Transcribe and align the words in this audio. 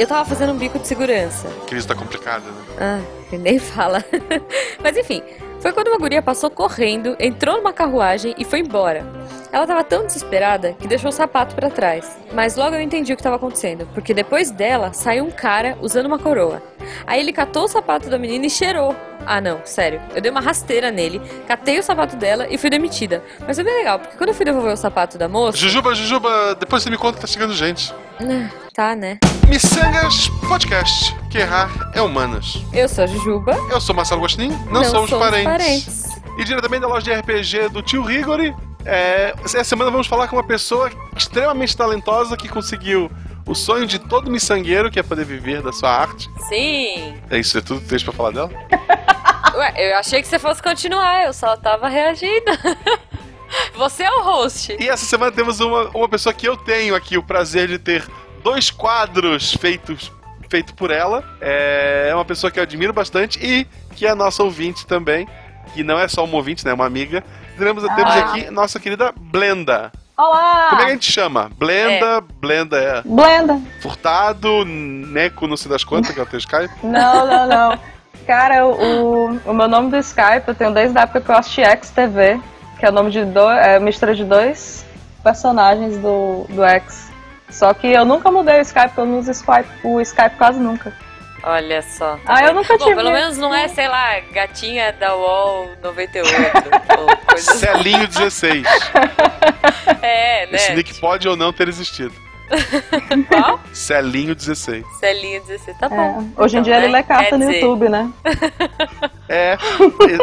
Eu 0.00 0.06
tava 0.06 0.24
fazendo 0.24 0.54
um 0.54 0.56
bico 0.56 0.78
de 0.78 0.88
segurança. 0.88 1.46
A 1.46 1.66
crise 1.66 1.86
tá 1.86 1.94
complicada, 1.94 2.46
né? 2.50 2.64
Ah, 2.80 3.36
nem 3.36 3.58
fala. 3.58 4.02
Mas 4.82 4.96
enfim, 4.96 5.22
foi 5.60 5.74
quando 5.74 5.88
uma 5.88 5.98
guria 5.98 6.22
passou 6.22 6.48
correndo, 6.48 7.14
entrou 7.20 7.58
numa 7.58 7.70
carruagem 7.70 8.34
e 8.38 8.42
foi 8.42 8.60
embora. 8.60 9.04
Ela 9.52 9.66
tava 9.66 9.84
tão 9.84 10.06
desesperada 10.06 10.72
que 10.72 10.88
deixou 10.88 11.10
o 11.10 11.12
sapato 11.12 11.54
para 11.54 11.68
trás. 11.68 12.16
Mas 12.32 12.56
logo 12.56 12.74
eu 12.74 12.80
entendi 12.80 13.12
o 13.12 13.16
que 13.16 13.20
estava 13.20 13.36
acontecendo, 13.36 13.86
porque 13.92 14.14
depois 14.14 14.50
dela 14.50 14.90
saiu 14.94 15.22
um 15.22 15.30
cara 15.30 15.76
usando 15.82 16.06
uma 16.06 16.18
coroa. 16.18 16.62
Aí 17.06 17.20
ele 17.20 17.30
catou 17.30 17.64
o 17.64 17.68
sapato 17.68 18.08
da 18.08 18.18
menina 18.18 18.46
e 18.46 18.50
cheirou. 18.50 18.96
Ah, 19.26 19.40
não, 19.40 19.60
sério. 19.64 20.00
Eu 20.14 20.20
dei 20.20 20.30
uma 20.30 20.40
rasteira 20.40 20.90
nele, 20.90 21.20
catei 21.46 21.78
o 21.78 21.82
sapato 21.82 22.16
dela 22.16 22.46
e 22.50 22.58
fui 22.58 22.70
demitida. 22.70 23.22
Mas 23.46 23.56
foi 23.56 23.64
bem 23.64 23.74
legal, 23.74 23.98
porque 23.98 24.16
quando 24.16 24.28
eu 24.30 24.34
fui 24.34 24.44
devolver 24.44 24.72
o 24.72 24.76
sapato 24.76 25.16
da 25.18 25.28
moça. 25.28 25.56
Jujuba, 25.58 25.94
Jujuba, 25.94 26.54
depois 26.58 26.82
você 26.82 26.90
me 26.90 26.96
conta 26.96 27.14
que 27.14 27.20
tá 27.20 27.26
chegando 27.26 27.54
gente. 27.54 27.94
Ah, 28.20 28.48
Tá, 28.72 28.94
né? 28.94 29.18
Missangas 29.48 30.28
Podcast, 30.48 31.14
que 31.28 31.38
errar 31.38 31.90
é 31.92 32.00
humanas. 32.00 32.62
Eu 32.72 32.88
sou 32.88 33.04
a 33.04 33.06
Jujuba. 33.06 33.52
Eu 33.70 33.80
sou 33.80 33.94
Marcelo 33.94 34.20
Gostin, 34.20 34.48
não, 34.70 34.84
somos, 34.84 35.10
parentes. 35.10 35.44
parentes. 35.44 36.22
E 36.38 36.44
diretamente 36.44 36.82
da 36.82 36.88
loja 36.88 37.04
de 37.04 37.20
RPG 37.20 37.68
do 37.70 37.82
tio 37.82 38.02
Rigori, 38.02 38.54
é, 38.86 39.34
essa 39.44 39.64
semana 39.64 39.90
vamos 39.90 40.06
falar 40.06 40.28
com 40.28 40.36
uma 40.36 40.44
pessoa 40.44 40.90
extremamente 41.16 41.76
talentosa 41.76 42.36
que 42.36 42.48
conseguiu 42.48 43.10
o 43.50 43.54
sonho 43.54 43.84
de 43.86 43.98
todo 43.98 44.30
miçangueiro, 44.30 44.90
que 44.90 45.00
é 45.00 45.02
poder 45.02 45.24
viver 45.24 45.60
da 45.60 45.72
sua 45.72 45.90
arte. 45.90 46.30
Sim. 46.48 47.14
É 47.28 47.38
isso, 47.38 47.58
é 47.58 47.60
tudo 47.60 47.80
que 47.80 47.88
tens 47.88 48.02
pra 48.02 48.12
falar 48.12 48.30
dela? 48.30 48.50
Ué, 49.56 49.74
eu 49.92 49.96
achei 49.98 50.22
que 50.22 50.28
você 50.28 50.38
fosse 50.38 50.62
continuar, 50.62 51.24
eu 51.24 51.32
só 51.32 51.56
tava 51.56 51.88
reagindo. 51.88 52.50
Você 53.74 54.04
é 54.04 54.10
o 54.12 54.22
host. 54.22 54.76
E 54.78 54.88
essa 54.88 55.04
semana 55.04 55.32
temos 55.32 55.58
uma, 55.58 55.88
uma 55.88 56.08
pessoa 56.08 56.32
que 56.32 56.46
eu 56.48 56.56
tenho 56.56 56.94
aqui 56.94 57.18
o 57.18 57.22
prazer 57.22 57.66
de 57.66 57.80
ter 57.80 58.06
dois 58.44 58.70
quadros 58.70 59.52
feitos 59.54 60.12
feito 60.48 60.72
por 60.72 60.92
ela. 60.92 61.24
É 61.40 62.12
uma 62.14 62.24
pessoa 62.24 62.48
que 62.48 62.60
eu 62.60 62.62
admiro 62.62 62.92
bastante 62.92 63.44
e 63.44 63.66
que 63.96 64.06
é 64.06 64.14
nossa 64.14 64.44
ouvinte 64.44 64.86
também. 64.86 65.26
Que 65.74 65.82
não 65.82 65.98
é 65.98 66.06
só 66.06 66.22
uma 66.24 66.36
ouvinte, 66.36 66.64
né? 66.64 66.70
É 66.70 66.74
uma 66.74 66.86
amiga. 66.86 67.24
Temos, 67.58 67.82
temos 67.82 68.14
Ah. 68.14 68.18
aqui 68.20 68.50
nossa 68.52 68.78
querida 68.78 69.12
Blenda. 69.16 69.90
Olá! 70.20 70.66
Como 70.68 70.82
é 70.82 70.84
que 70.84 70.90
a 70.90 70.94
gente 70.94 71.10
chama? 71.10 71.50
Blenda, 71.56 72.20
Blenda 72.42 72.76
é 72.76 73.00
Blenda. 73.02 73.58
furtado, 73.80 74.66
Neco, 74.66 75.46
não 75.46 75.56
sei 75.56 75.70
das 75.70 75.82
quantas, 75.82 76.12
que 76.12 76.20
é 76.20 76.22
o 76.22 76.26
teu 76.26 76.38
Skype. 76.38 76.70
Não, 76.84 77.26
não, 77.26 77.46
não. 77.46 77.78
Cara, 78.26 78.66
o, 78.66 79.40
o 79.46 79.54
meu 79.54 79.66
nome 79.66 79.90
do 79.90 79.96
Skype 79.96 80.46
eu 80.46 80.54
tenho 80.54 80.74
desde 80.74 80.98
a 80.98 81.02
época 81.02 81.22
que 81.22 81.30
eu 81.30 81.36
assisti 81.36 81.62
X-TV, 81.62 82.38
que 82.78 82.84
é 82.84 82.90
o 82.90 82.92
nome 82.92 83.10
de 83.10 83.24
dois, 83.24 83.58
é 83.66 83.80
mistura 83.80 84.14
de 84.14 84.22
dois 84.24 84.84
personagens 85.24 85.96
do, 85.96 86.44
do 86.50 86.62
X. 86.64 87.08
Só 87.48 87.72
que 87.72 87.86
eu 87.86 88.04
nunca 88.04 88.30
mudei 88.30 88.58
o 88.58 88.62
Skype, 88.62 88.98
eu 88.98 89.06
não 89.06 89.20
uso 89.20 89.30
Skype, 89.30 89.68
o 89.82 90.00
Skype 90.02 90.36
quase 90.36 90.60
nunca. 90.60 90.92
Olha 91.42 91.80
só. 91.82 92.18
Ah, 92.26 92.44
eu 92.44 92.54
nunca 92.54 92.76
Bom, 92.76 92.84
tive. 92.84 92.96
pelo 92.96 93.12
menos 93.12 93.38
não 93.38 93.54
é, 93.54 93.66
sei 93.68 93.88
lá, 93.88 94.20
gatinha 94.32 94.92
da 94.92 95.16
UOL 95.16 95.70
98 95.82 96.56
ou 96.98 97.16
coisa 97.26 97.50
assim. 97.50 97.58
Celinho 97.58 98.06
16. 98.08 98.66
É, 100.02 100.46
né? 100.46 100.52
Esse 100.52 100.74
nick 100.74 101.00
pode 101.00 101.28
ou 101.28 101.36
não 101.36 101.52
ter 101.52 101.68
existido. 101.68 102.12
Qual? 103.28 103.60
Celinho 103.72 104.34
16. 104.34 104.84
Celinho 104.98 105.40
16, 105.44 105.78
tá 105.78 105.86
É, 105.86 105.88
bom. 105.88 106.28
Hoje 106.36 106.56
em 106.56 106.60
Então, 106.60 106.62
dia 106.62 106.76
ele 106.78 106.88
né? 106.88 106.98
lê 106.98 107.02
carta 107.04 107.24
Quer 107.30 107.38
no 107.38 107.46
dizer, 107.46 107.60
YouTube, 107.60 107.88
né? 107.88 108.10
É, 109.28 109.56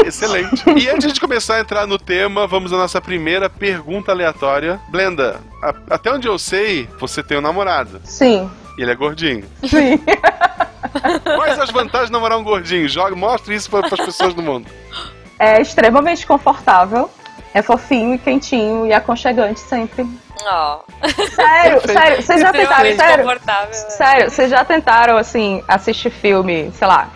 excelente. 0.05 0.69
E 0.69 0.89
antes 0.89 1.13
de 1.13 1.19
começar 1.21 1.55
a 1.55 1.59
entrar 1.61 1.87
no 1.87 1.97
tema, 1.97 2.45
vamos 2.45 2.73
à 2.73 2.77
nossa 2.77 2.99
primeira 2.99 3.49
pergunta 3.49 4.11
aleatória. 4.11 4.77
Blenda, 4.89 5.39
a- 5.63 5.73
até 5.95 6.11
onde 6.11 6.27
eu 6.27 6.37
sei, 6.37 6.87
você 6.99 7.23
tem 7.23 7.37
um 7.37 7.41
namorado. 7.41 8.01
Sim, 8.03 8.51
E 8.77 8.81
ele 8.81 8.91
é 8.91 8.95
gordinho. 8.95 9.43
sim. 9.67 9.99
Quais 11.35 11.59
as 11.59 11.69
vantagens 11.69 12.07
de 12.07 12.13
namorar 12.13 12.37
um 12.37 12.43
gordinho? 12.43 12.87
Joga, 12.87 13.15
mostre 13.15 13.55
isso 13.55 13.69
para 13.69 13.85
as 13.87 13.99
pessoas 13.99 14.33
do 14.33 14.41
mundo. 14.41 14.67
É 15.39 15.61
extremamente 15.61 16.25
confortável, 16.25 17.09
é 17.53 17.61
fofinho 17.61 18.15
e 18.15 18.17
quentinho 18.17 18.85
e 18.85 18.93
aconchegante 18.93 19.59
sempre. 19.59 20.07
Ó, 20.45 20.79
Sério, 21.35 21.81
sério, 21.81 22.21
vocês 22.21 22.41
já 22.41 22.51
tentaram, 22.51 22.85
extremamente 22.85 22.97
sério? 22.97 23.23
confortável. 23.23 23.73
Sério, 23.73 24.31
vocês 24.31 24.49
já 24.49 24.63
tentaram, 24.65 25.17
assim, 25.17 25.63
assistir 25.67 26.09
filme, 26.09 26.71
sei 26.73 26.87
lá, 26.87 27.09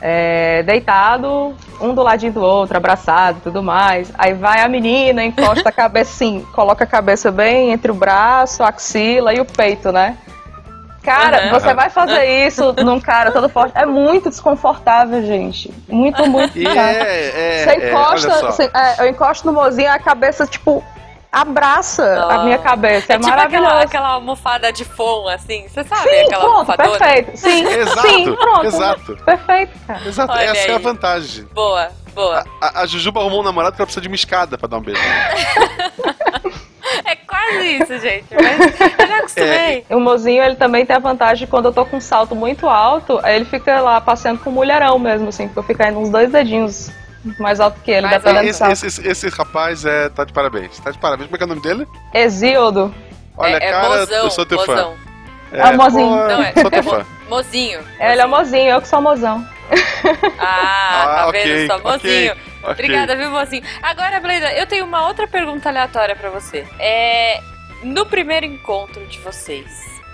é, 0.00 0.62
deitado, 0.64 1.54
um 1.80 1.94
do 1.94 2.02
ladinho 2.02 2.32
do 2.32 2.40
outro, 2.42 2.76
abraçado 2.76 3.38
e 3.38 3.40
tudo 3.42 3.62
mais. 3.62 4.10
Aí 4.16 4.34
vai 4.34 4.60
a 4.60 4.68
menina, 4.68 5.22
encosta 5.24 5.68
a 5.68 5.72
cabeça 5.72 6.12
assim, 6.12 6.44
coloca 6.52 6.84
a 6.84 6.86
cabeça 6.86 7.30
bem 7.30 7.70
entre 7.72 7.90
o 7.90 7.94
braço, 7.94 8.62
a 8.62 8.68
axila 8.68 9.32
e 9.34 9.40
o 9.40 9.44
peito, 9.44 9.92
né? 9.92 10.16
Cara, 11.02 11.48
Aham. 11.48 11.58
você 11.60 11.74
vai 11.74 11.90
fazer 11.90 12.24
isso 12.46 12.72
num 12.84 13.00
cara 13.00 13.30
todo 13.32 13.48
forte. 13.48 13.72
É 13.76 13.84
muito 13.84 14.28
desconfortável, 14.30 15.20
gente. 15.26 15.72
Muito, 15.88 16.26
muito. 16.28 16.56
E 16.56 16.66
é, 16.66 16.70
é, 16.70 17.64
Você 17.64 17.70
é, 17.70 17.88
encosta, 17.90 18.30
só. 18.30 18.46
você- 18.52 18.70
é, 18.72 19.02
eu 19.02 19.08
encosto 19.08 19.46
no 19.46 19.52
mozinho, 19.52 19.90
a 19.90 19.98
cabeça, 19.98 20.46
tipo, 20.46 20.84
abraça 21.30 22.04
a 22.30 22.40
Oh. 22.40 22.44
minha 22.44 22.58
cabeça. 22.58 23.12
É, 23.12 23.16
É 23.16 23.18
tipo 23.18 23.28
maravilhoso. 23.30 23.66
aquela, 23.66 23.82
aquela 23.84 24.08
almofada 24.10 24.72
de 24.72 24.84
fom, 24.84 25.26
assim. 25.28 25.66
Você 25.66 25.82
sabe 25.82 26.02
Sim, 26.08 26.20
aquela 26.20 26.44
pronto, 26.44 26.54
almofadona? 26.70 26.98
perfeito. 26.98 27.36
Sim, 27.36 27.64
Exato, 27.72 28.08
sim, 28.08 28.34
pronto. 28.36 28.66
exato. 28.66 29.16
Perfeito, 29.24 29.72
cara. 29.86 30.00
Exato, 30.06 30.32
Olha 30.32 30.42
essa 30.44 30.68
é 30.68 30.72
a 30.72 30.76
aí. 30.76 30.82
vantagem. 30.82 31.44
Boa, 31.54 31.88
boa. 32.14 32.44
A, 32.60 32.82
a 32.82 32.86
Jujuba 32.86 33.20
arrumou 33.20 33.40
um 33.40 33.44
namorado 33.44 33.74
que 33.74 33.80
ela 33.82 33.86
precisa 33.86 34.02
de 34.02 34.08
uma 34.08 34.14
escada 34.14 34.56
pra 34.58 34.68
dar 34.68 34.76
um 34.76 34.82
beijo. 34.82 35.00
É 37.52 37.76
quase 37.76 37.82
isso, 37.82 37.98
gente. 37.98 38.24
Mas 38.32 38.80
eu 39.00 39.06
já 39.06 39.18
acostumei. 39.18 39.84
O 39.90 40.00
mozinho, 40.00 40.42
ele 40.42 40.56
também 40.56 40.84
tem 40.86 40.96
a 40.96 40.98
vantagem 40.98 41.44
de 41.46 41.50
quando 41.50 41.66
eu 41.66 41.72
tô 41.72 41.84
com 41.86 41.96
um 41.96 42.00
salto 42.00 42.34
muito 42.34 42.68
alto, 42.68 43.20
aí 43.22 43.36
ele 43.36 43.44
fica 43.44 43.80
lá 43.80 44.00
passeando 44.00 44.40
com 44.40 44.50
o 44.50 44.52
mulherão 44.52 44.98
mesmo, 44.98 45.28
assim, 45.28 45.46
porque 45.48 45.58
eu 45.60 45.62
fico 45.64 45.82
indo 45.82 45.98
uns 45.98 46.10
dois 46.10 46.30
dedinhos 46.30 46.90
mais 47.38 47.60
alto 47.60 47.78
que 47.84 47.90
ele, 47.90 48.02
Mais 48.06 48.16
dependendo 48.22 48.42
do 48.44 48.48
Esse, 48.50 48.58
salto. 48.58 48.72
esse, 48.72 48.86
esse, 48.86 49.08
esse 49.08 49.28
rapaz 49.28 49.84
é, 49.84 50.08
tá 50.08 50.24
de 50.24 50.32
parabéns. 50.32 50.78
Tá 50.80 50.90
de 50.90 50.98
parabéns. 50.98 51.28
Como 51.28 51.36
é 51.36 51.38
que 51.38 51.44
é 51.44 51.46
o 51.46 51.48
nome 51.48 51.62
dele? 51.62 51.86
Exíodo. 52.12 52.92
Olha, 53.36 53.54
é, 53.58 53.68
é 53.68 53.70
cara, 53.70 53.88
mozão, 54.00 54.24
eu 54.24 54.30
sou 54.30 54.44
teu 54.44 54.58
fã. 54.60 54.66
mozão. 54.72 54.94
É 55.52 55.64
o 55.66 55.76
mozinho. 55.76 56.08
pô, 56.08 56.28
Não, 56.28 56.42
é, 56.42 56.52
sou 56.52 56.66
é 56.66 56.70
teu 56.70 56.82
mo- 56.82 56.90
fã. 56.90 57.06
mozinho. 57.28 57.80
Ele 58.00 58.20
é 58.20 58.26
mozinho, 58.26 58.68
eu 58.70 58.80
que 58.80 58.88
sou 58.88 59.00
mozão. 59.00 59.46
Ah, 60.38 61.04
tá 61.04 61.24
Ah, 61.24 61.30
vendo 61.30 61.42
ok, 61.52 61.66
só, 61.66 61.76
ok, 61.84 62.32
mozinho. 62.62 62.72
ok. 62.72 62.72
Obrigada, 62.72 63.16
viu, 63.16 63.30
mozinho? 63.30 63.62
Agora, 63.82 64.20
Blenda, 64.20 64.52
eu 64.54 64.66
tenho 64.66 64.84
uma 64.84 65.06
outra 65.06 65.26
pergunta 65.26 65.68
aleatória 65.68 66.16
pra 66.16 66.30
você. 66.30 66.66
É. 66.78 67.40
No 67.82 68.06
primeiro 68.06 68.46
encontro 68.46 69.04
de 69.06 69.18
vocês, 69.18 69.66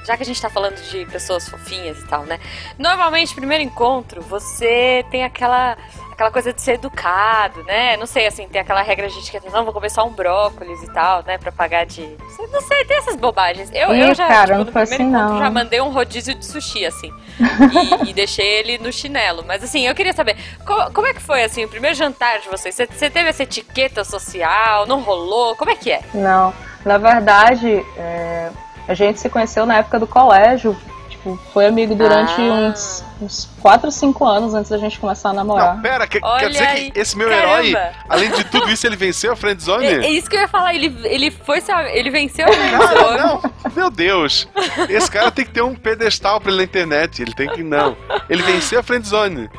já 0.07 0.17
que 0.17 0.23
a 0.23 0.27
gente 0.27 0.41
tá 0.41 0.49
falando 0.49 0.77
de 0.91 1.05
pessoas 1.05 1.47
fofinhas 1.47 1.99
e 1.99 2.07
tal, 2.07 2.25
né? 2.25 2.41
Normalmente, 2.79 3.35
primeiro 3.35 3.63
encontro, 3.63 4.23
você 4.23 5.05
tem 5.11 5.23
aquela. 5.23 5.77
Aquela 6.19 6.33
coisa 6.33 6.53
de 6.53 6.61
ser 6.61 6.73
educado, 6.73 7.63
né? 7.63 7.97
Não 7.97 8.05
sei, 8.05 8.27
assim, 8.27 8.49
tem 8.49 8.61
aquela 8.61 8.83
regra 8.83 9.07
de 9.07 9.17
etiqueta, 9.21 9.49
não, 9.53 9.63
vou 9.63 9.73
comer 9.73 9.89
só 9.89 10.05
um 10.05 10.11
brócolis 10.11 10.83
e 10.83 10.93
tal, 10.93 11.23
né? 11.25 11.39
Pra 11.39 11.53
pagar 11.53 11.87
de. 11.87 12.03
Não 12.51 12.61
sei, 12.61 12.85
tem 12.87 12.97
essas 12.97 13.15
bobagens. 13.15 13.71
Eu, 13.73 13.95
Ih, 13.95 14.01
eu 14.01 14.15
já, 14.17 14.27
cara, 14.27 14.57
tipo, 14.57 14.65
no 14.65 14.73
primeiro 14.73 14.95
assim, 15.05 15.05
encontro, 15.15 15.39
já 15.39 15.49
mandei 15.49 15.81
um 15.81 15.91
rodízio 15.91 16.35
de 16.35 16.45
sushi, 16.45 16.85
assim. 16.85 17.13
E, 18.05 18.11
e 18.11 18.13
deixei 18.13 18.45
ele 18.45 18.79
no 18.79 18.93
chinelo. 18.93 19.45
Mas 19.47 19.63
assim, 19.63 19.87
eu 19.87 19.95
queria 19.95 20.13
saber, 20.13 20.37
co- 20.67 20.91
como, 20.93 21.07
é 21.07 21.15
que 21.15 21.23
foi, 21.23 21.45
assim, 21.45 21.65
o 21.65 21.69
primeiro 21.69 21.95
jantar 21.95 22.41
de 22.41 22.49
vocês? 22.49 22.75
Você, 22.75 22.87
você 22.87 23.09
teve 23.09 23.29
essa 23.29 23.45
etiqueta 23.45 24.03
social? 24.03 24.87
Não 24.87 25.01
rolou? 25.03 25.55
Como 25.55 25.71
é 25.71 25.77
que 25.77 25.93
é? 25.93 26.01
Não, 26.13 26.53
na 26.85 26.99
verdade, 26.99 27.87
é, 27.97 28.51
a 28.89 28.95
gente 28.95 29.21
se 29.21 29.29
conheceu 29.31 29.65
na 29.65 29.77
época 29.77 30.01
do 30.01 30.07
colégio. 30.09 30.77
Tipo, 31.29 31.39
foi 31.53 31.67
amigo 31.67 31.95
durante 31.95 32.33
Ah. 32.41 32.73
uns, 32.73 33.05
uns 33.21 33.51
4, 33.61 33.91
5 33.91 34.25
anos 34.25 34.55
antes 34.55 34.71
da 34.71 34.79
gente 34.79 34.99
começar 34.99 35.31
a 35.31 35.33
namorar. 35.33 35.75
Não, 35.75 35.83
pera, 35.83 36.07
que- 36.07 36.21
quer 36.21 36.49
dizer 36.51 36.67
aí. 36.67 36.91
que 36.91 36.99
esse 37.01 37.17
meu 37.19 37.29
Caramba. 37.29 37.65
herói, 37.67 37.77
além 38.09 38.31
de 38.31 38.45
tudo 38.45 38.71
isso, 38.71 38.87
ele 38.87 38.97
venceu 38.97 39.33
a 39.33 39.37
friendzone? 39.37 39.87
É, 39.89 40.07
é 40.07 40.11
isso 40.11 40.29
que 40.31 40.37
eu 40.37 40.41
ia 40.41 40.49
falar, 40.49 40.75
ele, 40.75 40.95
ele 41.05 41.31
foi, 41.31 41.63
ele 41.93 42.11
venceu 42.11 42.47
a 42.47 42.53
friendzone. 42.53 43.19
não, 43.19 43.43
meu 43.77 43.91
Deus. 43.91 44.49
Esse 44.89 45.11
cara 45.11 45.31
tem 45.31 45.45
que 45.45 45.51
ter 45.53 45.63
um 45.63 45.75
pedestal 45.75 46.41
pra 46.41 46.51
ele 46.51 46.59
na 46.59 46.65
internet. 46.65 47.21
Ele 47.23 47.35
tem 47.35 47.49
que. 47.49 47.63
Não. 47.63 47.97
Ele 48.31 48.43
venceu 48.43 48.81
a 48.81 48.83
friendzone. 48.83 49.51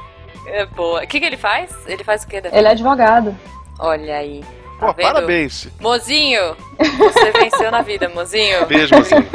É 0.47 0.65
boa. 0.65 1.03
O 1.03 1.07
que, 1.07 1.19
que 1.19 1.25
ele 1.25 1.37
faz? 1.37 1.69
Ele 1.85 2.03
faz 2.03 2.23
o 2.23 2.27
quê? 2.27 2.41
Ele 2.51 2.67
é 2.67 2.71
advogado. 2.71 3.37
Olha 3.77 4.15
aí. 4.17 4.43
Tá 4.79 4.87
Pô, 4.87 4.93
parabéns. 4.93 5.67
Mozinho, 5.79 6.55
você 6.97 7.31
venceu 7.31 7.69
na 7.69 7.81
vida, 7.81 8.07
mozinho. 8.09 8.65
Beijo, 8.65 8.95
mozinho. 8.95 9.27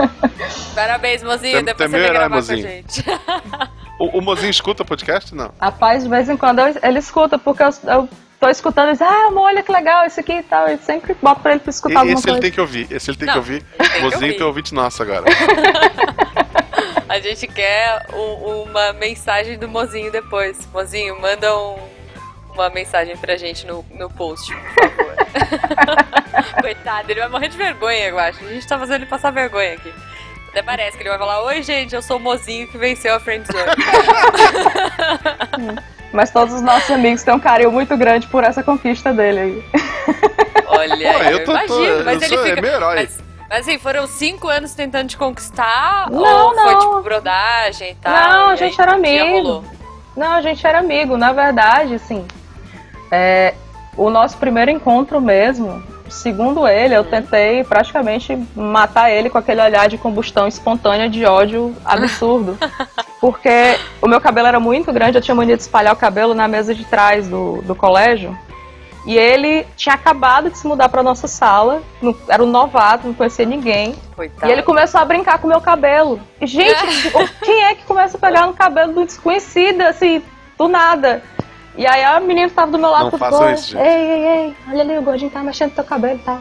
Parabéns, 0.74 1.22
mozinho. 1.22 1.56
Tem- 1.56 1.64
Depois 1.64 1.76
tem 1.76 1.88
você 1.88 1.88
meu 1.88 2.00
vem 2.00 2.08
herói, 2.08 2.18
gravar 2.18 2.28
com 2.28 2.34
a 2.34 2.36
mozinho. 2.36 2.62
gente. 2.68 3.04
O, 3.96 4.18
o 4.18 4.20
mozinho 4.20 4.50
escuta 4.50 4.82
o 4.82 4.84
podcast? 4.86 5.32
Não. 5.36 5.52
Rapaz, 5.60 6.02
de 6.02 6.08
vez 6.08 6.28
em 6.28 6.36
quando 6.36 6.58
eu- 6.58 6.74
ele 6.82 6.98
escuta, 6.98 7.38
porque 7.38 7.62
eu, 7.62 7.68
eu 7.86 8.08
tô 8.40 8.48
escutando 8.48 8.88
e 8.88 8.92
diz, 8.92 9.02
ah, 9.02 9.26
amor, 9.28 9.42
olha 9.44 9.62
que 9.62 9.70
legal 9.70 10.04
esse 10.04 10.18
aqui 10.18 10.32
e 10.32 10.42
tal. 10.42 10.66
E 10.68 10.76
sempre 10.78 11.14
boto 11.22 11.40
pra 11.42 11.52
ele 11.52 11.60
pra 11.60 11.70
escutar 11.70 11.94
E- 11.94 11.96
alguma 11.98 12.14
esse 12.18 12.24
ele 12.26 12.32
coisa. 12.32 12.40
tem 12.42 12.50
que 12.50 12.60
ouvir. 12.60 12.88
Esse 12.90 13.10
ele 13.12 13.16
tem 13.18 13.26
Não, 13.26 13.34
que 13.34 13.38
ouvir. 13.38 13.64
mozinho 14.02 14.36
tem 14.36 14.42
ouvinte 14.42 14.74
nosso 14.74 15.00
agora. 15.00 15.24
A 17.08 17.20
gente 17.20 17.46
quer 17.46 18.04
um- 18.12 18.62
uma 18.68 18.92
mensagem 18.94 19.56
do 19.56 19.68
mozinho 19.68 20.10
depois. 20.10 20.58
Mozinho, 20.72 21.20
manda 21.20 21.56
um- 21.56 21.78
uma 22.54 22.70
mensagem 22.70 23.16
pra 23.16 23.36
gente 23.36 23.66
no, 23.66 23.84
no 23.92 24.08
post, 24.10 24.52
por 24.54 24.90
favor. 24.90 25.14
Coitado, 26.60 27.10
ele 27.10 27.20
vai 27.20 27.28
morrer 27.28 27.48
de 27.48 27.56
vergonha, 27.56 28.08
eu 28.08 28.18
acho. 28.18 28.44
A 28.44 28.48
gente 28.48 28.66
tá 28.66 28.78
fazendo 28.78 28.96
ele 28.96 29.06
passar 29.06 29.30
vergonha 29.30 29.74
aqui. 29.74 29.92
Até 30.48 30.62
parece 30.62 30.96
que 30.96 31.02
ele 31.02 31.10
vai 31.10 31.18
falar: 31.18 31.42
Oi, 31.44 31.62
gente, 31.62 31.94
eu 31.94 32.02
sou 32.02 32.16
o 32.16 32.20
mozinho 32.20 32.66
que 32.68 32.78
venceu 32.78 33.14
a 33.14 33.20
Friendzone. 33.20 33.64
Mas 36.12 36.30
todos 36.30 36.54
os 36.54 36.62
nossos 36.62 36.88
amigos 36.90 37.22
têm 37.24 37.34
um 37.34 37.40
carinho 37.40 37.72
muito 37.72 37.96
grande 37.96 38.26
por 38.28 38.44
essa 38.44 38.62
conquista 38.62 39.12
dele 39.12 39.40
aí. 39.40 39.64
Olha, 40.66 41.12
Pô, 41.12 41.18
eu, 41.24 41.30
eu 41.30 41.44
tô- 41.44 41.52
tô- 41.52 41.58
imagino, 41.84 42.04
mas 42.04 42.22
eu 42.22 42.28
ele 42.28 42.36
sou- 42.36 42.46
é 42.46 42.50
fica. 42.50 42.62
meu 42.62 42.70
herói. 42.72 42.94
Mas, 42.96 43.18
mas 43.48 43.60
assim, 43.60 43.78
foram 43.78 44.06
cinco 44.06 44.48
anos 44.48 44.74
tentando 44.74 45.08
te 45.08 45.16
conquistar? 45.16 46.08
Não, 46.10 46.48
ou 46.48 46.54
foi 46.54 46.64
não. 46.72 46.80
tipo 46.80 47.02
brodagem 47.02 47.90
e 47.92 47.94
tal? 47.96 48.12
Não, 48.12 48.50
a 48.50 48.56
gente 48.56 48.80
aí 48.80 48.86
era 48.86 48.94
amigo. 48.96 49.64
Não, 50.16 50.32
a 50.32 50.40
gente 50.40 50.66
era 50.66 50.78
amigo. 50.78 51.16
Na 51.16 51.32
verdade, 51.32 51.94
assim, 51.94 52.26
é, 53.14 53.54
o 53.96 54.10
nosso 54.10 54.36
primeiro 54.38 54.70
encontro 54.70 55.20
mesmo, 55.20 55.82
segundo 56.08 56.66
ele, 56.66 56.94
eu 56.96 57.04
tentei 57.04 57.62
praticamente 57.64 58.36
matar 58.56 59.10
ele 59.10 59.30
com 59.30 59.38
aquele 59.38 59.60
olhar 59.62 59.88
de 59.88 59.96
combustão 59.96 60.48
espontânea 60.48 61.08
de 61.08 61.24
ódio 61.24 61.74
absurdo. 61.84 62.58
Porque 63.20 63.78
o 64.02 64.08
meu 64.08 64.20
cabelo 64.20 64.48
era 64.48 64.60
muito 64.60 64.92
grande, 64.92 65.16
eu 65.16 65.22
tinha 65.22 65.34
mania 65.34 65.56
de 65.56 65.62
espalhar 65.62 65.94
o 65.94 65.96
cabelo 65.96 66.34
na 66.34 66.46
mesa 66.46 66.74
de 66.74 66.84
trás 66.84 67.26
do, 67.28 67.62
do 67.62 67.74
colégio. 67.74 68.36
E 69.06 69.16
ele 69.16 69.66
tinha 69.76 69.94
acabado 69.94 70.50
de 70.50 70.56
se 70.58 70.66
mudar 70.66 70.88
para 70.88 71.02
nossa 71.02 71.28
sala, 71.28 71.82
não- 72.02 72.14
era 72.28 72.42
um 72.42 72.46
novato, 72.50 73.06
não 73.06 73.14
conhecia 73.14 73.44
ninguém. 73.46 73.94
Coitado. 74.16 74.46
E 74.46 74.52
ele 74.52 74.62
começou 74.62 74.98
a 75.00 75.04
brincar 75.04 75.38
com 75.38 75.46
o 75.46 75.50
meu 75.50 75.60
cabelo. 75.60 76.18
Gente, 76.42 77.08
o- 77.14 77.44
quem 77.44 77.64
é 77.64 77.74
que 77.74 77.84
começa 77.84 78.16
a 78.16 78.20
pegar 78.20 78.46
no 78.46 78.54
cabelo 78.54 78.92
do 78.92 79.04
desconhecido, 79.06 79.82
assim, 79.82 80.22
do 80.58 80.68
nada? 80.68 81.22
E 81.76 81.86
aí 81.86 82.04
a 82.04 82.20
menina 82.20 82.48
que 82.48 82.54
tava 82.54 82.70
do 82.70 82.78
meu 82.78 82.90
lado 82.90 83.10
Não 83.10 83.18
falou, 83.18 83.40
façam 83.40 83.54
isso, 83.54 83.72
gente. 83.72 83.82
Ei, 83.82 84.10
ei, 84.10 84.26
ei, 84.26 84.54
olha 84.70 84.80
ali, 84.82 84.98
o 84.98 85.02
gordinho 85.02 85.30
tá 85.30 85.42
mexendo 85.42 85.70
no 85.70 85.74
teu 85.76 85.84
cabelo 85.84 86.16
e 86.16 86.22
tal. 86.22 86.38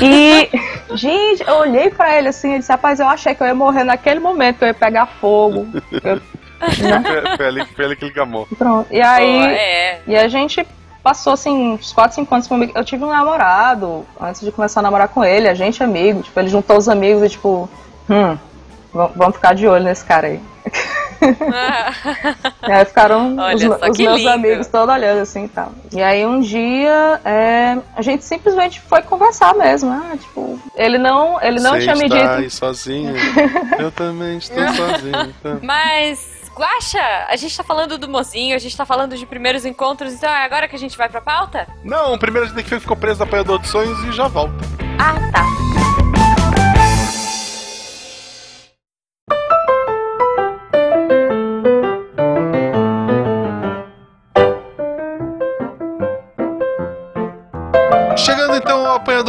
E, 0.00 0.48
gente, 0.96 1.42
eu 1.46 1.54
olhei 1.56 1.90
pra 1.90 2.16
ele 2.16 2.28
assim 2.28 2.54
e 2.54 2.58
disse, 2.58 2.70
rapaz, 2.70 3.00
eu 3.00 3.08
achei 3.08 3.34
que 3.34 3.42
eu 3.42 3.46
ia 3.46 3.54
morrer 3.54 3.84
naquele 3.84 4.20
momento, 4.20 4.58
que 4.58 4.64
eu 4.64 4.68
ia 4.68 4.74
pegar 4.74 5.06
fogo. 5.06 5.66
Eu- 6.04 6.16
né? 6.16 7.02
Foi, 7.04 7.36
foi 7.36 7.46
ali, 7.46 7.64
foi 7.66 7.84
ali 7.84 7.96
que 7.96 8.04
ele 8.06 8.14
gamou. 8.14 8.46
Pronto. 8.56 8.86
E 8.90 9.00
aí. 9.00 9.46
é. 9.54 10.00
E 10.06 10.16
a 10.16 10.26
gente 10.28 10.66
passou 11.02 11.34
assim 11.34 11.74
uns 11.74 11.92
4, 11.92 12.14
5 12.14 12.34
anos 12.34 12.48
comigo. 12.48 12.72
Eu 12.74 12.84
tive 12.84 13.04
um 13.04 13.08
namorado 13.10 14.06
antes 14.20 14.40
de 14.40 14.50
começar 14.50 14.80
a 14.80 14.82
namorar 14.82 15.08
com 15.08 15.22
ele, 15.24 15.48
a 15.48 15.54
gente 15.54 15.82
é 15.82 15.84
amigo, 15.86 16.22
tipo, 16.22 16.38
ele 16.40 16.48
juntou 16.48 16.76
os 16.78 16.88
amigos 16.88 17.22
e 17.22 17.28
tipo, 17.28 17.68
hum, 18.08 18.38
vamos 19.14 19.36
ficar 19.36 19.54
de 19.54 19.68
olho 19.68 19.84
nesse 19.84 20.04
cara 20.04 20.28
aí. 20.28 20.40
E 22.68 22.72
aí 22.72 22.84
ficaram 22.84 23.36
Olha 23.36 23.56
os, 23.56 23.62
os 23.62 23.98
meus 23.98 24.18
lindo. 24.18 24.28
amigos 24.30 24.66
todos 24.68 24.94
olhando 24.94 25.20
assim 25.20 25.44
e 25.44 25.48
tal. 25.48 25.72
E 25.92 26.02
aí 26.02 26.24
um 26.26 26.40
dia 26.40 27.20
é, 27.24 27.78
a 27.94 28.02
gente 28.02 28.24
simplesmente 28.24 28.80
foi 28.80 29.02
conversar 29.02 29.54
mesmo. 29.54 29.90
Ah, 29.90 30.16
tipo, 30.16 30.58
ele 30.74 30.98
não, 30.98 31.40
ele 31.42 31.60
não 31.60 31.72
Você 31.72 31.80
tinha 31.80 31.94
me 31.94 32.08
dito. 32.08 32.16
aí 32.24 32.50
sozinho. 32.50 33.14
Eu 33.78 33.90
também 33.92 34.38
estou 34.38 34.62
sozinho. 34.68 35.34
tá? 35.42 35.58
Mas, 35.62 36.26
Guaxa, 36.56 37.26
a 37.28 37.36
gente 37.36 37.56
tá 37.56 37.62
falando 37.64 37.98
do 37.98 38.08
mozinho, 38.08 38.54
a 38.54 38.58
gente 38.58 38.76
tá 38.76 38.84
falando 38.86 39.16
de 39.16 39.26
primeiros 39.26 39.64
encontros, 39.64 40.12
então 40.12 40.28
é 40.30 40.44
agora 40.44 40.66
que 40.68 40.76
a 40.76 40.78
gente 40.78 40.96
vai 40.96 41.08
pra 41.08 41.20
pauta? 41.20 41.66
Não, 41.84 42.16
primeiro 42.18 42.44
a 42.46 42.48
gente 42.48 42.56
tem 42.56 42.64
que 42.64 42.70
ver 42.70 42.80
ficou 42.80 42.96
preso 42.96 43.18
no 43.18 43.24
apanhador 43.24 43.58
de 43.60 43.68
sonhos 43.68 43.98
e 44.04 44.12
já 44.12 44.26
volta. 44.28 44.54
Ah, 44.98 45.14
tá. 45.32 45.44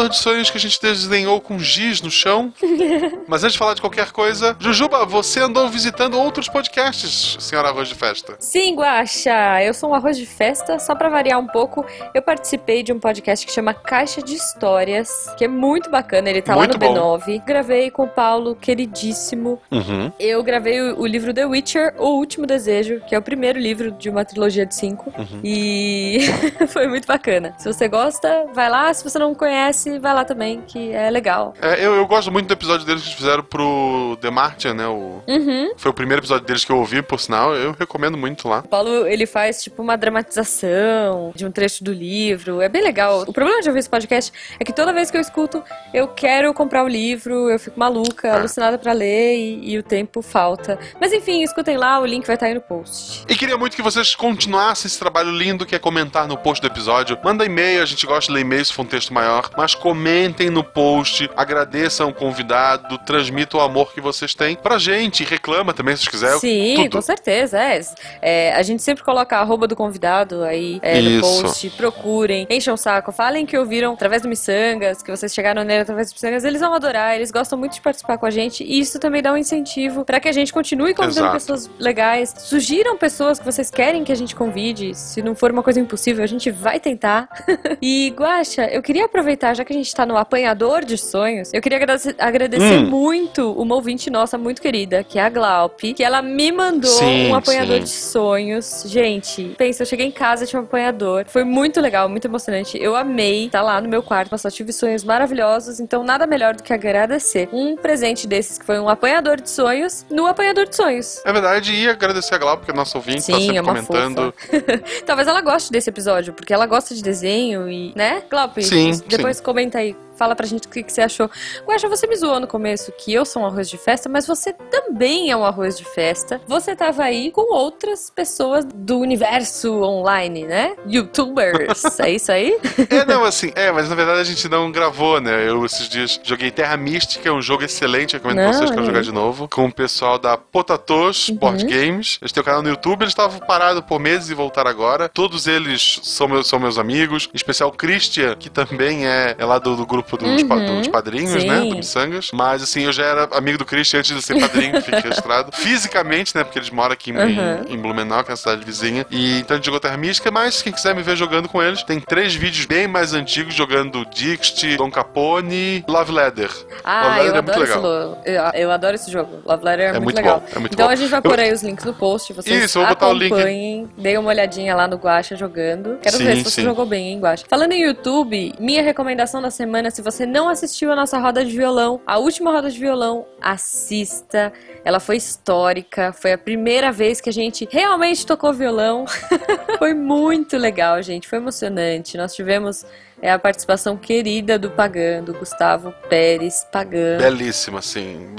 Apanhador 0.07 0.09
de 0.09 0.17
sonhos 0.17 0.49
que 0.49 0.57
a 0.57 0.59
gente 0.59 0.81
desenhou 0.81 1.39
com 1.39 1.59
giz 1.59 2.01
no 2.01 2.09
chão. 2.09 2.53
Mas 3.27 3.43
antes 3.43 3.53
de 3.53 3.59
falar 3.59 3.73
de 3.73 3.81
qualquer 3.81 4.11
coisa, 4.11 4.55
Jujuba, 4.59 5.05
você 5.05 5.41
andou 5.41 5.67
visitando 5.69 6.17
outros 6.17 6.47
podcasts, 6.47 7.37
senhora 7.39 7.69
Arroz 7.69 7.89
de 7.89 7.95
Festa. 7.95 8.35
Sim, 8.39 8.75
Guaxa, 8.75 9.63
eu 9.63 9.73
sou 9.73 9.91
um 9.91 9.93
arroz 9.93 10.17
de 10.17 10.25
festa. 10.25 10.79
Só 10.79 10.95
pra 10.95 11.09
variar 11.09 11.39
um 11.39 11.47
pouco, 11.47 11.85
eu 12.13 12.21
participei 12.21 12.83
de 12.83 12.91
um 12.93 12.99
podcast 12.99 13.45
que 13.45 13.51
chama 13.51 13.73
Caixa 13.73 14.21
de 14.21 14.33
Histórias, 14.33 15.09
que 15.37 15.45
é 15.45 15.47
muito 15.47 15.89
bacana. 15.89 16.29
Ele 16.29 16.41
tá 16.41 16.55
Muito 16.55 16.79
lá 16.81 16.89
no 16.89 16.95
bom. 16.95 17.17
B9. 17.19 17.43
Gravei 17.45 17.91
com 17.91 18.03
o 18.03 18.07
Paulo, 18.07 18.55
queridíssimo. 18.55 19.61
Uhum. 19.71 20.11
Eu 20.19 20.41
gravei 20.43 20.81
o, 20.81 21.01
o 21.01 21.05
livro 21.05 21.33
The 21.33 21.45
Witcher, 21.45 21.93
O 21.97 22.17
Último 22.17 22.45
Desejo, 22.45 23.01
que 23.07 23.13
é 23.13 23.17
o 23.17 23.21
primeiro 23.21 23.59
livro 23.59 23.91
de 23.91 24.09
uma 24.09 24.23
trilogia 24.23 24.65
de 24.65 24.75
cinco. 24.75 25.13
Uhum. 25.17 25.41
E 25.43 26.19
foi 26.69 26.87
muito 26.87 27.07
bacana. 27.07 27.53
Se 27.57 27.71
você 27.71 27.87
gosta, 27.87 28.45
vai 28.53 28.69
lá. 28.69 28.93
Se 28.93 29.03
você 29.03 29.19
não 29.19 29.33
conhece, 29.35 29.96
vai 29.99 30.13
lá 30.13 30.23
também, 30.25 30.61
que 30.67 30.91
é 30.91 31.09
legal. 31.09 31.53
É, 31.61 31.83
eu, 31.85 31.95
eu 31.95 32.05
gosto 32.07 32.31
muito 32.31 32.47
do 32.47 32.53
episódio 32.53 32.85
deles 32.85 33.01
que 33.03 33.09
eles 33.09 33.17
fizeram 33.17 33.43
pro 33.43 34.17
The 34.21 34.29
Martian, 34.29 34.73
né? 34.73 34.87
O... 34.87 35.21
Uhum. 35.27 35.71
Foi 35.77 35.91
o 35.91 35.93
primeiro 35.93 36.21
episódio 36.21 36.45
deles 36.45 36.63
que 36.65 36.71
eu 36.71 36.77
ouvi, 36.77 37.01
por 37.01 37.19
sinal. 37.19 37.55
Eu 37.55 37.75
recomendo 37.77 38.17
muito 38.17 38.47
lá. 38.47 38.59
O 38.59 38.67
Paulo, 38.67 39.07
ele 39.07 39.25
faz, 39.25 39.63
tipo, 39.63 39.81
uma 39.81 39.97
dramatização 39.97 41.31
de 41.35 41.45
um 41.45 41.51
trecho 41.51 41.83
do 41.83 41.91
livro. 41.91 42.61
É 42.61 42.69
bem 42.69 42.81
legal. 42.83 43.23
O 43.27 43.33
problema 43.33 43.61
de 43.61 43.67
ouvir 43.69 43.79
esse 43.79 43.89
podcast 43.89 44.31
é 44.59 44.63
que 44.63 44.73
toda 44.73 44.93
vez 44.93 45.09
que 45.11 45.17
eu 45.17 45.21
escuto, 45.21 45.63
eu 45.93 46.07
quero 46.07 46.53
comprar 46.53 46.83
o 46.83 46.87
livro, 46.87 47.49
eu 47.49 47.59
fico 47.59 47.79
maluca, 47.79 48.31
Ah. 48.33 48.37
alucinada 48.39 48.77
pra 48.77 48.93
ler 48.93 49.35
e, 49.37 49.73
e 49.73 49.77
o 49.77 49.83
tempo 49.83 50.21
falta. 50.21 50.79
Mas 50.99 51.13
enfim, 51.13 51.43
escutem 51.43 51.77
lá, 51.77 51.99
o 51.99 52.05
link 52.05 52.25
vai 52.25 52.35
estar 52.35 52.47
aí 52.47 52.53
no 52.53 52.61
post. 52.61 53.25
E 53.27 53.35
queria 53.35 53.57
muito 53.57 53.75
que 53.75 53.81
vocês 53.81 54.15
continuassem 54.15 54.87
esse 54.87 54.99
trabalho 54.99 55.31
lindo 55.31 55.65
que 55.65 55.75
é 55.75 55.79
comentar 55.79 56.27
no 56.27 56.37
post 56.37 56.61
do 56.61 56.67
episódio. 56.67 57.17
Manda 57.23 57.45
e-mail, 57.45 57.81
a 57.81 57.85
gente 57.85 58.05
gosta 58.05 58.27
de 58.27 58.33
ler 58.33 58.41
e-mail 58.41 58.63
se 58.65 58.73
for 58.73 58.83
um 58.83 58.85
texto 58.85 59.13
maior. 59.13 59.49
Mas 59.57 59.75
comentem 59.87 60.49
no 60.49 60.65
post, 60.65 61.29
agradeçam 61.33 62.09
o 62.09 62.13
convidado, 62.13 62.97
transmitam 62.97 63.57
o 63.57 63.63
amor 63.63 63.93
que 63.93 64.01
vocês 64.01 64.35
têm 64.35 64.53
pra 64.53 64.77
gente. 64.77 65.23
Reclama 65.23 65.73
também 65.73 65.95
se 65.95 66.09
quiser. 66.09 66.37
Sim, 66.39 66.73
tudo. 66.75 66.97
com 66.97 67.01
certeza. 67.01 67.57
É. 67.57 67.79
É, 68.21 68.53
a 68.53 68.61
gente 68.63 68.83
sempre 68.83 69.01
coloca 69.01 69.37
a 69.37 69.39
arroba 69.39 69.65
do 69.65 69.77
convidado 69.77 70.43
aí 70.43 70.77
é, 70.81 70.99
no 70.99 71.21
post. 71.21 71.69
Procurem, 71.69 72.45
encham 72.49 72.73
o 72.73 72.77
saco, 72.77 73.13
falem 73.13 73.45
que 73.45 73.57
ouviram 73.57 73.93
através 73.93 74.21
do 74.21 74.27
Missangas, 74.27 75.01
que 75.01 75.09
vocês 75.09 75.33
chegaram 75.33 75.63
nele 75.63 75.83
através 75.83 76.09
do 76.09 76.15
Missangas. 76.15 76.43
Eles 76.43 76.59
vão 76.59 76.73
adorar, 76.73 77.15
eles 77.15 77.31
gostam 77.31 77.57
muito 77.57 77.75
de 77.75 77.81
participar 77.81 78.17
com 78.17 78.25
a 78.25 78.29
gente. 78.29 78.65
E 78.65 78.79
isso 78.81 78.99
também 78.99 79.21
dá 79.21 79.31
um 79.31 79.37
incentivo 79.37 80.03
pra 80.03 80.19
que 80.19 80.27
a 80.27 80.33
gente 80.33 80.51
continue 80.51 80.93
convidando 80.93 81.27
Exato. 81.27 81.33
pessoas 81.33 81.69
legais. 81.79 82.33
Sugiram 82.39 82.97
pessoas 82.97 83.39
que 83.39 83.45
vocês 83.45 83.71
querem 83.71 84.03
que 84.03 84.11
a 84.11 84.15
gente 84.15 84.35
convide. 84.35 84.93
Se 84.95 85.21
não 85.21 85.33
for 85.33 85.49
uma 85.49 85.63
coisa 85.63 85.79
impossível, 85.79 86.25
a 86.25 86.27
gente 86.27 86.51
vai 86.51 86.77
tentar. 86.77 87.29
e, 87.81 88.13
Guaxa, 88.17 88.65
eu 88.65 88.81
queria 88.81 89.05
aproveitar, 89.05 89.53
já 89.53 89.63
que 89.63 89.71
a 89.71 89.75
gente 89.77 89.93
tá 89.95 90.05
no 90.05 90.17
apanhador 90.17 90.83
de 90.83 90.97
sonhos, 90.97 91.51
eu 91.53 91.61
queria 91.61 91.77
agradecer, 91.77 92.15
agradecer 92.17 92.77
Hum. 92.79 92.89
muito 92.89 93.51
uma 93.53 93.75
ouvinte 93.75 94.09
nossa 94.09 94.37
muito 94.37 94.61
querida, 94.61 95.03
que 95.03 95.17
é 95.19 95.23
a 95.23 95.29
Glaup, 95.29 95.79
que 95.95 96.03
ela 96.03 96.21
me 96.21 96.51
mandou 96.51 96.89
Sim, 96.89 97.29
um 97.31 97.35
apanhador 97.35 97.77
sim. 97.77 97.83
de 97.83 97.89
sonhos. 97.89 98.83
Gente, 98.85 99.55
pensa, 99.57 99.83
eu 99.83 99.87
cheguei 99.87 100.05
em 100.05 100.11
casa 100.11 100.43
e 100.43 100.47
tinha 100.47 100.61
um 100.61 100.65
apanhador. 100.65 101.25
Foi 101.27 101.43
muito 101.43 101.79
legal, 101.81 102.07
muito 102.09 102.25
emocionante. 102.25 102.77
Eu 102.81 102.95
amei 102.95 103.45
estar 103.45 103.61
lá 103.61 103.79
no 103.81 103.87
meu 103.89 104.01
quarto, 104.03 104.29
mas 104.31 104.41
só 104.41 104.49
tive 104.49 104.71
sonhos 104.73 105.03
maravilhosos, 105.03 105.79
então 105.79 106.03
nada 106.03 106.25
melhor 106.27 106.55
do 106.55 106.63
que 106.63 106.73
agradecer 106.73 107.49
um 107.51 107.75
presente 107.75 108.27
desses, 108.27 108.57
que 108.57 108.65
foi 108.65 108.79
um 108.79 108.87
apanhador 108.89 109.39
de 109.41 109.49
sonhos, 109.49 110.05
no 110.09 110.25
apanhador 110.25 110.67
de 110.67 110.75
sonhos. 110.75 111.21
É 111.25 111.31
verdade, 111.33 111.73
e 111.73 111.89
agradecer 111.89 112.35
a 112.35 112.37
Glauco, 112.37 112.65
que 112.65 112.71
é 112.71 112.73
nossa 112.73 112.97
ouvinte, 112.97 113.17
tá 113.17 113.23
Sim, 113.23 113.39
sempre 113.39 113.57
é 113.57 113.61
uma 113.61 113.73
comentando. 113.73 114.33
Talvez 115.05 115.27
ela 115.27 115.41
goste 115.41 115.71
desse 115.71 115.89
episódio, 115.89 116.33
porque 116.33 116.53
ela 116.53 116.65
gosta 116.65 116.93
de 116.95 117.01
desenho 117.01 117.69
e, 117.69 117.91
né? 117.95 118.23
Glaup, 118.29 118.57
Sim, 118.59 118.91
depois 119.07 119.39
comenta 119.41 119.66
aí. 119.75 120.06
Fala 120.17 120.35
pra 120.35 120.47
gente 120.47 120.67
o 120.67 120.69
que, 120.69 120.83
que 120.83 120.91
você 120.91 121.01
achou. 121.01 121.29
Guaxa, 121.65 121.87
você 121.87 122.07
me 122.07 122.15
zoou 122.15 122.39
no 122.39 122.47
começo 122.47 122.91
que 122.91 123.13
eu 123.13 123.23
sou 123.23 123.43
um 123.43 123.45
arroz 123.45 123.69
de 123.69 123.77
festa, 123.77 124.09
mas 124.09 124.25
você 124.25 124.51
também 124.51 125.29
é 125.29 125.37
um 125.37 125.43
arroz 125.45 125.77
de 125.77 125.85
festa. 125.85 126.41
Você 126.47 126.75
tava 126.75 127.03
aí 127.03 127.31
com 127.31 127.53
outras 127.53 128.09
pessoas 128.09 128.65
do 128.65 128.99
universo 128.99 129.81
online, 129.81 130.45
né? 130.45 130.75
Youtubers. 130.87 131.83
é 131.99 132.11
isso 132.11 132.31
aí? 132.31 132.57
É, 132.89 133.05
não, 133.05 133.23
assim, 133.23 133.51
é, 133.55 133.71
mas 133.71 133.89
na 133.89 133.95
verdade 133.95 134.21
a 134.21 134.23
gente 134.23 134.49
não 134.49 134.71
gravou, 134.71 135.21
né? 135.21 135.47
Eu 135.47 135.63
esses 135.65 135.87
dias 135.87 136.19
joguei 136.23 136.49
Terra 136.49 136.75
Mística, 136.77 137.31
um 137.31 137.41
jogo 137.41 137.63
excelente, 137.63 138.13
recomendo 138.13 138.37
pra 138.37 138.45
Não, 138.45 138.53
vocês 138.53 138.71
pra 138.71 138.79
olha 138.79 138.87
jogar 138.87 139.01
de 139.01 139.11
novo, 139.11 139.47
com 139.47 139.65
o 139.65 139.71
pessoal 139.71 140.17
da 140.17 140.37
Potatos 140.37 141.29
Board 141.29 141.63
Games. 141.65 142.17
Eles 142.21 142.31
têm 142.31 142.41
um 142.41 142.45
canal 142.45 142.61
no 142.63 142.69
YouTube, 142.69 143.03
eles 143.03 143.11
estavam 143.11 143.39
parados 143.39 143.83
por 143.85 143.99
meses 143.99 144.29
e 144.29 144.33
voltaram 144.33 144.71
agora. 144.71 145.09
Todos 145.09 145.45
eles 145.45 145.99
são 146.03 146.27
meus, 146.27 146.47
são 146.47 146.59
meus 146.59 146.79
amigos, 146.79 147.29
em 147.33 147.35
especial 147.35 147.69
o 147.69 147.71
Christian, 147.71 148.35
que 148.35 148.49
também 148.49 149.07
é, 149.07 149.35
é 149.37 149.45
lá 149.45 149.59
do, 149.59 149.75
do 149.75 149.85
grupo 149.85 150.06
dos, 150.15 150.43
pa- 150.43 150.55
Uhum, 150.55 150.77
dos 150.79 150.87
padrinhos, 150.87 151.41
sim. 151.41 151.47
né? 151.49 151.59
Do 151.59 151.75
Missangas. 151.75 152.29
Mas 152.31 152.63
assim, 152.63 152.83
eu 152.85 152.91
já 152.93 153.03
era 153.03 153.27
amigo 153.33 153.57
do 153.57 153.65
Christian 153.65 153.99
antes 153.99 154.15
de 154.15 154.21
ser 154.21 154.39
padrinho, 154.39 154.79
fiquei 154.81 154.99
registrado. 155.01 155.51
Fisicamente, 155.57 156.35
né? 156.35 156.43
Porque 156.43 156.59
eles 156.59 156.69
moram 156.69 156.93
aqui 156.93 157.11
em, 157.11 157.17
Uhum. 157.17 157.65
em 157.69 157.77
Blumenau, 157.77 158.23
que 158.23 158.31
é 158.31 158.33
a 158.33 158.37
cidade 158.37 158.63
vizinha. 158.63 159.05
E 159.11 159.39
então 159.39 159.55
a 159.55 159.57
gente 159.57 159.65
jogou 159.65 159.79
Terra 159.79 159.97
Mística, 159.97 160.29
mas 160.31 160.61
quem 160.61 160.71
quiser 160.71 160.95
me 160.95 161.01
ver 161.01 161.15
jogando 161.17 161.49
com 161.49 161.61
eles, 161.61 161.83
tem 161.83 161.99
três 161.99 162.33
vídeos 162.35 162.65
bem 162.65 162.87
mais 162.87 163.13
antigos 163.13 163.53
jogando 163.55 164.05
Dixit, 164.05 164.77
Don 164.77 164.89
Capone, 164.91 165.83
Love 165.87 166.11
Leather. 166.11 166.49
Ah, 166.83 167.07
Love 167.07 167.19
Letter 167.19 167.25
eu 167.25 167.35
é 167.37 167.41
muito 167.41 167.49
adoro 167.51 167.63
esse 167.63 167.75
legal. 167.75 168.21
eu, 168.53 168.61
eu 168.61 168.71
adoro 168.71 168.95
esse 168.95 169.11
jogo. 169.11 169.41
Love 169.45 169.63
Letter 169.65 169.85
é, 169.85 169.87
É 169.87 169.91
muito, 169.93 170.03
muito 170.03 170.15
legal. 170.17 170.39
bom, 170.39 170.45
é 170.55 170.59
muito 170.59 170.73
então 170.73 170.85
bom. 170.87 170.91
a 170.91 170.95
gente 170.95 171.09
vai 171.09 171.19
Eu- 171.19 171.23
pôr 171.23 171.39
aí 171.39 171.51
os 171.51 171.63
links 171.63 171.83
no 171.85 171.93
post. 171.93 172.33
Vocês 172.33 172.63
Isso, 172.65 172.77
eu 172.77 172.81
vou 172.83 172.89
botar 172.89 173.07
o 173.09 173.13
link. 173.13 173.87
Deem 173.97 174.17
uma 174.17 174.29
olhadinha 174.29 174.75
lá 174.75 174.87
no 174.87 174.95
Guacha 174.97 175.35
jogando. 175.35 175.97
Quero 176.01 176.17
Sim, 176.17 176.23
ver 176.25 176.35
se 176.37 176.43
você 176.43 176.49
sim. 176.61 176.63
jogou 176.63 176.85
bem, 176.85 177.13
hein, 177.13 177.19
Guacha. 177.19 177.45
Falando 177.49 177.71
em 177.71 177.81
YouTube, 177.83 178.53
minha 178.59 178.81
recomendação 178.83 179.41
da 179.41 179.49
semana 179.49 179.89
se 179.97 180.01
você 180.03 180.27
não 180.27 180.47
assistiu 180.47 180.91
a 180.91 180.95
nossa 180.95 181.17
roda 181.17 181.43
de 181.43 181.57
violão, 181.57 181.99
a 182.05 182.19
última 182.19 182.51
roda 182.51 182.69
de 182.69 182.79
violão, 182.79 183.25
assista. 183.41 184.53
Ela 184.85 184.99
foi 184.99 185.17
histórica, 185.17 186.13
foi 186.13 186.33
a 186.33 186.37
primeira 186.37 186.91
vez 186.91 187.19
que 187.19 187.29
a 187.29 187.33
gente 187.33 187.67
realmente 187.71 188.23
tocou 188.23 188.53
violão. 188.53 189.05
foi 189.79 189.95
muito 189.95 190.55
legal, 190.55 191.01
gente, 191.01 191.27
foi 191.27 191.39
emocionante. 191.39 192.15
Nós 192.15 192.35
tivemos 192.35 192.85
é 193.19 193.31
a 193.31 193.39
participação 193.39 193.97
querida 193.97 194.59
do 194.59 194.69
Pagan, 194.69 195.23
do 195.23 195.33
Gustavo 195.33 195.91
Pérez 196.07 196.67
Pagan. 196.71 197.17
Belíssima, 197.17 197.79
assim. 197.79 198.35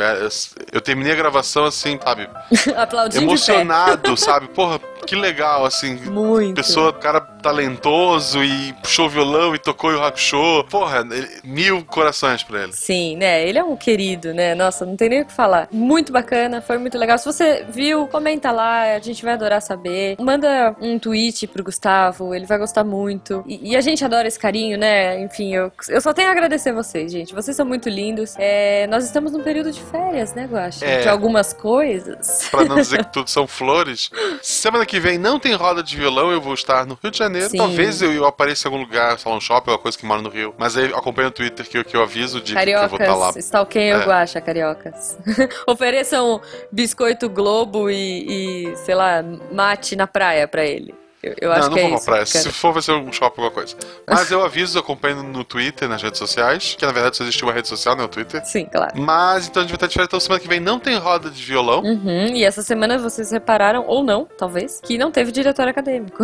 Eu 0.71 0.81
terminei 0.81 1.13
a 1.13 1.17
gravação 1.17 1.65
assim, 1.65 1.99
sabe? 2.01 2.29
Aplaudindo 2.77 3.25
Emocionado, 3.25 4.17
sabe? 4.17 4.47
Porra, 4.47 4.79
que 5.05 5.17
legal, 5.17 5.65
assim. 5.65 5.97
Muito. 5.97 6.55
Pessoa, 6.55 6.93
cara 6.93 7.21
talentoso 7.43 8.43
e 8.43 8.73
puxou 8.75 9.09
violão 9.09 9.55
e 9.55 9.59
tocou 9.59 9.93
o 9.93 10.03
Hakusho. 10.03 10.65
Porra, 10.71 11.07
ele, 11.11 11.29
mil 11.45 11.85
corações 11.85 12.43
pra 12.43 12.65
ele. 12.65 12.73
Sim, 12.73 13.17
né? 13.17 13.47
Ele 13.47 13.59
é 13.59 13.65
um 13.65 13.77
querido, 13.77 14.35
né? 14.35 14.55
Nossa, 14.55 14.85
não 14.85 14.97
tem 14.97 15.09
nem 15.09 15.23
o 15.23 15.25
que 15.25 15.33
falar. 15.33 15.69
Muito 15.71 16.13
bacana, 16.13 16.61
foi 16.61 16.79
muito 16.79 16.99
legal. 16.99 17.19
Se 17.19 17.27
você 17.27 17.65
viu, 17.69 18.07
comenta 18.09 18.51
lá, 18.51 18.95
a 18.95 18.99
gente 18.99 19.25
vai 19.25 19.35
adorar 19.35 19.63
saber. 19.63 20.17
Manda 20.19 20.75
um 20.81 20.99
tweet 20.99 21.47
pro 21.47 21.65
Gustavo, 21.65 22.35
ele 22.35 22.47
vai 22.47 22.59
gostar 22.59 22.85
muito. 22.85 23.45
E, 23.47 23.73
e 23.73 23.77
a 23.77 23.81
gente 23.81 24.05
adora 24.05 24.29
esse 24.29 24.39
carinho, 24.39 24.79
né? 24.79 25.21
Enfim, 25.21 25.55
eu, 25.55 25.73
eu 25.89 26.01
só 26.01 26.13
tenho 26.13 26.29
a 26.29 26.33
agradecer 26.33 26.73
vocês, 26.73 27.11
gente. 27.11 27.35
Vocês 27.35 27.57
são 27.57 27.67
muito 27.67 27.89
lindos. 27.89 28.35
É, 28.39 28.87
nós 28.89 29.05
estamos 29.05 29.33
num 29.33 29.43
período 29.43 29.71
de 29.71 29.81
férias, 29.81 30.35
né, 30.35 30.47
Guaxa? 30.51 30.85
É, 30.85 31.01
de 31.03 31.09
algumas 31.09 31.53
coisas. 31.53 32.49
Pra 32.51 32.65
não 32.65 32.77
dizer 32.77 33.05
que 33.05 33.13
tudo 33.13 33.31
são 33.31 33.47
flores. 33.47 34.11
Semana 34.43 34.85
que 34.85 35.01
vem 35.01 35.19
não 35.19 35.39
tem 35.39 35.55
roda 35.55 35.83
de 35.83 35.97
violão, 35.97 36.31
eu 36.31 36.41
vou 36.41 36.55
estar 36.55 36.87
no 36.87 36.99
Rio 37.03 37.11
de 37.11 37.19
Janeiro. 37.19 37.28
Sim. 37.49 37.59
Talvez 37.59 38.03
eu, 38.03 38.13
eu 38.13 38.27
apareça 38.27 38.67
em 38.67 38.73
algum 38.73 38.83
lugar, 38.83 39.19
salão 39.19 39.41
shopping, 39.41 39.71
alguma 39.71 39.83
coisa 39.83 39.99
que 39.99 40.07
mora 40.07 40.23
no 40.23 40.29
Rio. 40.29 40.55
Mas 40.59 40.77
aí 40.77 40.87
acompanha 40.87 41.29
o 41.29 41.31
Twitter 41.31 41.69
que, 41.69 41.79
eu, 41.79 41.85
que 41.85 41.97
eu 41.97 42.03
aviso 42.03 42.41
de 42.41 42.55
cariocas, 42.55 42.89
que 42.89 42.95
eu 42.95 42.99
vou 42.99 43.15
estar 43.15 43.17
lá. 43.17 43.33
Stalkeiem 43.39 43.91
é. 43.91 43.99
o 43.99 44.07
Guaxa, 44.07 44.41
cariocas. 44.41 45.19
Ofereçam 45.67 46.41
biscoito 46.71 47.29
Globo 47.29 47.91
e, 47.91 48.69
e, 48.71 48.77
sei 48.77 48.95
lá, 48.95 49.23
mate 49.53 49.97
na 49.97 50.07
praia 50.07 50.47
pra 50.47 50.65
ele. 50.65 50.95
Eu, 51.23 51.35
eu 51.41 51.53
acho 51.53 51.63
não, 51.63 51.69
não 51.71 51.75
que 51.75 51.81
é 51.81 51.89
vou 51.89 51.97
isso, 51.97 52.05
pra 52.05 52.15
praia. 52.15 52.27
Se 52.27 52.53
for, 52.53 52.73
vai 52.73 52.83
ser 52.83 52.93
um 52.93 53.13
shopping 53.13 53.43
alguma 53.43 53.51
coisa. 53.51 53.77
Mas 54.07 54.31
eu 54.33 54.45
aviso, 54.45 54.79
acompanho 54.79 55.23
no 55.23 55.43
Twitter, 55.43 55.89
nas 55.89 56.03
redes 56.03 56.19
sociais, 56.19 56.77
que 56.79 56.87
na 56.87 56.93
verdade 56.93 57.17
só 57.17 57.25
existe 57.25 57.43
uma 57.43 57.53
rede 57.53 57.67
social, 57.67 57.97
né? 57.97 58.05
O 58.05 58.09
Twitter. 58.09 58.45
Sim, 58.45 58.67
claro. 58.67 58.93
Mas 59.01 59.49
então 59.49 59.61
a 59.61 59.65
gente 59.65 59.71
vai 59.71 59.77
estar 59.77 59.87
de 59.89 59.95
férias, 59.95 60.09
então 60.09 60.21
semana 60.21 60.41
que 60.41 60.49
vem 60.49 60.61
não 60.61 60.79
tem 60.79 60.97
roda 60.97 61.29
de 61.29 61.43
violão. 61.43 61.83
Uhum, 61.83 62.27
e 62.29 62.45
essa 62.45 62.63
semana 62.63 62.99
vocês 62.99 63.33
repararam, 63.33 63.85
ou 63.87 64.05
não, 64.05 64.27
talvez, 64.39 64.81
que 64.81 64.97
não 64.97 65.11
teve 65.11 65.33
diretor 65.33 65.67
acadêmico. 65.67 66.23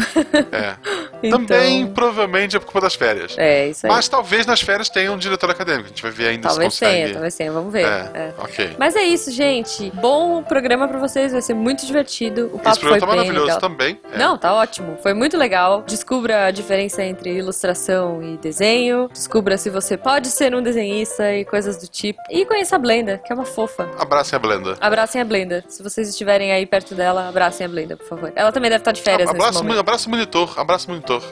É. 0.52 0.76
então... 1.22 1.44
Também, 1.44 1.86
provavelmente, 1.88 2.56
é 2.56 2.58
por 2.58 2.66
culpa 2.66 2.82
das 2.82 2.94
férias. 2.94 3.34
É, 3.36 3.68
isso 3.68 3.86
aí. 3.86 3.92
Mas 3.92 4.08
talvez 4.08 4.46
nas 4.46 4.60
férias 4.60 4.88
tenha 4.88 5.12
um 5.12 5.18
diretor 5.18 5.50
acadêmico. 5.50 5.86
A 5.86 5.88
gente 5.88 6.02
vai 6.02 6.12
ver 6.12 6.28
ainda 6.28 6.48
talvez 6.48 6.74
se 6.74 6.80
consegue. 6.80 7.02
Tenha, 7.02 7.12
talvez 7.12 7.34
tenha, 7.34 7.52
vamos 7.52 7.72
ver. 7.72 7.84
É, 7.84 8.10
é. 8.14 8.34
ok. 8.38 8.76
Mas 8.78 8.94
é 8.94 9.02
isso, 9.02 9.30
gente. 9.32 9.90
Bom 9.96 10.42
programa 10.42 10.86
pra 10.86 10.98
vocês, 10.98 11.32
vai 11.32 11.42
ser 11.42 11.54
muito 11.54 11.84
divertido. 11.84 12.50
O 12.52 12.58
papo 12.58 12.70
Esse 12.70 12.80
programa 12.80 13.00
foi 13.00 13.00
tá 13.00 13.06
maravilhoso 13.06 13.46
legal. 13.46 13.60
também. 13.60 14.00
É. 14.12 14.18
Não, 14.18 14.38
tá 14.38 14.54
ótimo. 14.54 14.83
Foi 15.02 15.14
muito 15.14 15.36
legal. 15.36 15.82
Descubra 15.82 16.46
a 16.46 16.50
diferença 16.50 17.02
entre 17.02 17.36
ilustração 17.36 18.22
e 18.22 18.36
desenho. 18.38 19.08
Descubra 19.12 19.56
se 19.58 19.70
você 19.70 19.96
pode 19.96 20.28
ser 20.28 20.54
um 20.54 20.62
desenhista 20.62 21.32
e 21.34 21.44
coisas 21.44 21.76
do 21.76 21.86
tipo. 21.86 22.20
E 22.30 22.44
conheça 22.46 22.76
a 22.76 22.78
Blenda, 22.78 23.18
que 23.18 23.32
é 23.32 23.34
uma 23.34 23.44
fofa. 23.44 23.88
Abracem 23.98 24.36
a 24.36 24.38
Blenda. 24.38 24.76
Abracem 24.80 25.20
a 25.20 25.24
Blenda. 25.24 25.64
Se 25.68 25.82
vocês 25.82 26.08
estiverem 26.08 26.52
aí 26.52 26.66
perto 26.66 26.94
dela, 26.94 27.28
abracem 27.28 27.66
a 27.66 27.68
Blenda, 27.68 27.96
por 27.96 28.06
favor. 28.06 28.32
Ela 28.34 28.52
também 28.52 28.70
deve 28.70 28.80
estar 28.80 28.92
de 28.92 29.02
férias 29.02 29.28
abraça, 29.28 29.50
nesse 29.50 29.62
momento. 29.62 29.80
Abraça 29.80 30.08
o 30.08 30.10
monitor, 30.10 30.54
abraça 30.58 30.86
o 30.86 30.90
monitor. 30.90 31.22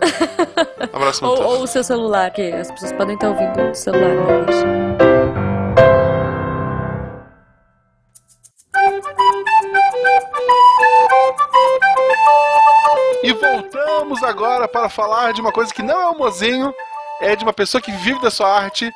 abraça 0.92 1.24
o 1.24 1.28
monitor. 1.28 1.46
Ou, 1.46 1.56
ou, 1.58 1.62
o 1.62 1.66
seu 1.66 1.84
celular, 1.84 2.30
que 2.30 2.52
as 2.52 2.70
pessoas 2.70 2.92
podem 2.92 3.14
estar 3.14 3.28
ouvindo 3.28 3.70
o 3.70 3.74
celular. 3.74 4.08
Né? 4.08 5.22
E 13.22 13.32
voltamos 13.32 14.22
agora 14.22 14.66
para 14.66 14.88
falar 14.88 15.32
de 15.32 15.40
uma 15.40 15.52
coisa 15.52 15.72
que 15.72 15.82
não 15.82 16.00
é 16.00 16.08
um 16.10 16.18
mozinho, 16.18 16.74
é 17.20 17.36
de 17.36 17.44
uma 17.44 17.52
pessoa 17.52 17.80
que 17.80 17.92
vive 17.92 18.20
da 18.20 18.30
sua 18.30 18.48
arte. 18.48 18.92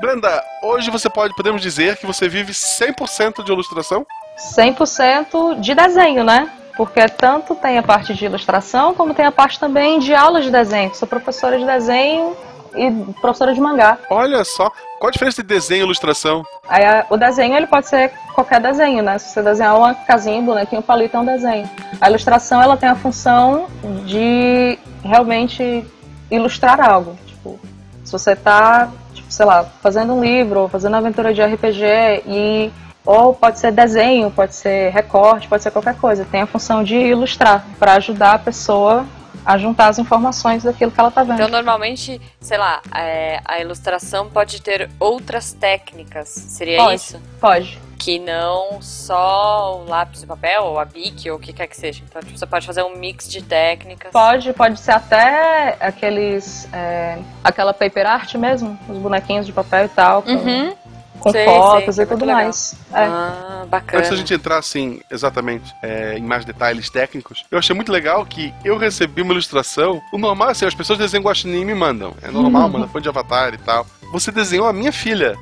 Brenda, 0.00 0.44
hoje 0.62 0.90
você 0.90 1.08
pode, 1.08 1.34
podemos 1.34 1.62
dizer 1.62 1.96
que 1.96 2.06
você 2.06 2.28
vive 2.28 2.52
100% 2.52 3.44
de 3.44 3.52
ilustração? 3.52 4.04
100% 4.36 5.60
de 5.60 5.74
desenho, 5.74 6.24
né? 6.24 6.50
Porque 6.76 7.08
tanto 7.08 7.54
tem 7.54 7.78
a 7.78 7.82
parte 7.82 8.14
de 8.14 8.24
ilustração, 8.24 8.94
como 8.94 9.14
tem 9.14 9.26
a 9.26 9.32
parte 9.32 9.58
também 9.58 9.98
de 9.98 10.14
aulas 10.14 10.44
de 10.44 10.50
desenho. 10.50 10.94
Sou 10.94 11.06
professora 11.06 11.58
de 11.58 11.64
desenho 11.64 12.36
e 12.74 12.90
professora 13.20 13.54
de 13.54 13.60
mangá. 13.60 13.98
Olha 14.10 14.44
só, 14.44 14.70
qual 14.98 15.08
a 15.08 15.12
diferença 15.12 15.42
de 15.42 15.48
desenho 15.48 15.82
e 15.82 15.84
ilustração? 15.84 16.44
Aí, 16.68 16.84
o 17.08 17.16
desenho 17.16 17.56
ele 17.56 17.66
pode 17.66 17.88
ser 17.88 18.12
qualquer 18.34 18.60
desenho, 18.60 19.02
né? 19.02 19.18
Se 19.18 19.32
você 19.32 19.42
desenhar 19.42 19.76
uma 19.76 19.94
casinha, 19.94 20.40
um 20.40 20.44
bonequinho, 20.44 20.80
um 20.80 20.84
palito 20.84 21.16
é 21.16 21.20
um 21.20 21.24
desenho. 21.24 21.70
A 22.00 22.08
ilustração 22.08 22.62
ela 22.62 22.76
tem 22.76 22.88
a 22.88 22.94
função 22.94 23.66
de 24.04 24.78
realmente 25.02 25.84
ilustrar 26.30 26.80
algo. 26.80 27.16
Tipo, 27.26 27.58
se 28.04 28.12
você 28.12 28.32
está, 28.32 28.88
tipo, 29.14 29.32
sei 29.32 29.46
lá, 29.46 29.64
fazendo 29.82 30.14
um 30.14 30.22
livro, 30.22 30.68
fazendo 30.68 30.92
uma 30.92 30.98
aventura 30.98 31.32
de 31.32 31.42
RPG 31.42 32.22
e 32.26 32.72
ou 33.04 33.32
pode 33.32 33.58
ser 33.58 33.72
desenho, 33.72 34.30
pode 34.30 34.54
ser 34.54 34.90
recorte, 34.90 35.48
pode 35.48 35.62
ser 35.62 35.70
qualquer 35.70 35.96
coisa. 35.96 36.26
Tem 36.30 36.42
a 36.42 36.46
função 36.46 36.84
de 36.84 36.94
ilustrar 36.94 37.64
para 37.78 37.94
ajudar 37.94 38.34
a 38.34 38.38
pessoa 38.38 39.06
a 39.48 39.56
juntar 39.56 39.88
as 39.88 39.98
informações 39.98 40.62
daquilo 40.62 40.90
que 40.90 41.00
ela 41.00 41.08
está 41.08 41.22
vendo. 41.22 41.36
Então, 41.36 41.48
normalmente, 41.48 42.20
sei 42.38 42.58
lá, 42.58 42.82
é, 42.94 43.40
a 43.46 43.58
ilustração 43.58 44.28
pode 44.28 44.60
ter 44.60 44.90
outras 45.00 45.54
técnicas, 45.54 46.28
seria 46.28 46.76
pode, 46.76 46.94
isso? 46.96 47.20
Pode. 47.40 47.80
Que 47.98 48.18
não 48.18 48.82
só 48.82 49.80
o 49.80 49.88
lápis 49.88 50.22
e 50.22 50.26
papel, 50.26 50.64
ou 50.64 50.78
a 50.78 50.84
bic, 50.84 51.30
ou 51.30 51.38
o 51.38 51.40
que 51.40 51.54
quer 51.54 51.66
que 51.66 51.74
seja. 51.74 52.02
Então, 52.06 52.20
tipo, 52.20 52.38
você 52.38 52.46
pode 52.46 52.66
fazer 52.66 52.82
um 52.82 52.94
mix 52.98 53.26
de 53.26 53.40
técnicas. 53.42 54.12
Pode, 54.12 54.52
pode 54.52 54.78
ser 54.78 54.92
até 54.92 55.78
aqueles. 55.80 56.68
É, 56.70 57.18
aquela 57.42 57.72
paper 57.72 58.06
art 58.06 58.34
mesmo, 58.34 58.78
os 58.86 58.98
bonequinhos 58.98 59.46
de 59.46 59.52
papel 59.52 59.86
e 59.86 59.88
tal. 59.88 60.22
Com... 60.22 60.30
Uhum 60.30 60.76
com 61.18 61.30
sei, 61.30 61.44
fotos 61.44 61.94
sei, 61.94 62.04
e 62.04 62.06
tudo 62.06 62.26
mais. 62.26 62.74
É. 62.92 63.04
Ah, 63.04 63.66
bacana. 63.68 63.98
Antes 63.98 64.10
da 64.10 64.16
gente 64.16 64.34
entrar 64.34 64.58
assim, 64.58 65.00
exatamente, 65.10 65.74
é, 65.82 66.16
em 66.16 66.22
mais 66.22 66.44
detalhes 66.44 66.88
técnicos, 66.90 67.44
eu 67.50 67.58
achei 67.58 67.74
muito 67.74 67.92
legal 67.92 68.24
que 68.24 68.52
eu 68.64 68.76
recebi 68.76 69.22
uma 69.22 69.32
ilustração. 69.32 70.00
O 70.12 70.18
normal, 70.18 70.50
assim, 70.50 70.66
as 70.66 70.74
pessoas 70.74 70.98
desenham 70.98 71.24
guaxinim 71.24 71.60
e 71.60 71.64
me 71.64 71.74
mandam. 71.74 72.14
É 72.22 72.30
normal, 72.30 72.64
uhum. 72.64 72.68
manda 72.68 72.88
fã 72.88 73.00
de 73.00 73.08
avatar 73.08 73.54
e 73.54 73.58
tal. 73.58 73.86
Você 74.12 74.30
desenhou 74.30 74.66
a 74.66 74.72
minha 74.72 74.92
filha. 74.92 75.36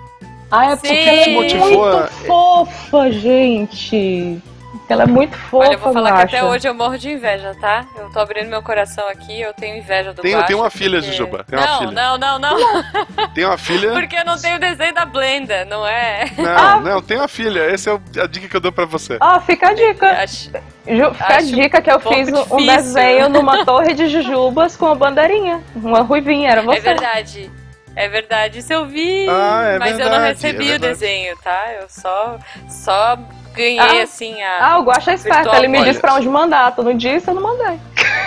Ah, 0.51 0.73
é 0.73 0.77
porque 0.77 0.89
ela 0.89 1.21
é 1.23 1.35
muito 1.35 1.85
a... 1.85 2.07
fofa, 2.07 3.11
gente. 3.13 4.43
Ela 4.89 5.05
é 5.05 5.07
muito 5.07 5.37
fofa, 5.37 5.69
Olha, 5.69 5.75
eu 5.75 5.79
vou 5.79 5.93
falar 5.93 6.13
que 6.13 6.37
até 6.37 6.45
hoje 6.45 6.69
eu 6.69 6.75
morro 6.75 6.99
de 6.99 7.11
inveja, 7.11 7.55
tá? 7.61 7.85
Eu 7.97 8.11
tô 8.11 8.21
abrindo 8.21 8.49
meu 8.49 8.63
coração 8.63 9.09
aqui, 9.09 9.41
eu 9.41 9.53
tenho 9.55 9.77
inveja 9.77 10.13
do 10.13 10.23
Tenho, 10.23 10.45
tenho 10.45 10.59
uma 10.61 10.71
filha, 10.71 10.99
porque... 10.99 11.13
Jujuba. 11.13 11.45
Tem 11.45 11.59
não, 11.59 11.67
uma 11.67 11.79
filha. 11.79 11.93
não, 11.93 12.19
não, 12.19 12.39
não. 12.39 12.57
Tem 13.35 13.45
uma 13.45 13.59
filha. 13.59 13.93
Porque 13.93 14.17
eu 14.17 14.25
não 14.25 14.39
tenho 14.39 14.57
o 14.57 14.61
desenho 14.61 14.95
da 14.95 15.05
Blenda, 15.05 15.65
não 15.65 15.87
é? 15.87 16.25
Não, 16.39 16.57
ah. 16.57 16.81
não, 16.81 17.03
tem 17.03 17.17
uma 17.19 17.29
filha. 17.29 17.61
Essa 17.61 17.91
é 17.91 18.21
a 18.21 18.27
dica 18.27 18.49
que 18.49 18.57
eu 18.57 18.61
dou 18.61 18.73
pra 18.73 18.85
você. 18.85 19.19
Ó, 19.21 19.37
oh, 19.37 19.41
fica 19.41 19.69
a 19.69 19.75
dica. 19.75 20.11
Acho... 20.23 20.51
Ju, 20.87 21.15
fica 21.15 21.35
a 21.35 21.41
dica 21.41 21.83
que 21.83 21.91
eu 21.91 21.97
um 21.97 22.01
fiz 22.01 22.29
um 22.51 22.65
desenho 22.65 23.29
numa 23.31 23.65
torre 23.65 23.93
de 23.95 24.09
jujubas 24.09 24.77
com 24.77 24.87
uma 24.87 24.95
bandeirinha. 24.95 25.63
Uma 25.75 26.01
ruivinha, 26.01 26.51
era 26.51 26.63
você. 26.63 26.79
É 26.79 26.81
verdade. 26.81 27.51
É 27.97 28.09
verdade, 28.09 28.59
isso 28.59 28.71
eu 28.71 28.85
vi, 28.85 29.27
ah, 29.27 29.63
é 29.65 29.79
mas 29.79 29.97
verdade, 29.97 30.03
eu 30.03 30.19
não 30.19 30.27
recebi 30.27 30.71
é 30.71 30.77
o 30.77 30.79
desenho, 30.79 31.35
tá? 31.39 31.73
Eu 31.81 31.89
só, 31.89 32.39
só 32.69 33.19
ganhei, 33.57 33.79
ah, 33.79 34.03
assim, 34.03 34.41
a. 34.43 34.67
Ah, 34.67 34.79
o 34.79 34.85
Guaxa 34.85 35.13
é 35.13 35.15
esperto. 35.15 35.55
Ele 35.55 35.69
me 35.69 35.83
disse 35.85 36.01
pra 36.01 36.15
onde 36.15 36.29
mandar. 36.29 36.75
Tu 36.75 36.83
não 36.83 36.97
disse, 36.97 37.29
eu 37.29 37.35
não 37.35 37.43
mandei. 37.43 37.79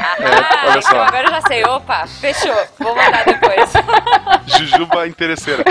Ah, 0.01 0.15
é, 0.19 0.77
então 0.77 1.01
agora 1.01 1.27
eu 1.27 1.31
já 1.31 1.41
sei. 1.41 1.63
Opa, 1.65 2.07
fechou. 2.07 2.55
Vou 2.79 2.95
mandar 2.95 3.23
depois. 3.25 3.71
Jujuba 4.57 5.07
interesseira. 5.07 5.63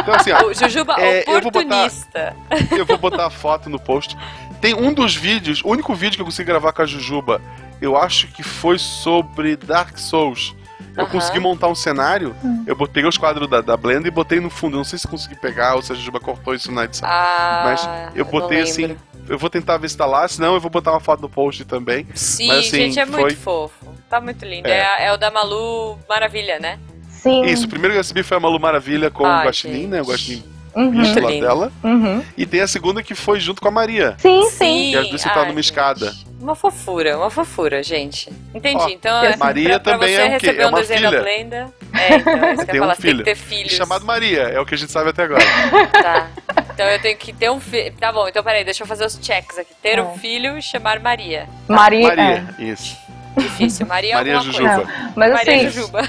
Então, 0.00 0.14
assim, 0.14 0.32
ó, 0.32 0.46
o 0.46 0.54
Jujuba 0.54 0.96
é, 0.98 1.24
oportunista. 1.36 2.34
Eu 2.50 2.56
vou, 2.58 2.66
botar, 2.66 2.76
eu 2.76 2.86
vou 2.86 2.98
botar 2.98 3.26
a 3.26 3.30
foto 3.30 3.68
no 3.68 3.78
post. 3.78 4.16
Tem 4.60 4.74
um 4.74 4.92
dos 4.92 5.14
vídeos, 5.14 5.60
o 5.64 5.68
único 5.68 5.94
vídeo 5.94 6.16
que 6.16 6.22
eu 6.22 6.26
consegui 6.26 6.46
gravar 6.46 6.72
com 6.72 6.82
a 6.82 6.86
Jujuba, 6.86 7.40
eu 7.80 7.96
acho 7.96 8.28
que 8.28 8.42
foi 8.42 8.78
sobre 8.78 9.56
Dark 9.56 9.98
Souls. 9.98 10.54
Eu 10.96 11.04
uhum. 11.04 11.10
consegui 11.10 11.40
montar 11.40 11.68
um 11.68 11.74
cenário, 11.74 12.34
uhum. 12.42 12.64
eu 12.66 12.76
botei 12.76 13.04
os 13.04 13.16
quadros 13.16 13.48
da, 13.48 13.60
da 13.60 13.76
Blender 13.76 14.08
e 14.08 14.10
botei 14.10 14.40
no 14.40 14.50
fundo. 14.50 14.74
Eu 14.74 14.78
não 14.78 14.84
sei 14.84 14.98
se 14.98 15.08
consegui 15.08 15.34
pegar 15.34 15.74
ou 15.74 15.82
se 15.82 15.92
a 15.92 15.94
Jujuba 15.94 16.20
cortou 16.20 16.54
isso 16.54 16.70
na 16.70 16.84
edição. 16.84 17.08
Ah, 17.08 17.62
mas 17.64 18.14
eu 18.14 18.24
botei 18.24 18.60
assim. 18.60 18.96
Eu 19.28 19.38
vou 19.38 19.48
tentar 19.48 19.78
ver 19.78 19.88
se 19.88 19.96
tá 19.96 20.04
lá, 20.04 20.26
senão 20.26 20.54
eu 20.54 20.60
vou 20.60 20.70
botar 20.70 20.90
uma 20.90 21.00
foto 21.00 21.20
no 21.20 21.28
post 21.28 21.64
também. 21.64 22.06
Sim, 22.12 22.48
mas, 22.48 22.66
assim, 22.66 22.76
gente, 22.76 22.98
é 22.98 23.06
foi... 23.06 23.20
muito 23.20 23.36
fofo. 23.36 23.86
Tá 24.10 24.20
muito 24.20 24.44
lindo. 24.44 24.68
É. 24.68 24.98
É, 24.98 25.06
é. 25.06 25.12
o 25.12 25.16
da 25.16 25.30
Malu 25.30 25.98
Maravilha, 26.08 26.58
né? 26.58 26.78
Sim. 27.08 27.42
Isso, 27.44 27.66
o 27.66 27.68
primeiro 27.68 27.94
que 27.94 27.98
eu 27.98 28.02
recebi 28.02 28.22
foi 28.22 28.36
a 28.36 28.40
Malu 28.40 28.58
Maravilha 28.58 29.10
com 29.10 29.24
Ai, 29.24 29.42
o 29.42 29.46
Guaxinim, 29.46 29.86
né? 29.86 30.02
O 30.02 30.06
Guaxinim 30.06 30.52
uhum. 30.74 31.22
lá 31.22 31.30
dela. 31.30 31.72
Uhum. 31.82 32.22
E 32.36 32.46
tem 32.46 32.60
a 32.60 32.66
segunda 32.66 33.02
que 33.02 33.14
foi 33.14 33.40
junto 33.40 33.60
com 33.60 33.68
a 33.68 33.70
Maria. 33.70 34.16
Sim, 34.18 34.50
sim. 34.50 34.92
E 34.92 34.96
as 34.96 35.08
duas 35.08 35.20
sentaram 35.20 35.48
numa 35.48 35.60
escada. 35.60 36.12
Uma 36.42 36.56
fofura, 36.56 37.16
uma 37.16 37.30
fofura, 37.30 37.82
gente. 37.84 38.28
Entendi. 38.52 38.82
Ó, 38.82 38.88
então, 38.88 39.22
Maria 39.38 39.78
pra, 39.78 39.92
também 39.92 40.14
pra 40.16 40.24
é 40.24 40.36
um 40.36 40.38
quê? 40.38 40.56
É 40.58 40.66
um 40.66 40.68
uma 40.70 40.78
desenho 40.80 40.98
filha. 40.98 41.10
da 41.12 41.22
Blenda. 41.22 41.74
É, 41.94 42.14
então, 42.16 42.32
é 42.44 42.52
isso 42.54 42.56
que 42.56 42.62
eu 42.62 42.66
Tem 42.66 42.74
ia 42.74 42.80
um 42.80 42.84
falar, 42.84 42.94
você 42.96 43.02
tem 43.02 43.10
filho. 43.12 43.18
que 43.18 43.24
ter 43.24 43.34
filhos. 43.36 43.72
Chamado 43.72 44.04
Maria, 44.04 44.40
é 44.42 44.58
o 44.60 44.66
que 44.66 44.74
a 44.74 44.78
gente 44.78 44.90
sabe 44.90 45.10
até 45.10 45.22
agora. 45.22 45.42
Tá. 46.02 46.26
Então 46.74 46.86
eu 46.86 47.00
tenho 47.00 47.16
que 47.16 47.32
ter 47.32 47.48
um 47.50 47.60
filho. 47.60 47.92
Tá 48.00 48.12
bom, 48.12 48.26
então 48.26 48.42
peraí, 48.42 48.64
deixa 48.64 48.82
eu 48.82 48.86
fazer 48.88 49.06
os 49.06 49.18
checks 49.22 49.56
aqui. 49.58 49.72
Ter 49.80 49.98
É. 49.98 50.02
um 50.02 50.18
filho 50.18 50.58
e 50.58 50.62
chamar 50.62 50.98
Maria. 50.98 51.48
Maria. 51.68 52.08
Maria, 52.08 52.54
isso. 52.58 52.96
Difícil. 53.38 53.86
Maria, 53.86 54.16
Maria 54.16 54.34
alguma 54.36 54.52
Jujuba. 54.52 54.74
coisa. 54.74 54.90
é. 54.90 55.12
Mas 55.14 55.32
Maria 55.32 55.54
assim, 55.56 55.70
Jujuba. 55.70 56.00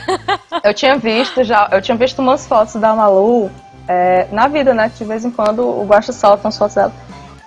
eu 0.64 0.74
tinha 0.74 0.96
visto 0.98 1.44
já, 1.44 1.70
eu 1.72 1.82
tinha 1.82 1.96
visto 1.96 2.20
umas 2.20 2.48
fotos 2.48 2.74
da 2.76 2.94
Malu 2.96 3.52
é, 3.88 4.28
na 4.32 4.48
vida, 4.48 4.74
né? 4.74 4.90
que 4.90 4.98
De 4.98 5.06
vez 5.06 5.24
em 5.24 5.32
quando 5.32 5.60
o 5.68 5.86
Guaxa 5.86 6.12
solta 6.12 6.46
umas 6.48 6.58
fotos 6.58 6.76
dela. 6.76 6.92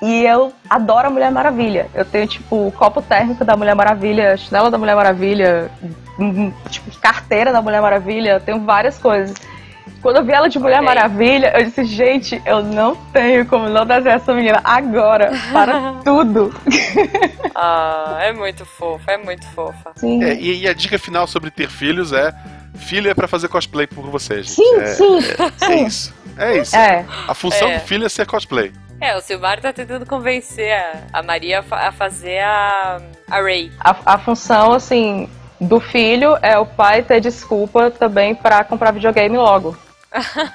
E 0.02 0.24
eu 0.24 0.52
adoro 0.68 1.06
a 1.08 1.10
Mulher 1.10 1.30
Maravilha. 1.30 1.88
Eu 1.94 2.04
tenho, 2.04 2.26
tipo, 2.26 2.66
o 2.68 2.72
copo 2.72 3.00
térmico 3.00 3.44
da 3.44 3.56
Mulher 3.56 3.74
Maravilha, 3.74 4.36
chinela 4.36 4.70
da 4.70 4.76
Mulher 4.76 4.94
Maravilha, 4.94 5.70
hum, 6.18 6.52
tipo, 6.68 6.90
carteira 7.00 7.50
da 7.52 7.62
Mulher 7.62 7.80
Maravilha, 7.80 8.32
eu 8.32 8.40
tenho 8.40 8.60
várias 8.60 8.98
coisas. 8.98 9.34
Quando 10.02 10.16
eu 10.18 10.24
vi 10.24 10.32
ela 10.32 10.48
de 10.48 10.58
Mulher 10.58 10.80
Ok. 10.82 10.86
Maravilha, 10.86 11.52
eu 11.58 11.64
disse, 11.64 11.84
gente, 11.84 12.40
eu 12.44 12.62
não 12.62 12.94
tenho 13.12 13.46
como 13.46 13.68
não 13.68 13.86
desenhar 13.86 14.16
essa 14.18 14.34
menina 14.34 14.60
agora, 14.62 15.32
para 15.52 15.94
tudo. 16.04 16.54
Ah, 17.54 18.18
é 18.20 18.32
muito 18.32 18.64
fofa, 18.66 19.12
é 19.12 19.16
muito 19.18 19.46
fofa. 19.48 19.92
Sim, 19.96 20.22
É, 20.22 20.34
e, 20.34 20.62
e 20.62 20.68
a 20.68 20.74
dica 20.74 20.98
final 20.98 21.26
sobre 21.26 21.50
ter 21.50 21.68
filhos 21.68 22.12
é: 22.12 22.32
filho 22.74 23.10
é 23.10 23.14
pra 23.14 23.26
fazer 23.26 23.48
cosplay 23.48 23.86
por 23.86 24.04
você, 24.10 24.42
gente. 24.42 24.52
sim, 24.52 24.76
é, 24.78 24.86
sim. 24.86 25.18
É 25.62 25.74
isso. 25.82 26.14
É 26.38 26.59
isso. 26.59 26.76
É, 26.76 27.05
A 27.28 27.35
função 27.35 27.69
É. 27.69 27.78
do 27.78 27.85
filho 27.87 28.05
é 28.05 28.09
ser 28.09 28.26
cosplay. 28.26 28.73
É, 29.00 29.14
o 29.16 29.21
Silmar 29.21 29.61
tá 29.61 29.73
tentando 29.73 30.07
convencer 30.07 30.73
a, 30.73 31.19
a 31.21 31.23
Maria 31.23 31.61
a 31.61 31.62
fa- 31.62 31.88
a 31.88 31.93
fazer 31.93 32.38
a, 32.40 32.99
a 33.31 33.40
Ray. 33.43 33.71
a, 33.78 33.95
a 34.14 34.19
função, 34.19 34.73
assim, 34.73 35.28
do 35.61 35.78
filho 35.81 36.37
é 36.40 36.59
o 36.59 36.64
pai 36.64 37.02
ter 37.02 37.21
desculpa 37.21 37.90
também 37.90 38.35
pra 38.35 38.64
comprar 38.64 38.93
videogame 38.93 39.37
logo. 39.37 39.76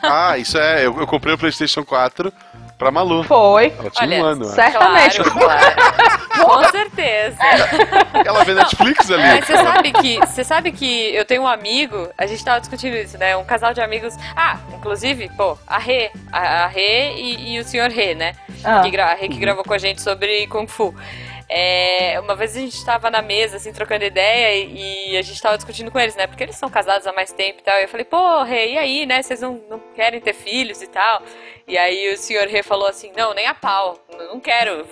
Ah, 0.02 0.38
isso 0.40 0.58
é. 0.58 0.86
Eu, 0.86 1.00
eu 1.00 1.06
comprei 1.06 1.34
o 1.36 1.38
PlayStation 1.38 1.84
4 1.86 2.34
pra 2.82 2.90
Malu. 2.90 3.24
Foi, 3.24 3.72
Ela 3.78 3.92
tinha 3.92 4.08
Olha, 4.08 4.24
um 4.24 4.26
ano. 4.26 4.48
né? 4.48 4.56
certamente. 4.56 5.22
Claro, 5.22 5.40
claro. 5.40 6.22
Com 6.42 6.64
certeza. 6.72 7.38
Ela 8.26 8.44
vê 8.44 8.56
Netflix 8.56 9.12
ali. 9.12 9.22
Mas 9.22 9.46
você 9.46 9.58
sabe 9.58 9.92
que 9.92 10.18
você 10.20 10.44
sabe 10.44 10.72
que 10.72 11.14
eu 11.16 11.24
tenho 11.24 11.44
um 11.44 11.48
amigo, 11.48 12.10
a 12.18 12.26
gente 12.26 12.44
tava 12.44 12.60
discutindo 12.60 12.96
isso, 12.96 13.20
né? 13.20 13.38
Um 13.38 13.44
casal 13.44 13.72
de 13.72 13.82
amigos. 13.82 14.16
Ah, 14.36 14.58
inclusive, 14.74 15.30
pô, 15.38 15.56
a 15.68 15.78
Rê, 15.78 16.10
a, 16.32 16.64
a 16.64 16.68
Rê 16.68 17.14
e, 17.14 17.54
e 17.54 17.60
o 17.60 17.64
senhor 17.64 17.92
Rê, 17.92 18.16
né? 18.16 18.34
Ah. 18.64 18.82
Que 18.82 19.00
a 19.00 19.14
Rê 19.14 19.30
que 19.30 19.38
gravou 19.38 19.64
com 19.64 19.76
a 19.76 19.78
gente 19.78 20.02
sobre 20.02 20.48
Kung 20.48 20.66
Fu. 20.66 20.96
É, 21.54 22.18
uma 22.22 22.34
vez 22.34 22.56
a 22.56 22.62
gente 22.62 22.86
tava 22.86 23.12
na 23.12 23.22
mesa, 23.22 23.58
assim, 23.58 23.74
trocando 23.74 24.06
ideia 24.06 24.56
e, 24.56 25.12
e 25.12 25.18
a 25.18 25.22
gente 25.22 25.42
tava 25.42 25.58
discutindo 25.58 25.92
com 25.92 26.00
eles, 26.00 26.16
né? 26.16 26.26
Porque 26.26 26.42
eles 26.44 26.56
são 26.56 26.70
casados 26.70 27.06
há 27.06 27.12
mais 27.12 27.34
tempo 27.34 27.60
e 27.60 27.64
tal. 27.64 27.78
E 27.78 27.84
eu 27.84 27.90
falei, 27.90 28.06
pô, 28.06 28.42
Rê, 28.44 28.72
e 28.72 28.78
aí, 28.78 29.06
né? 29.06 29.22
Vocês 29.22 29.42
não, 29.42 29.62
não 29.70 29.78
querem 29.94 30.22
ter 30.22 30.32
filhos 30.32 30.82
e 30.82 30.88
tal? 30.88 31.22
E 31.68 31.78
aí 31.78 32.14
o 32.14 32.18
senhor 32.18 32.48
Rê 32.48 32.64
falou 32.64 32.88
assim, 32.88 33.12
não, 33.18 33.34
nem 33.34 33.48
a 33.48 33.54
pau, 33.54 34.00
não 34.18 34.40
quero. 34.40 34.88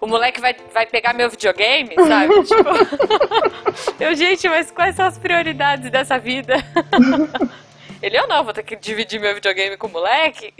O 0.00 0.08
moleque 0.08 0.40
vai, 0.40 0.56
vai 0.74 0.86
pegar 0.86 1.12
meu 1.12 1.30
videogame, 1.30 1.94
sabe? 1.94 2.34
tipo... 2.50 4.02
Eu, 4.02 4.12
gente, 4.16 4.48
mas 4.48 4.72
quais 4.72 4.96
são 4.96 5.06
as 5.06 5.18
prioridades 5.18 5.88
dessa 5.88 6.18
vida? 6.18 6.56
Ele, 8.02 8.18
eu 8.18 8.26
não, 8.26 8.42
vou 8.42 8.52
ter 8.52 8.64
que 8.64 8.74
dividir 8.74 9.20
meu 9.20 9.32
videogame 9.32 9.76
com 9.76 9.86
o 9.86 9.90
moleque. 9.90 10.52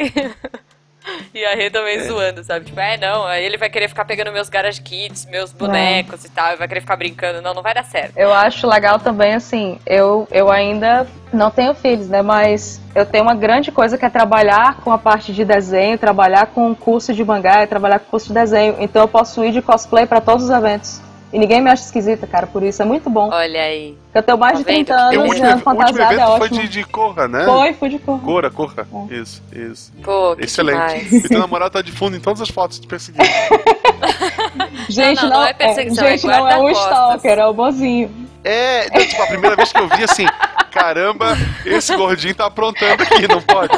E 1.35 1.45
a 1.45 1.55
Rê 1.55 1.71
também 1.71 1.99
zoando, 2.01 2.45
sabe? 2.45 2.67
Tipo, 2.67 2.79
é, 2.79 2.97
não, 2.99 3.25
aí 3.25 3.45
ele 3.45 3.57
vai 3.57 3.71
querer 3.71 3.89
ficar 3.89 4.05
pegando 4.05 4.31
meus 4.31 4.49
garage 4.49 4.83
kits, 4.83 5.27
meus 5.27 5.53
bonecos 5.53 6.25
e 6.25 6.29
tal, 6.29 6.53
e 6.53 6.57
vai 6.57 6.69
querer 6.69 6.81
ficar 6.81 6.97
brincando. 6.97 7.41
Não, 7.41 7.55
não 7.55 7.63
vai 7.63 7.75
dar 7.75 7.85
certo. 7.85 8.17
Eu 8.17 8.33
acho 8.33 8.67
legal 8.67 8.99
também, 8.99 9.33
assim, 9.33 9.79
eu, 9.87 10.29
eu 10.31 10.51
ainda 10.51 11.07
não 11.33 11.51
tenho 11.51 11.75
filhos, 11.75 12.09
né? 12.09 12.21
Mas 12.21 12.81
eu 12.95 13.07
tenho 13.07 13.25
uma 13.25 13.35
grande 13.35 13.73
coisa 13.73 13.97
que 13.97 14.05
é 14.05 14.11
trabalhar 14.11 14.77
com 14.83 14.93
a 14.93 14.99
parte 14.99 15.33
de 15.33 15.45
desenho, 15.45 15.97
trabalhar 15.97 16.47
com 16.47 16.75
curso 16.75 17.15
de 17.15 17.25
mangá, 17.25 17.63
e 17.63 17.67
trabalhar 17.67 17.99
com 17.99 18.11
curso 18.11 18.29
de 18.29 18.35
desenho. 18.35 18.77
Então 18.79 19.03
eu 19.03 19.09
posso 19.09 19.43
ir 19.45 19.53
de 19.53 19.63
cosplay 19.63 20.07
pra 20.07 20.21
todos 20.21 20.45
os 20.45 20.51
eventos. 20.51 21.01
E 21.33 21.39
ninguém 21.39 21.63
me 21.63 21.71
acha 21.71 21.85
esquisita, 21.85 22.27
cara, 22.27 22.47
por 22.47 22.63
isso 22.63 22.83
é 22.83 22.85
muito 22.85 23.09
bom. 23.09 23.31
Olha 23.33 23.63
aí. 23.63 23.97
Eu 24.15 24.23
tenho 24.23 24.37
mais 24.37 24.53
Tá 24.53 24.59
de 24.59 24.65
vendo? 24.65 24.87
30 24.87 24.93
E 24.93 24.97
o 24.97 25.01
anos 25.01 25.17
último, 25.29 25.47
e 25.47 25.49
o 25.49 25.53
ando 25.53 25.63
fantasiada 25.63 26.03
é 26.13 26.17
evento 26.17 26.27
foi 26.37 26.47
ótimo. 26.47 26.61
de, 26.61 26.69
de 26.69 26.85
Corra, 26.85 27.29
né? 27.29 27.45
Foi, 27.47 27.73
fui 27.73 27.89
de 27.89 27.99
cor. 27.99 28.21
Cora, 28.21 28.51
Corra. 28.51 28.87
Isso, 29.11 29.43
isso. 29.51 29.93
Pô, 30.03 30.37
que 30.37 30.45
Excelente. 30.45 30.77
demais. 30.77 31.13
E 31.25 31.29
teu 31.29 31.39
namorado 31.41 31.71
tá 31.71 31.81
de 31.83 31.91
fundo 31.91 32.17
em 32.17 32.21
todas 32.21 32.43
as 32.43 32.51
fotos 32.51 32.79
de 32.79 32.87
perseguido. 32.87 33.25
Gente, 34.89 35.23
Não, 35.23 35.29
não, 35.31 35.37
não 35.39 35.45
é 35.47 35.53
perseguição, 35.53 36.07
gente, 36.07 36.25
é 36.27 36.29
não 36.29 36.35
é 36.49 36.59
um 36.59 36.63
guarda-costas. 36.65 36.85
stalker, 36.93 37.39
é 37.39 37.47
o 37.47 37.53
bonzinho. 37.55 38.11
É, 38.45 38.91
tipo, 39.07 39.23
a 39.23 39.27
primeira 39.27 39.55
vez 39.57 39.73
que 39.73 39.79
eu 39.79 39.89
vi 39.89 40.03
assim, 40.05 40.27
caramba, 40.71 41.37
esse 41.65 41.95
gordinho 41.97 42.35
tá 42.35 42.47
aprontando 42.47 43.03
aqui, 43.03 43.29
não 43.29 43.41
pode. 43.41 43.73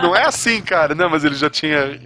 Não 0.00 0.14
é 0.14 0.24
assim, 0.26 0.60
cara. 0.62 0.94
Não, 0.94 1.10
mas 1.10 1.24
ele 1.24 1.34
já 1.34 1.50
tinha. 1.50 1.98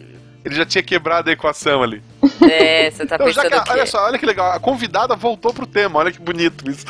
Ele 0.43 0.55
já 0.55 0.65
tinha 0.65 0.83
quebrado 0.83 1.29
a 1.29 1.33
equação 1.35 1.83
ali. 1.83 2.03
É, 2.43 2.91
você 2.91 3.07
tá 3.07 3.15
Então, 3.17 3.27
pensando 3.27 3.51
que, 3.51 3.57
o 3.57 3.65
quê? 3.65 3.71
olha 3.73 3.87
só, 3.87 4.05
olha 4.05 4.19
que 4.19 4.27
legal. 4.27 4.53
A 4.53 4.61
convidada 4.61 5.15
voltou 5.17 5.53
pro 5.53 5.67
tema, 5.67 5.99
olha 5.99 6.13
que 6.13 6.21
bonito 6.21 6.69
isso. 6.71 6.85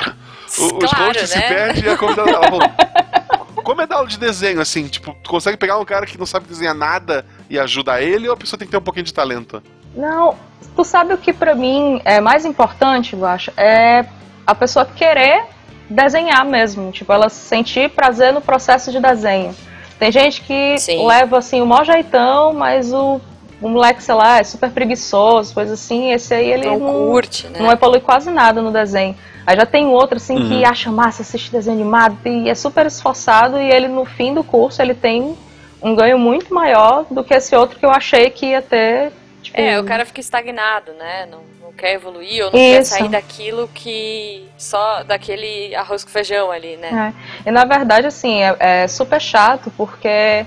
O, 0.58 0.84
os 0.84 0.90
Claro, 0.90 1.26
se 1.26 1.36
né? 1.38 1.48
perdem 1.48 1.84
e 1.84 1.88
a 1.88 1.96
convidada 1.96 2.30
ela 2.30 2.50
voltou. 2.50 2.70
Como 3.62 3.82
é 3.82 3.86
dar 3.86 3.96
aula 3.96 4.08
de 4.08 4.18
desenho, 4.18 4.60
assim? 4.60 4.88
Tipo, 4.88 5.14
tu 5.22 5.30
consegue 5.30 5.56
pegar 5.56 5.78
um 5.78 5.84
cara 5.84 6.06
que 6.06 6.18
não 6.18 6.26
sabe 6.26 6.46
desenhar 6.46 6.74
nada 6.74 7.24
e 7.48 7.58
ajudar 7.58 8.02
ele 8.02 8.26
ou 8.26 8.34
a 8.34 8.36
pessoa 8.36 8.58
tem 8.58 8.66
que 8.66 8.72
ter 8.72 8.78
um 8.78 8.82
pouquinho 8.82 9.04
de 9.04 9.12
talento? 9.14 9.62
Não, 9.94 10.34
tu 10.74 10.82
sabe 10.84 11.12
o 11.14 11.18
que 11.18 11.32
pra 11.32 11.54
mim 11.54 12.00
é 12.04 12.20
mais 12.20 12.44
importante, 12.44 13.12
eu 13.14 13.24
acho? 13.26 13.52
É 13.56 14.04
a 14.46 14.54
pessoa 14.54 14.84
querer 14.86 15.44
desenhar 15.88 16.44
mesmo. 16.44 16.90
Tipo, 16.90 17.12
ela 17.12 17.28
sentir 17.28 17.90
prazer 17.90 18.32
no 18.32 18.40
processo 18.40 18.90
de 18.90 18.98
desenho. 18.98 19.54
Tem 19.98 20.10
gente 20.10 20.40
que 20.40 20.78
Sim. 20.78 21.06
leva 21.06 21.38
assim 21.38 21.60
o 21.60 21.66
maior 21.66 21.84
jeitão, 21.84 22.54
mas 22.54 22.92
o, 22.92 23.20
o 23.61 23.68
moleque, 23.68 24.03
sei 24.03 24.14
lá, 24.14 24.38
é 24.38 24.44
super 24.44 24.70
preguiçoso, 24.70 25.53
coisa 25.55 25.75
assim. 25.75 26.12
Esse 26.12 26.35
aí 26.35 26.51
ele 26.51 26.66
Não 26.66 26.79
não, 26.79 26.92
curte, 27.07 27.46
né? 27.49 27.61
não 27.61 27.70
evolui 27.70 28.01
quase 28.01 28.31
nada 28.31 28.61
no 28.62 28.70
desenho. 28.73 29.14
Aí 29.46 29.57
já 29.57 29.66
tem 29.66 29.87
outro 29.87 30.16
assim 30.16 30.37
Uhum. 30.37 30.49
que 30.49 30.64
acha 30.64 30.90
massa 30.92 31.23
assistir 31.23 31.51
desenho 31.51 31.77
animado 31.77 32.16
e 32.27 32.49
é 32.49 32.55
super 32.55 32.87
esforçado 32.87 33.59
e 33.59 33.70
ele 33.70 33.88
no 33.88 34.05
fim 34.05 34.33
do 34.35 34.44
curso 34.44 34.81
ele 34.83 34.94
tem 34.94 35.37
um 35.83 35.94
ganho 35.94 36.18
muito 36.18 36.53
maior 36.55 37.07
do 37.11 37.25
que 37.25 37.33
esse 37.35 37.57
outro 37.57 37.79
que 37.79 37.85
eu 37.87 37.90
achei 37.90 38.31
que 38.31 38.46
ia 38.46 38.61
ter. 38.62 39.12
Tipo, 39.42 39.59
É, 39.59 39.81
o 39.81 39.85
cara 39.85 40.05
fica 40.05 40.20
estagnado, 40.20 40.92
né? 40.92 41.27
Não, 41.31 41.38
não 41.62 41.73
quer 41.73 41.94
evoluir 41.94 42.44
ou 42.44 42.51
não 42.53 42.59
quer 42.59 42.83
Isso. 42.83 42.90
sair 42.90 43.09
daquilo 43.09 43.68
que. 43.73 44.46
só 44.59 45.03
daquele 45.03 45.75
arroz 45.75 46.05
com 46.05 46.11
feijão 46.11 46.51
ali, 46.51 46.77
né? 46.77 47.14
É. 47.44 47.49
E 47.49 47.51
na 47.53 47.64
verdade, 47.64 48.07
assim, 48.07 48.42
é, 48.42 48.57
é 48.59 48.87
super 48.88 49.20
chato 49.20 49.73
porque 49.77 50.44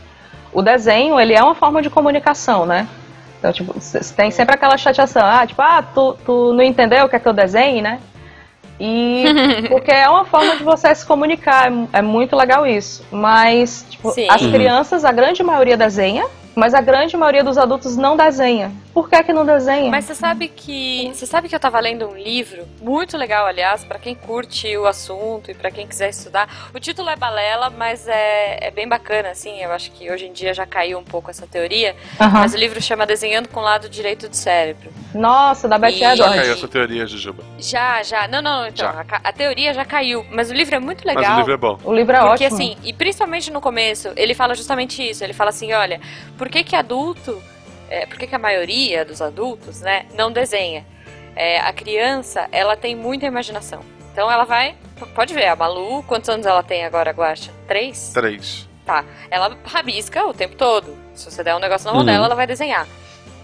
o 0.54 0.62
desenho, 0.62 1.20
ele 1.20 1.34
é 1.34 1.42
uma 1.44 1.56
forma 1.56 1.82
de 1.82 1.90
comunicação, 1.90 2.64
né? 2.68 2.88
Então, 3.44 3.52
tipo, 3.52 3.74
tem 4.16 4.32
sempre 4.32 4.56
aquela 4.56 4.78
chateação, 4.78 5.22
ah, 5.26 5.46
tipo, 5.46 5.62
ah, 5.62 5.82
tu, 5.94 6.14
tu 6.26 6.54
não 6.54 6.64
entendeu 6.64 7.04
o 7.06 7.10
que 7.10 7.18
é 7.18 7.20
que 7.20 7.28
eu 7.28 7.34
desenhe, 7.34 7.82
né? 7.82 8.00
E 8.80 9.26
porque 9.68 9.92
é 9.92 10.08
uma 10.08 10.24
forma 10.24 10.56
de 10.56 10.64
você 10.64 10.96
se 10.96 11.06
comunicar, 11.06 11.70
é 11.70 12.00
é 12.00 12.02
muito 12.02 12.38
legal 12.38 12.66
isso. 12.66 13.04
Mas, 13.12 13.86
tipo, 13.90 14.12
Sim. 14.12 14.28
as 14.30 14.42
Uhum. 14.42 14.52
crianças, 14.52 15.04
a 15.04 15.12
grande 15.12 15.44
maioria 15.44 15.76
desenha, 15.76 16.26
mas 16.56 16.74
a 16.74 16.82
grande 16.82 17.16
maioria 17.18 17.44
dos 17.44 17.58
adultos 17.58 17.96
não 17.98 18.16
desenha. 18.18 18.72
Por 18.94 19.10
que 19.10 19.24
que 19.24 19.34
não 19.34 19.44
desenha? 19.44 19.90
Mas 19.90 20.06
você 20.06 20.14
sabe 20.14 20.48
que. 20.48 21.10
Você 21.14 21.26
sabe 21.26 21.50
que 21.50 21.56
eu 21.56 21.60
tava 21.60 21.80
lendo 21.80 22.08
um 22.08 22.16
livro, 22.16 22.68
muito 22.80 23.18
legal, 23.18 23.48
aliás, 23.48 23.84
pra 23.84 23.98
quem 23.98 24.14
curte 24.14 24.78
o 24.78 24.86
assunto 24.86 25.50
e 25.50 25.56
pra 25.56 25.72
quem 25.72 25.88
quiser 25.88 26.10
estudar. 26.10 26.70
O 26.74 26.80
título 26.80 27.10
é 27.10 27.16
balela, 27.16 27.72
mas 27.72 28.08
é, 28.08 28.60
é 28.68 28.70
bem 28.72 28.88
bacana, 28.88 29.30
assim. 29.30 29.60
Eu 29.64 29.72
acho 29.72 29.90
que 29.92 30.12
hoje 30.12 30.28
em 30.28 30.32
dia 30.32 30.54
já 30.54 30.66
caiu 30.68 31.00
um 31.00 31.04
pouco 31.04 31.32
essa 31.32 31.48
teoria. 31.48 31.96
Aham. 32.22 32.40
Mas 32.42 32.54
o 32.54 32.58
livro 32.58 32.80
chama 32.80 33.06
Desenhando 33.08 33.48
com 33.50 33.60
o 33.60 33.64
Lado 33.64 33.90
Direito 33.90 34.30
do 34.30 34.36
Cérebro. 34.36 34.92
Nossa, 35.14 35.68
da 35.68 35.80
Betty 35.80 35.98
E- 35.98 36.00
Já 36.02 36.14
Edwards. 36.14 36.36
caiu 36.42 36.54
essa 36.54 36.68
teoria, 36.68 37.08
Jujuba. 37.08 37.44
Já, 37.58 38.04
já. 38.04 38.28
Não, 38.28 38.44
não, 38.44 38.68
então. 38.68 38.94
Já. 38.94 39.06
A, 39.10 39.30
a 39.30 39.34
teoria 39.34 39.74
já 39.74 39.86
caiu. 39.86 40.24
Mas 40.30 40.52
o 40.52 40.54
livro 40.54 40.76
é 40.76 40.80
muito 40.80 41.04
legal. 41.04 41.24
Mas 41.24 41.34
o 41.34 41.38
livro 41.40 41.54
é 41.54 41.58
bom. 41.58 41.80
O 41.84 41.94
livro 41.94 42.16
é 42.16 42.20
Porque 42.20 42.46
ótimo. 42.46 42.56
assim, 42.56 42.78
e 42.84 42.94
principalmente 42.94 43.52
no 43.52 43.60
começo, 43.60 44.10
ele 44.16 44.36
fala 44.36 44.54
justamente 44.54 45.02
isso. 45.02 45.24
Ele 45.24 45.34
fala 45.34 45.50
assim, 45.50 45.74
olha, 45.74 46.00
por 46.44 46.50
que 46.50 46.62
que 46.62 46.76
adulto, 46.76 47.42
é, 47.90 48.06
por 48.06 48.18
que 48.18 48.28
que 48.28 48.36
a 48.36 48.38
maioria 48.38 49.06
dos 49.06 49.22
adultos, 49.22 49.80
né, 49.80 50.06
não 50.14 50.30
desenha? 50.30 50.86
É, 51.38 51.58
a 51.62 51.72
criança, 51.72 52.50
ela 52.52 52.76
tem 52.76 52.94
muita 52.98 53.26
imaginação. 53.26 53.80
Então 54.12 54.30
ela 54.30 54.44
vai, 54.44 54.76
pode 55.16 55.34
ver, 55.34 55.48
a 55.48 55.56
Malu, 55.56 56.04
quantos 56.04 56.28
anos 56.28 56.46
ela 56.46 56.62
tem 56.62 56.84
agora, 56.84 57.12
Guaxa? 57.12 57.50
Três? 57.66 58.12
Três. 58.14 58.68
Tá. 58.86 59.06
Ela 59.32 59.58
rabisca 59.64 60.28
o 60.28 60.34
tempo 60.34 60.58
todo. 60.58 60.94
Se 61.14 61.32
você 61.32 61.42
der 61.46 61.56
um 61.56 61.60
negócio 61.60 61.86
na 61.86 61.94
mão 61.94 62.02
Uhum. 62.02 62.08
dela, 62.08 62.26
ela 62.26 62.36
vai 62.36 62.46
desenhar. 62.46 62.86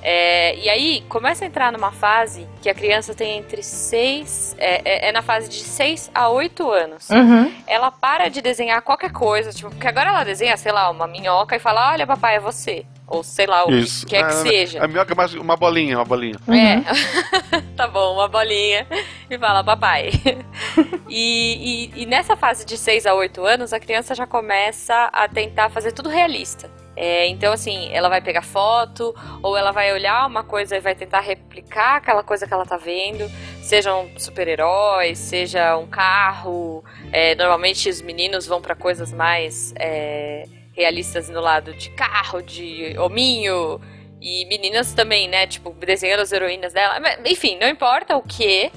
É, 0.01 0.55
e 0.57 0.69
aí, 0.69 1.03
começa 1.09 1.43
a 1.43 1.47
entrar 1.47 1.71
numa 1.71 1.91
fase 1.91 2.47
que 2.61 2.69
a 2.69 2.73
criança 2.73 3.13
tem 3.13 3.37
entre 3.37 3.61
seis. 3.61 4.55
É, 4.57 4.81
é- 5.07 5.09
é 5.09 5.11
na 5.11 5.21
fase 5.21 5.49
de 5.49 5.59
6 5.59 6.09
a 6.13 6.29
8 6.29 6.69
anos 6.71 7.09
Uhum. 7.09 7.51
ela 7.67 7.91
para 7.91 8.29
de 8.29 8.41
desenhar 8.41 8.81
qualquer 8.81 9.11
coisa, 9.11 9.51
tipo, 9.51 9.69
porque 9.69 9.87
agora 9.87 10.09
ela 10.09 10.23
desenha, 10.23 10.55
sei 10.57 10.71
lá, 10.71 10.89
uma 10.89 11.07
minhoca 11.07 11.55
e 11.55 11.59
fala, 11.59 11.91
olha, 11.91 12.07
papai, 12.07 12.35
é 12.35 12.39
você. 12.39 12.85
Ou 13.07 13.23
sei 13.23 13.47
lá, 13.47 13.65
o 13.67 13.71
Isso. 13.71 14.05
que 14.05 14.11
quer 14.11 14.19
que 14.19 14.25
Ah, 14.33 14.43
seja. 14.43 14.83
A 14.83 14.87
minhoca 14.87 15.13
é 15.13 15.15
mais 15.15 15.33
uma 15.33 15.55
bolinha, 15.57 15.97
uma 15.97 16.05
bolinha. 16.05 16.35
É. 16.47 17.59
tá 17.75 17.87
bom, 17.87 18.13
uma 18.13 18.27
bolinha. 18.27 18.85
E 19.29 19.37
fala, 19.37 19.63
papai. 19.63 20.11
e, 21.09 21.91
e, 21.95 22.03
e 22.03 22.05
nessa 22.05 22.35
fase 22.35 22.65
de 22.65 22.77
6 22.77 23.05
a 23.05 23.13
8 23.15 23.43
anos, 23.43 23.73
a 23.73 23.79
criança 23.79 24.13
já 24.13 24.27
começa 24.27 25.09
a 25.11 25.27
tentar 25.27 25.69
fazer 25.69 25.91
tudo 25.91 26.07
realista. 26.09 26.69
É, 27.01 27.27
então, 27.27 27.53
assim, 27.53 27.89
ela 27.93 28.09
vai 28.09 28.19
pegar 28.19 28.41
foto, 28.41 29.15
ou 29.41 29.55
ela 29.55 29.71
vai 29.71 29.93
olhar 29.93 30.27
uma 30.27 30.43
coisa 30.43 30.75
e 30.75 30.81
vai 30.81 30.93
tentar 30.93 31.21
replicar 31.21 31.95
aquela 31.95 32.21
coisa 32.21 32.45
que 32.45 32.53
ela 32.53 32.65
tá 32.65 32.75
vendo, 32.75 33.25
sejam 33.61 34.09
super-heróis, 34.17 35.17
seja 35.17 35.77
um 35.77 35.87
carro. 35.87 36.83
É, 37.13 37.35
normalmente 37.35 37.87
os 37.87 38.01
meninos 38.01 38.45
vão 38.45 38.61
para 38.61 38.75
coisas 38.75 39.13
mais 39.13 39.73
é, 39.77 40.43
realistas 40.73 41.29
no 41.29 41.39
lado 41.39 41.73
de 41.73 41.89
carro, 41.91 42.41
de 42.41 42.93
hominho, 42.99 43.79
e 44.21 44.45
meninas 44.47 44.93
também, 44.93 45.29
né? 45.29 45.47
Tipo, 45.47 45.71
desenhando 45.71 46.19
as 46.19 46.33
heroínas 46.33 46.73
dela. 46.73 46.99
Enfim, 47.25 47.57
não 47.61 47.69
importa 47.69 48.17
o 48.17 48.21
que, 48.21 48.69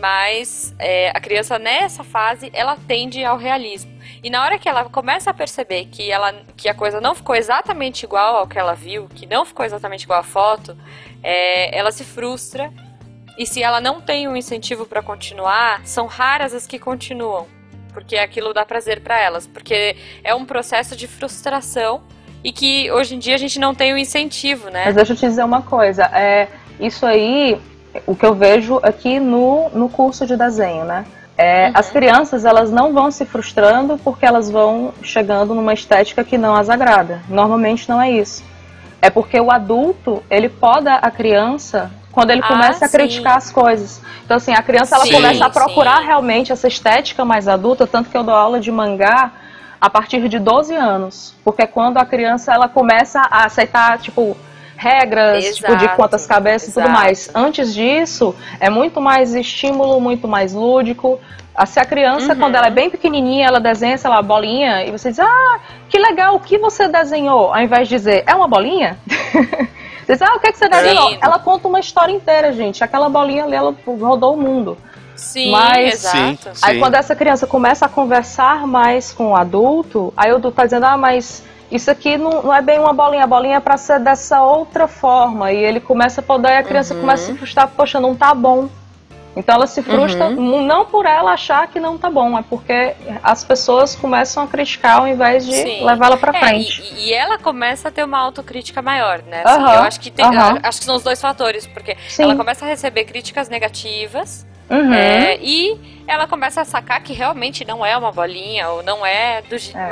mas 0.00 0.74
é, 0.78 1.10
a 1.10 1.20
criança 1.20 1.58
nessa 1.58 2.02
fase 2.02 2.50
ela 2.52 2.76
tende 2.88 3.24
ao 3.24 3.36
realismo. 3.36 3.90
E 4.22 4.30
na 4.30 4.42
hora 4.42 4.58
que 4.58 4.68
ela 4.68 4.84
começa 4.84 5.30
a 5.30 5.34
perceber 5.34 5.86
que, 5.86 6.10
ela, 6.10 6.34
que 6.56 6.68
a 6.68 6.74
coisa 6.74 7.00
não 7.00 7.14
ficou 7.14 7.34
exatamente 7.34 8.04
igual 8.04 8.36
ao 8.36 8.46
que 8.46 8.58
ela 8.58 8.74
viu, 8.74 9.08
que 9.14 9.26
não 9.26 9.44
ficou 9.44 9.64
exatamente 9.64 10.04
igual 10.04 10.20
à 10.20 10.22
foto, 10.22 10.76
é, 11.22 11.76
ela 11.76 11.92
se 11.92 12.04
frustra. 12.04 12.72
E 13.38 13.46
se 13.46 13.62
ela 13.62 13.80
não 13.80 14.00
tem 14.00 14.28
um 14.28 14.36
incentivo 14.36 14.84
para 14.84 15.02
continuar, 15.02 15.86
são 15.86 16.06
raras 16.06 16.52
as 16.52 16.66
que 16.66 16.78
continuam. 16.78 17.46
Porque 17.92 18.16
aquilo 18.16 18.52
dá 18.52 18.64
prazer 18.64 19.00
para 19.00 19.18
elas. 19.20 19.46
Porque 19.46 19.96
é 20.22 20.34
um 20.34 20.44
processo 20.44 20.96
de 20.96 21.06
frustração 21.06 22.02
e 22.42 22.52
que 22.52 22.90
hoje 22.90 23.14
em 23.14 23.18
dia 23.18 23.34
a 23.34 23.38
gente 23.38 23.58
não 23.58 23.74
tem 23.74 23.92
o 23.92 23.98
incentivo, 23.98 24.70
né? 24.70 24.84
Mas 24.86 24.94
deixa 24.94 25.12
eu 25.12 25.16
te 25.16 25.26
dizer 25.26 25.44
uma 25.44 25.62
coisa. 25.62 26.04
É, 26.14 26.48
isso 26.78 27.04
aí, 27.04 27.60
o 28.06 28.14
que 28.14 28.24
eu 28.24 28.34
vejo 28.34 28.78
aqui 28.82 29.18
no, 29.20 29.68
no 29.70 29.88
curso 29.88 30.26
de 30.26 30.36
desenho, 30.36 30.84
né? 30.84 31.04
É, 31.36 31.66
Uhum. 31.68 31.72
As 31.74 31.90
crianças, 31.90 32.44
elas 32.44 32.70
não 32.70 32.92
vão 32.92 33.10
se 33.10 33.24
frustrando 33.24 33.96
porque 33.98 34.26
elas 34.26 34.50
vão 34.50 34.92
chegando 35.02 35.54
numa 35.54 35.72
estética 35.72 36.22
que 36.22 36.36
não 36.36 36.54
as 36.54 36.68
agrada. 36.68 37.22
Normalmente 37.28 37.88
não 37.88 38.00
é 38.00 38.10
isso. 38.10 38.44
É 39.00 39.08
porque 39.08 39.40
o 39.40 39.50
adulto, 39.50 40.22
ele 40.30 40.50
poda 40.50 40.96
a 40.96 41.10
criança 41.10 41.90
quando 42.12 42.30
ele 42.30 42.42
Ah, 42.44 42.48
começa 42.48 42.84
a 42.84 42.88
sim. 42.88 42.96
criticar 42.98 43.36
as 43.38 43.50
coisas. 43.50 44.02
Então, 44.24 44.36
assim, 44.36 44.52
a 44.52 44.62
criança, 44.62 44.96
ela 44.96 45.06
Sim, 45.06 45.12
começa 45.14 45.46
a 45.46 45.50
procurar 45.50 46.00
sim. 46.00 46.06
realmente 46.06 46.52
essa 46.52 46.68
estética 46.68 47.24
mais 47.24 47.48
adulta, 47.48 47.86
tanto 47.86 48.10
que 48.10 48.16
eu 48.16 48.22
dou 48.22 48.34
aula 48.34 48.60
de 48.60 48.70
mangá 48.70 49.32
a 49.80 49.88
partir 49.88 50.28
de 50.28 50.38
12 50.38 50.74
anos. 50.74 51.34
Porque 51.42 51.62
é 51.62 51.66
quando 51.66 51.96
a 51.96 52.04
criança, 52.04 52.52
ela 52.52 52.68
começa 52.68 53.20
a 53.30 53.46
aceitar, 53.46 53.98
tipo, 53.98 54.36
regras, 54.80 55.44
tipo, 55.56 55.68
de 55.76 55.84
Exato, 55.84 55.96
quantas 55.96 56.26
cabeças 56.26 56.70
e 56.70 56.72
tudo 56.72 56.84
exato. 56.84 56.98
mais. 56.98 57.30
Antes 57.34 57.74
disso, 57.74 58.34
é 58.58 58.70
muito 58.70 59.00
mais 59.00 59.34
estímulo, 59.34 60.00
muito 60.00 60.26
mais 60.26 60.54
lúdico. 60.54 61.20
Se 61.66 61.78
a 61.78 61.84
criança, 61.84 62.32
Uhum. 62.32 62.38
quando 62.38 62.54
ela 62.54 62.68
é 62.68 62.70
bem 62.70 62.88
pequenininha, 62.88 63.46
ela 63.46 63.60
desenha, 63.60 63.98
sei 63.98 64.08
lá, 64.08 64.22
bolinha, 64.22 64.86
e 64.86 64.90
você 64.90 65.10
diz, 65.10 65.20
ah, 65.20 65.60
que 65.90 65.98
legal, 65.98 66.36
o 66.36 66.40
que 66.40 66.56
você 66.56 66.88
desenhou? 66.88 67.52
Ao 67.52 67.60
invés 67.60 67.86
de 67.86 67.96
dizer, 67.96 68.24
é 68.26 68.34
uma 68.34 68.48
bolinha? 68.48 68.98
você 70.06 70.12
diz, 70.14 70.22
ah, 70.22 70.34
o 70.36 70.40
que, 70.40 70.48
é 70.48 70.52
que 70.52 70.58
você 70.58 70.68
desenhou? 70.68 71.10
Lindo. 71.10 71.20
Ela 71.22 71.38
conta 71.38 71.68
uma 71.68 71.78
história 71.80 72.12
inteira, 72.12 72.50
gente. 72.52 72.82
Aquela 72.82 73.10
bolinha 73.10 73.44
ali, 73.44 73.54
ela 73.54 73.74
rodou 73.86 74.34
o 74.34 74.40
mundo. 74.40 74.78
Sim, 75.14 75.50
Mas- 75.50 75.94
exato. 75.94 76.16
Sim. 76.16 76.38
Aí 76.62 76.78
quando 76.78 76.94
essa 76.94 77.14
criança 77.14 77.46
começa 77.46 77.84
a 77.84 77.88
conversar 77.90 78.66
mais 78.66 79.12
com 79.12 79.32
o 79.32 79.36
adulto, 79.36 80.14
aí 80.16 80.32
o 80.32 80.36
adulto 80.36 80.56
tá 80.56 80.64
dizendo, 80.64 80.86
ah, 80.86 80.96
mas 80.96 81.44
isso 81.70 81.90
aqui 81.90 82.16
não, 82.16 82.42
não 82.42 82.54
é 82.54 82.60
bem 82.62 82.78
uma 82.78 82.92
bolinha, 82.92 83.24
a 83.24 83.26
bolinha 83.26 83.56
é 83.56 83.60
pra 83.60 83.76
ser 83.76 84.00
dessa 84.00 84.42
outra 84.42 84.88
forma. 84.88 85.52
E 85.52 85.56
ele 85.56 85.80
começa 85.80 86.20
a 86.20 86.24
podar 86.24 86.52
e 86.52 86.56
a 86.56 86.62
criança 86.62 86.94
Uhum. 86.94 87.00
começa 87.00 87.22
a 87.24 87.26
se 87.26 87.38
frustrar, 87.38 87.68
poxa, 87.76 88.00
não 88.00 88.14
tá 88.14 88.34
bom. 88.34 88.68
Então 89.36 89.54
ela 89.54 89.66
se 89.68 89.80
frustra 89.80 90.26
Uhum. 90.26 90.66
não 90.66 90.84
por 90.84 91.06
ela 91.06 91.32
achar 91.32 91.68
que 91.68 91.78
não 91.78 91.96
tá 91.96 92.10
bom, 92.10 92.36
é 92.36 92.42
porque 92.42 92.94
as 93.22 93.44
pessoas 93.44 93.94
começam 93.94 94.42
a 94.42 94.46
criticar 94.48 94.98
ao 94.98 95.06
invés 95.06 95.46
de 95.46 95.80
levá-la 95.84 96.16
pra 96.16 96.36
É, 96.36 96.40
frente. 96.48 96.82
e, 96.82 97.06
e 97.10 97.14
ela 97.14 97.38
começa 97.38 97.88
a 97.88 97.90
ter 97.92 98.02
uma 98.04 98.18
autocrítica 98.18 98.82
maior, 98.82 99.22
né? 99.22 99.42
Assim, 99.44 99.60
Aham, 99.62 99.74
eu 99.74 99.82
acho 99.82 100.00
que 100.00 100.10
tem, 100.10 100.24
aham. 100.26 100.58
acho 100.60 100.80
que 100.80 100.84
são 100.84 100.96
os 100.96 101.04
dois 101.04 101.20
fatores, 101.20 101.64
porque 101.64 101.96
Sim. 102.08 102.24
ela 102.24 102.34
começa 102.34 102.64
a 102.64 102.68
receber 102.68 103.04
críticas 103.04 103.48
negativas 103.48 104.44
Uhum. 104.68 104.94
é, 104.94 105.38
e 105.40 106.02
ela 106.08 106.26
começa 106.26 106.60
a 106.60 106.64
sacar 106.64 107.00
que 107.00 107.12
realmente 107.12 107.64
não 107.64 107.86
é 107.86 107.96
uma 107.96 108.10
bolinha 108.10 108.68
ou 108.70 108.82
não 108.82 109.06
é, 109.06 109.42
do, 109.42 109.54
É. 109.54 109.86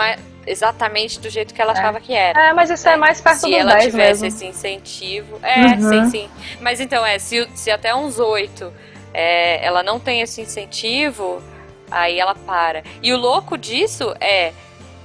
exatamente 0.51 1.19
do 1.21 1.29
jeito 1.31 1.53
que 1.55 1.61
ela 1.63 1.73
achava 1.73 2.01
que 2.01 2.15
era. 2.15 2.49
É, 2.49 2.53
mas 2.53 2.71
isso 2.71 2.89
é 2.89 2.97
mais 2.97 3.21
perto 3.21 3.41
se 3.41 3.47
do 3.51 3.55
ela 3.57 3.73
10 3.75 3.85
tivesse 3.85 4.23
mesmo. 4.23 4.27
esse 4.27 4.47
incentivo. 4.47 5.39
É, 5.43 5.75
Uhum. 5.75 5.89
sim, 5.91 6.11
sim. 6.11 6.31
Mas 6.61 6.81
então, 6.81 7.05
é, 7.05 7.19
se, 7.19 7.49
se 7.55 7.71
até 7.71 7.95
uns 7.95 8.19
oito 8.19 8.73
é, 9.15 9.65
ela 9.65 9.83
não 9.83 9.99
tem 10.01 10.21
esse 10.21 10.41
incentivo, 10.41 11.43
aí 11.91 12.19
ela 12.21 12.35
para. 12.35 12.83
E 13.03 13.13
o 13.13 13.17
louco 13.17 13.57
disso 13.59 14.15
é. 14.21 14.53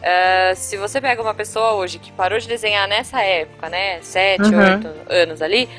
ah, 0.04 0.54
se 0.56 0.76
você 0.78 1.00
pega 1.00 1.22
uma 1.22 1.34
pessoa 1.34 1.74
hoje 1.74 1.98
que 2.00 2.12
parou 2.12 2.38
de 2.40 2.48
desenhar 2.48 2.88
nessa 2.88 3.22
época, 3.22 3.70
né? 3.70 4.00
Sete, 4.02 4.44
Uhum. 4.54 4.60
oito 4.60 4.90
anos 5.10 5.42
ali. 5.42 5.70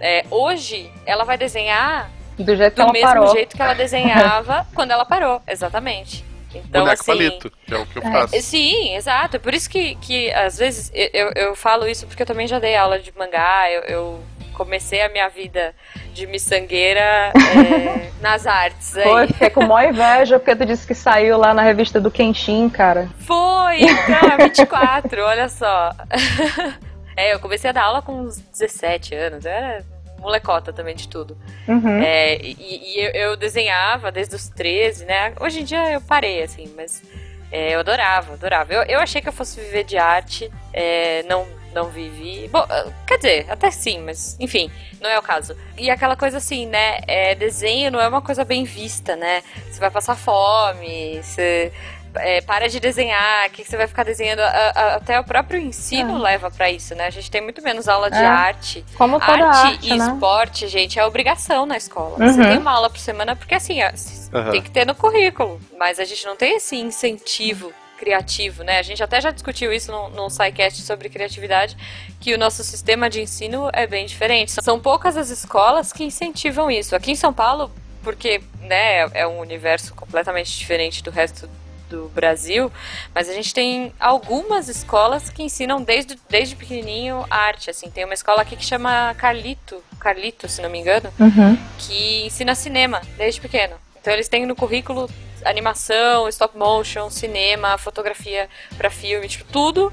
é, 0.00 0.24
hoje 0.30 0.90
ela 1.06 1.24
vai 1.24 1.36
desenhar 1.38 2.10
Do 2.38 2.56
jeito 2.56 2.70
que 2.74 2.76
do 2.76 2.82
ela 2.84 2.92
mesmo 2.92 3.06
parou. 3.08 3.32
jeito 3.32 3.54
que 3.56 3.62
ela 3.62 3.74
desenhava 3.74 4.66
quando 4.74 4.90
ela 4.92 5.04
parou. 5.04 5.40
Exatamente. 5.46 6.24
Então, 6.58 6.82
Boneco 6.82 7.02
assim, 7.02 7.12
palito, 7.12 7.52
que 7.66 7.74
é 7.74 7.78
o 7.78 7.86
que 7.86 7.98
eu 7.98 8.02
faço. 8.02 8.40
Sim, 8.40 8.94
exato. 8.94 9.36
É 9.36 9.38
Por 9.38 9.54
isso 9.54 9.68
que, 9.68 9.94
que 9.96 10.32
às 10.32 10.58
vezes, 10.58 10.90
eu, 10.94 11.32
eu, 11.34 11.54
falo 11.54 11.86
isso 11.86 12.06
porque 12.06 12.22
eu 12.22 12.26
também 12.26 12.46
já 12.46 12.58
dei 12.58 12.76
aula 12.76 12.98
de 12.98 13.12
mangá, 13.16 13.70
eu, 13.70 13.82
eu 13.82 14.20
comecei 14.52 15.00
a 15.00 15.08
minha 15.08 15.28
vida 15.28 15.74
de 16.12 16.26
miçangueira 16.26 17.32
é, 17.34 18.10
nas 18.20 18.46
artes. 18.46 18.96
Aí. 18.96 19.04
Foi, 19.04 19.26
fiquei 19.28 19.50
com 19.50 19.64
maior 19.64 19.90
inveja 19.90 20.38
porque 20.38 20.54
tu 20.54 20.66
disse 20.66 20.86
que 20.86 20.94
saiu 20.94 21.38
lá 21.38 21.54
na 21.54 21.62
revista 21.62 22.00
do 22.00 22.10
Kenshin, 22.10 22.68
cara. 22.68 23.08
Foi, 23.20 23.80
então, 23.80 24.30
é 24.38 24.44
24, 24.44 25.22
olha 25.22 25.48
só. 25.48 25.90
É, 27.16 27.34
eu 27.34 27.40
comecei 27.40 27.68
a 27.68 27.72
dar 27.72 27.82
aula 27.82 28.00
com 28.00 28.12
uns 28.22 28.38
17 28.38 29.14
anos, 29.14 29.44
eu 29.44 29.50
era 29.50 29.84
molecota 30.20 30.72
também 30.72 30.94
de 30.94 31.08
tudo. 31.08 31.36
Uhum. 31.66 32.00
É, 32.02 32.36
e 32.36 32.56
e 32.60 33.00
eu, 33.00 33.10
eu 33.30 33.36
desenhava 33.36 34.12
desde 34.12 34.34
os 34.34 34.48
13, 34.48 35.04
né? 35.04 35.32
Hoje 35.40 35.60
em 35.60 35.64
dia 35.64 35.92
eu 35.92 36.00
parei, 36.00 36.42
assim, 36.42 36.72
mas 36.76 37.02
é, 37.50 37.74
eu 37.74 37.80
adorava, 37.80 38.34
adorava. 38.34 38.72
Eu, 38.72 38.82
eu 38.82 39.00
achei 39.00 39.20
que 39.20 39.28
eu 39.28 39.32
fosse 39.32 39.60
viver 39.60 39.84
de 39.84 39.96
arte, 39.98 40.50
é, 40.72 41.22
não, 41.24 41.46
não 41.72 41.88
vivi. 41.88 42.48
Bom, 42.48 42.64
quer 43.06 43.16
dizer, 43.16 43.46
até 43.50 43.70
sim, 43.70 44.00
mas 44.00 44.36
enfim, 44.38 44.70
não 45.00 45.10
é 45.10 45.18
o 45.18 45.22
caso. 45.22 45.56
E 45.76 45.90
aquela 45.90 46.16
coisa 46.16 46.38
assim, 46.38 46.66
né? 46.66 47.00
É, 47.06 47.34
desenho 47.34 47.90
não 47.90 48.00
é 48.00 48.06
uma 48.08 48.22
coisa 48.22 48.44
bem 48.44 48.64
vista, 48.64 49.16
né? 49.16 49.42
Você 49.68 49.80
vai 49.80 49.90
passar 49.90 50.16
fome, 50.16 51.20
você. 51.22 51.72
É, 52.16 52.40
para 52.40 52.68
de 52.68 52.80
desenhar, 52.80 53.46
o 53.48 53.50
que 53.50 53.62
que 53.64 53.70
você 53.70 53.76
vai 53.76 53.86
ficar 53.86 54.04
desenhando? 54.04 54.40
A- 54.40 54.72
a- 54.74 54.94
até 54.96 55.18
o 55.18 55.24
próprio 55.24 55.60
ensino 55.60 56.18
leva 56.18 56.50
pra 56.50 56.70
isso, 56.70 56.94
né? 56.94 57.06
A 57.06 57.10
gente 57.10 57.30
tem 57.30 57.40
muito 57.40 57.62
menos 57.62 57.88
aula 57.88 58.10
de 58.10 58.18
É. 58.18 58.24
arte. 58.26 58.84
Como 58.96 59.18
toda 59.20 59.32
Arte, 59.46 59.66
arte, 59.74 59.86
e 59.86 59.96
né? 59.96 60.06
esporte, 60.06 60.68
gente, 60.68 60.98
é 60.98 61.04
obrigação 61.04 61.66
na 61.66 61.76
escola. 61.76 62.16
Uhum. 62.18 62.32
Você 62.32 62.42
tem 62.42 62.58
uma 62.58 62.72
aula 62.72 62.90
por 62.90 62.98
semana 62.98 63.34
porque 63.36 63.54
assim, 63.54 63.80
Aham. 63.82 64.50
tem 64.50 64.62
que 64.62 64.70
ter 64.70 64.86
no 64.86 64.94
currículo. 64.94 65.60
Mas 65.78 65.98
a 66.00 66.04
gente 66.04 66.24
não 66.26 66.36
tem 66.36 66.56
esse 66.56 66.76
incentivo 66.76 67.72
criativo, 67.98 68.62
né? 68.64 68.78
A 68.78 68.82
gente 68.82 69.02
até 69.02 69.20
já 69.20 69.30
discutiu 69.30 69.70
isso 69.72 69.92
num, 69.92 70.08
num 70.10 70.30
SciCast 70.30 70.80
sobre 70.82 71.10
criatividade, 71.10 71.76
que 72.18 72.32
o 72.34 72.38
nosso 72.38 72.64
sistema 72.64 73.10
de 73.10 73.20
ensino 73.20 73.68
é 73.74 73.86
bem 73.86 74.06
diferente. 74.06 74.52
São 74.62 74.80
poucas 74.80 75.18
as 75.18 75.28
escolas 75.28 75.92
que 75.92 76.02
incentivam 76.02 76.70
isso. 76.70 76.96
Aqui 76.96 77.10
em 77.12 77.14
São 77.14 77.30
Paulo, 77.30 77.70
porque 78.02 78.40
né, 78.62 79.00
é 79.12 79.26
um 79.26 79.38
universo 79.38 79.94
completamente 79.94 80.56
diferente 80.58 81.02
do 81.02 81.10
resto 81.10 81.46
do 81.90 82.08
Brasil, 82.14 82.70
mas 83.14 83.28
a 83.28 83.32
gente 83.34 83.52
tem 83.52 83.92
algumas 83.98 84.68
escolas 84.68 85.28
que 85.28 85.42
ensinam 85.42 85.82
desde, 85.82 86.16
desde 86.28 86.54
pequenininho 86.56 87.26
arte, 87.28 87.68
assim, 87.68 87.90
tem 87.90 88.04
uma 88.04 88.14
escola 88.14 88.42
aqui 88.42 88.56
que 88.56 88.64
chama 88.64 89.12
Carlito, 89.18 89.82
Carlito, 89.98 90.48
se 90.48 90.62
não 90.62 90.70
me 90.70 90.78
engano, 90.78 91.12
Uhum. 91.18 91.58
que 91.78 92.24
ensina 92.26 92.54
cinema 92.54 93.02
desde 93.18 93.40
pequeno. 93.40 93.74
Então 94.00 94.12
eles 94.12 94.28
têm 94.28 94.46
no 94.46 94.54
currículo 94.56 95.10
animação, 95.44 96.28
stop 96.28 96.56
motion, 96.56 97.10
cinema, 97.10 97.76
fotografia 97.76 98.48
pra 98.78 98.88
filme, 98.90 99.28
tipo, 99.28 99.44
tudo 99.50 99.92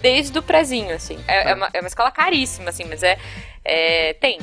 desde 0.00 0.38
o 0.38 0.42
prezinho, 0.42 0.94
assim. 0.94 1.18
É, 1.26 1.50
é 1.50 1.54
uma, 1.54 1.70
é 1.72 1.80
uma 1.80 1.88
escola 1.88 2.10
caríssima, 2.10 2.70
assim, 2.70 2.84
mas 2.84 3.02
é, 3.02 3.18
é 3.64 4.12
tem. 4.14 4.38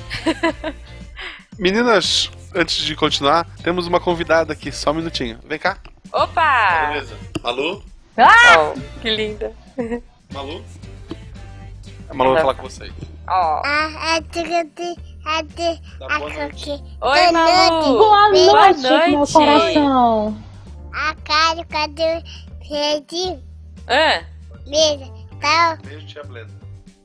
Meninas, 1.58 2.30
antes 2.54 2.78
de 2.84 2.96
continuar, 2.96 3.48
temos 3.64 3.88
uma 3.88 4.00
convidada 4.00 4.54
aqui, 4.54 4.72
só 4.72 4.92
um 4.92 4.96
minutinho. 4.96 5.40
Vem 5.46 5.58
cá. 5.60 5.78
Opa! 6.16 6.88
Beleza. 6.94 7.18
Malu? 7.44 7.84
Oh, 8.18 9.02
que 9.02 9.10
linda. 9.10 9.52
Malu? 10.32 10.64
A 12.10 12.14
Malu 12.14 12.32
vai 12.32 12.42
falar 12.42 12.54
com 12.56 12.64
vocês. 12.64 12.94
Ó. 13.28 13.62
Ah, 13.66 14.16
é 14.16 14.22
de 14.22 14.96
Dá 16.00 16.06
a 16.08 16.20
boa 16.20 16.34
noite. 16.34 16.72
Oi, 17.02 17.32
Malu! 17.34 17.98
Boa 17.98 18.30
Boa 18.32 18.68
noite, 18.72 19.10
meu 19.10 19.28
coração. 19.28 20.38
A 20.94 21.14
cara 21.16 21.66
cadê 21.66 22.24
perdi 22.66 23.38
Ah, 23.86 24.24
mesa. 24.66 25.12
Tá, 25.42 25.78
Beijo, 25.84 26.08
tia 26.08 26.24
Blenda. 26.24 26.54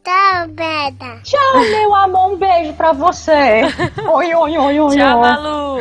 Tchau, 0.05 0.49
Beda. 0.49 1.21
Tchau, 1.25 1.61
meu 1.61 1.95
amor, 1.97 2.33
um 2.33 2.37
beijo 2.37 2.73
pra 2.75 2.93
você. 2.93 3.63
Oi, 4.09 4.35
oi, 4.35 4.59
oi, 4.59 4.81
oi, 4.81 4.97
Tchau, 4.97 5.21
oi. 5.21 5.29
Malu! 5.29 5.79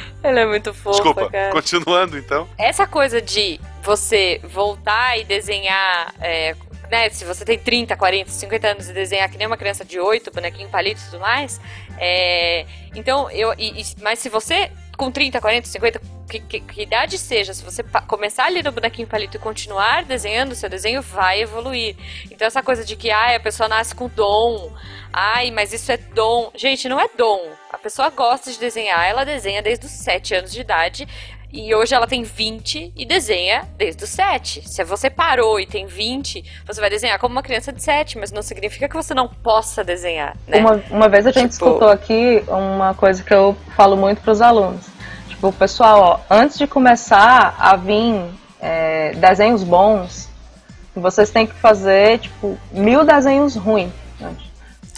Ela 0.28 0.40
é 0.40 0.46
muito 0.46 0.74
fofa, 0.74 0.90
Desculpa, 1.02 1.30
cara. 1.30 1.52
continuando 1.52 2.18
então. 2.18 2.48
Essa 2.58 2.86
coisa 2.86 3.20
de 3.22 3.60
você 3.82 4.40
voltar 4.44 5.18
e 5.18 5.24
desenhar. 5.24 6.12
é, 6.20 6.54
né, 6.90 7.08
se 7.10 7.24
você 7.24 7.44
tem 7.44 7.58
30, 7.58 7.96
40, 7.96 8.30
50 8.30 8.68
anos 8.68 8.88
e 8.88 8.92
desenhar 8.92 9.28
que 9.28 9.36
nem 9.38 9.46
uma 9.46 9.56
criança 9.56 9.84
de 9.84 9.98
8, 9.98 10.30
bonequinho 10.32 10.68
palito 10.68 11.00
e 11.00 11.04
tudo 11.10 11.20
mais. 11.20 11.60
é, 11.98 12.64
então, 12.94 13.30
eu. 13.30 13.52
e- 13.58 13.80
e- 13.80 13.84
mas 14.02 14.18
se 14.18 14.28
você, 14.28 14.70
com 14.96 15.10
30, 15.10 15.40
40, 15.40 15.66
50, 15.68 16.00
que, 16.28 16.40
que- 16.40 16.60
que 16.60 16.82
idade 16.82 17.18
seja, 17.18 17.52
se 17.54 17.62
você 17.62 17.82
começar 18.06 18.44
ali 18.46 18.62
no 18.62 18.72
bonequinho 18.72 19.06
palito 19.06 19.36
e 19.36 19.40
continuar 19.40 20.04
desenhando, 20.04 20.54
seu 20.54 20.68
desenho 20.68 21.02
vai 21.02 21.40
evoluir. 21.42 21.96
Então, 22.30 22.46
essa 22.46 22.62
coisa 22.62 22.84
de 22.84 22.96
que 22.96 23.10
ai, 23.10 23.34
a 23.36 23.40
pessoa 23.40 23.68
nasce 23.68 23.94
com 23.94 24.08
dom. 24.08 24.72
Ai, 25.12 25.50
mas 25.50 25.72
isso 25.72 25.90
é 25.92 25.96
dom. 25.96 26.50
Gente, 26.54 26.88
não 26.88 27.00
é 27.00 27.08
dom. 27.16 27.50
A 27.70 27.78
pessoa 27.78 28.10
gosta 28.10 28.50
de 28.50 28.58
desenhar, 28.58 29.06
ela 29.06 29.24
desenha 29.24 29.62
desde 29.62 29.86
os 29.86 29.92
7 29.92 30.34
anos 30.34 30.52
de 30.52 30.60
idade. 30.60 31.06
E 31.52 31.74
hoje 31.74 31.94
ela 31.94 32.06
tem 32.06 32.22
20 32.22 32.92
e 32.96 33.06
desenha 33.06 33.64
desde 33.78 34.04
os 34.04 34.10
7. 34.10 34.68
Se 34.68 34.84
você 34.84 35.08
parou 35.08 35.58
e 35.60 35.66
tem 35.66 35.86
20, 35.86 36.44
você 36.66 36.80
vai 36.80 36.90
desenhar 36.90 37.18
como 37.18 37.32
uma 37.34 37.42
criança 37.42 37.72
de 37.72 37.82
7, 37.82 38.18
mas 38.18 38.30
não 38.32 38.42
significa 38.42 38.88
que 38.88 38.94
você 38.96 39.14
não 39.14 39.28
possa 39.28 39.82
desenhar, 39.82 40.36
né? 40.46 40.58
Uma, 40.58 40.82
uma 40.90 41.08
vez 41.08 41.26
a 41.26 41.30
gente 41.30 41.52
Tipo- 41.52 41.66
escutou 41.66 41.88
aqui 41.88 42.42
uma 42.48 42.94
coisa 42.94 43.22
que 43.22 43.32
eu 43.32 43.56
falo 43.76 43.96
muito 43.96 44.20
para 44.20 44.32
os 44.32 44.40
alunos. 44.42 44.84
Tipo, 45.28 45.52
pessoal, 45.52 46.24
ó, 46.28 46.34
antes 46.34 46.58
de 46.58 46.66
começar 46.66 47.54
a 47.58 47.76
vir 47.76 48.22
é, 48.60 49.12
desenhos 49.14 49.62
bons, 49.62 50.28
vocês 50.94 51.30
têm 51.30 51.46
que 51.46 51.54
fazer, 51.54 52.18
tipo, 52.18 52.58
mil 52.72 53.04
desenhos 53.04 53.54
ruins. 53.56 53.92
antes. 54.20 54.45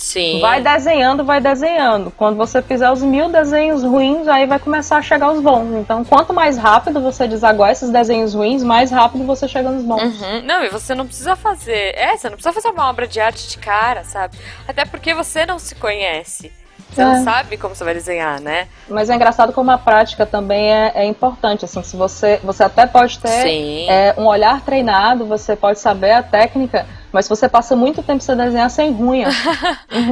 Sim. 0.09 0.41
Vai 0.41 0.63
desenhando, 0.63 1.23
vai 1.23 1.39
desenhando. 1.39 2.11
Quando 2.11 2.35
você 2.35 2.63
fizer 2.63 2.91
os 2.91 3.03
mil 3.03 3.29
desenhos 3.29 3.83
ruins, 3.83 4.27
aí 4.27 4.47
vai 4.47 4.59
começar 4.59 4.97
a 4.97 5.03
chegar 5.03 5.31
os 5.31 5.39
bons. 5.39 5.71
Então, 5.75 6.03
quanto 6.03 6.33
mais 6.33 6.57
rápido 6.57 6.99
você 6.99 7.29
desaguar 7.29 7.73
esses 7.73 7.91
desenhos 7.91 8.33
ruins, 8.33 8.63
mais 8.63 8.91
rápido 8.91 9.27
você 9.27 9.47
chega 9.47 9.71
nos 9.71 9.85
bons. 9.85 10.03
Uhum. 10.03 10.43
Não, 10.45 10.65
e 10.65 10.71
você 10.71 10.95
não 10.95 11.05
precisa 11.05 11.37
fazer. 11.37 11.95
É, 11.95 12.17
você 12.17 12.31
não 12.31 12.37
precisa 12.37 12.55
fazer 12.55 12.69
uma 12.69 12.89
obra 12.89 13.07
de 13.07 13.21
arte 13.21 13.51
de 13.51 13.59
cara, 13.59 14.03
sabe? 14.03 14.39
Até 14.67 14.87
porque 14.87 15.13
você 15.13 15.45
não 15.45 15.59
se 15.59 15.75
conhece. 15.75 16.51
Você 16.91 17.03
É. 17.03 17.05
não 17.05 17.23
sabe 17.25 17.57
como 17.57 17.75
você 17.75 17.85
vai 17.85 17.95
desenhar, 17.95 18.41
né? 18.41 18.67
Mas 18.89 19.11
é 19.11 19.15
engraçado 19.15 19.53
como 19.53 19.71
a 19.71 19.79
prática 19.79 20.25
também 20.25 20.73
é, 20.73 20.93
é 20.95 21.05
importante. 21.05 21.65
Assim, 21.65 21.83
se 21.83 21.97
você, 21.97 22.41
você 22.43 22.63
até 22.65 22.87
pode 22.87 23.19
ter 23.19 23.87
é, 23.89 24.15
um 24.17 24.25
olhar 24.27 24.61
treinado, 24.63 25.27
você 25.27 25.55
pode 25.55 25.79
saber 25.79 26.13
a 26.13 26.23
técnica, 26.23 26.87
mas 27.13 27.27
se 27.27 27.29
você 27.31 27.49
passa 27.49 27.77
muito 27.77 28.03
tempo 28.03 28.23
sem 28.23 28.37
desenhar 28.37 28.71
sem 28.71 28.93
runha. 28.93 29.29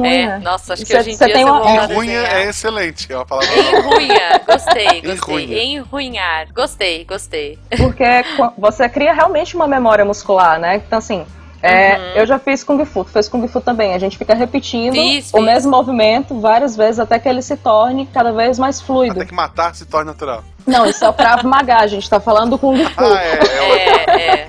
É, 0.03 0.37
nossa, 0.39 0.73
acho 0.73 0.83
que 0.83 0.89
Você- 0.91 0.97
hoje 0.99 1.09
em 1.11 1.15
você 1.15 1.25
dia 1.25 1.33
tem 1.33 1.45
você 1.45 1.51
uma- 1.51 1.71
Enrunha 1.93 2.19
é 2.19 2.49
excelente, 2.49 3.11
é 3.11 3.15
uma 3.15 3.25
palavra 3.25 3.49
Enrunha, 3.55 4.41
gostei, 4.45 5.01
gostei. 5.01 5.11
Enrunha. 5.13 5.63
Enrunhar, 5.63 6.47
gostei, 6.53 7.05
gostei. 7.05 7.59
Porque 7.77 8.03
co- 8.35 8.53
você 8.57 8.87
cria 8.89 9.13
realmente 9.13 9.55
uma 9.55 9.67
memória 9.67 10.03
muscular, 10.05 10.59
né? 10.59 10.75
Então, 10.75 10.97
assim, 10.99 11.25
é, 11.67 11.97
Uhum. 11.97 12.03
eu 12.21 12.25
já 12.25 12.39
fiz 12.39 12.63
Kung 12.63 12.83
Fu, 12.85 13.03
tu 13.03 13.11
fez 13.11 13.27
Kung 13.29 13.47
Fu 13.47 13.59
também. 13.61 13.93
A 13.93 13.99
gente 13.99 14.17
fica 14.17 14.33
repetindo 14.33 14.93
Fiz, 14.93 15.29
o 15.33 15.37
fiz. 15.37 15.45
mesmo 15.45 15.71
movimento 15.71 16.39
várias 16.39 16.75
vezes 16.75 16.99
até 16.99 17.19
que 17.19 17.27
ele 17.27 17.41
se 17.41 17.55
torne 17.57 18.05
cada 18.13 18.31
vez 18.31 18.57
mais 18.59 18.81
fluido. 18.81 19.15
Até 19.19 19.25
que 19.25 19.33
matar 19.33 19.75
se 19.75 19.85
torna 19.85 20.11
natural. 20.11 20.43
Não, 20.65 20.85
isso 20.85 21.03
é 21.03 21.09
o 21.09 21.13
Krav 21.13 21.43
Maga, 21.45 21.77
a 21.77 21.87
gente 21.87 22.09
tá 22.09 22.19
falando 22.19 22.51
do 22.51 22.57
Kung 22.57 22.77
Fu. 22.83 22.91
Ah, 23.03 23.21
é, 23.23 23.33
é 23.33 23.61
o- 23.61 23.75
É, 23.75 24.41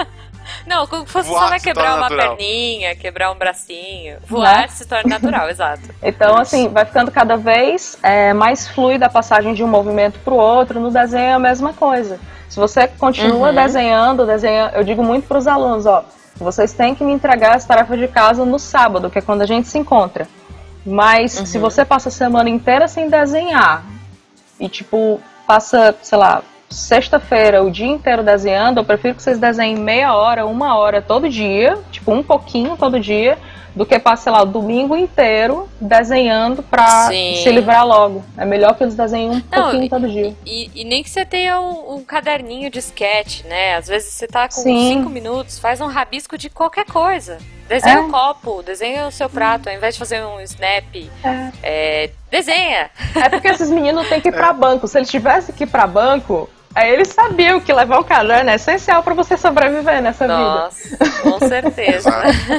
é. 0.00 0.06
Não, 0.66 0.86
Kung 0.86 1.04
Fu 1.06 1.22
você 1.22 1.28
só 1.28 1.34
Voar 1.38 1.48
vai 1.50 1.58
se 1.58 1.64
quebrar 1.66 1.92
uma 1.96 2.08
natural. 2.08 2.36
perninha, 2.36 2.94
quebrar 2.96 3.30
um 3.30 3.34
bracinho. 3.34 4.16
Voar 4.26 4.62
Né? 4.62 4.68
se 4.68 4.86
torna 4.86 5.18
natural, 5.18 5.48
exato. 5.50 5.82
Então, 6.02 6.36
assim, 6.38 6.68
vai 6.68 6.84
ficando 6.84 7.10
cada 7.10 7.36
vez 7.36 7.98
é, 8.02 8.32
mais 8.32 8.66
fluida 8.68 9.06
a 9.06 9.10
passagem 9.10 9.52
de 9.54 9.62
um 9.62 9.68
movimento 9.68 10.18
para 10.20 10.32
o 10.32 10.38
outro. 10.38 10.80
No 10.80 10.90
desenho 10.90 11.24
é 11.24 11.32
a 11.34 11.38
mesma 11.38 11.72
coisa. 11.74 12.18
Se 12.48 12.58
você 12.58 12.86
continua 12.88 13.48
Uhum. 13.48 13.54
desenhando, 13.54 14.24
desenha, 14.26 14.70
eu 14.74 14.84
digo 14.84 15.02
muito 15.02 15.26
para 15.28 15.38
os 15.38 15.46
alunos, 15.46 15.86
ó, 15.86 16.04
vocês 16.36 16.72
têm 16.72 16.94
que 16.94 17.04
me 17.04 17.12
entregar 17.12 17.54
as 17.56 17.64
tarefas 17.64 17.98
de 17.98 18.08
casa 18.08 18.44
no 18.44 18.58
sábado, 18.58 19.10
que 19.10 19.18
é 19.18 19.22
quando 19.22 19.42
a 19.42 19.46
gente 19.46 19.68
se 19.68 19.78
encontra. 19.78 20.26
Mas 20.86 21.32
se 21.32 21.56
Uhum. 21.56 21.62
você 21.62 21.84
passa 21.84 22.08
a 22.08 22.12
semana 22.12 22.48
inteira 22.48 22.86
sem 22.88 23.08
desenhar 23.08 23.84
e 24.60 24.68
tipo 24.68 25.20
passa, 25.46 25.94
sei 26.02 26.16
lá, 26.18 26.42
sexta-feira 26.74 27.62
o 27.62 27.70
dia 27.70 27.86
inteiro 27.86 28.22
desenhando, 28.22 28.78
eu 28.78 28.84
prefiro 28.84 29.14
que 29.14 29.22
vocês 29.22 29.38
desenhem 29.38 29.76
meia 29.76 30.14
hora, 30.14 30.46
uma 30.46 30.76
hora 30.76 31.00
todo 31.00 31.28
dia, 31.28 31.78
tipo 31.90 32.12
um 32.12 32.22
pouquinho 32.22 32.76
todo 32.76 32.98
dia, 33.00 33.38
do 33.74 33.84
que 33.84 33.98
passar, 33.98 34.30
lá, 34.30 34.42
o 34.42 34.46
domingo 34.46 34.96
inteiro 34.96 35.68
desenhando 35.80 36.62
pra 36.62 37.08
Sim. 37.08 37.40
se 37.42 37.50
livrar 37.50 37.84
logo. 37.84 38.24
É 38.38 38.44
melhor 38.44 38.76
que 38.76 38.84
eles 38.84 38.94
desenhem 38.94 39.30
um 39.30 39.42
Não, 39.50 39.62
pouquinho 39.62 39.88
todo 39.88 40.08
dia. 40.08 40.32
E, 40.46 40.70
e 40.74 40.84
nem 40.84 41.02
que 41.02 41.10
você 41.10 41.24
tenha 41.24 41.60
um, 41.60 41.96
um 41.96 42.04
caderninho 42.04 42.70
de 42.70 42.78
sketch, 42.78 43.42
né? 43.44 43.74
Às 43.74 43.88
vezes 43.88 44.12
você 44.14 44.28
tá 44.28 44.46
com 44.46 44.54
Sim. 44.54 44.90
cinco 44.94 45.10
minutos, 45.10 45.58
faz 45.58 45.80
um 45.80 45.88
rabisco 45.88 46.38
de 46.38 46.48
qualquer 46.48 46.84
coisa. 46.84 47.38
Desenha 47.68 47.96
É. 47.96 48.00
um 48.00 48.10
copo, 48.12 48.62
desenha 48.62 49.08
o 49.08 49.10
seu 49.10 49.28
prato, 49.28 49.68
ao 49.68 49.74
invés 49.74 49.94
de 49.94 49.98
fazer 49.98 50.22
um 50.22 50.40
snap, 50.42 51.10
é, 51.60 52.10
desenha. 52.30 52.90
É 53.16 53.28
porque 53.28 53.48
esses 53.48 53.70
meninos 53.70 54.08
têm 54.08 54.20
que 54.20 54.28
ir 54.28 54.32
pra 54.32 54.52
banco. 54.52 54.86
Se 54.86 54.98
eles 54.98 55.10
tivessem 55.10 55.52
que 55.52 55.64
ir 55.64 55.66
pra 55.66 55.86
banco, 55.86 56.48
aí 56.74 56.92
eles 56.92 57.08
sabiam 57.08 57.60
que 57.60 57.72
levar 57.72 57.98
o 57.98 58.04
caderno 58.04 58.50
é 58.50 58.56
essencial 58.56 59.02
pra 59.02 59.14
você 59.14 59.36
sobreviver 59.36 60.02
nessa 60.02 60.26
vida. 60.26 60.38
Nossa, 60.38 61.22
com 61.22 61.38
certeza. 61.38 62.10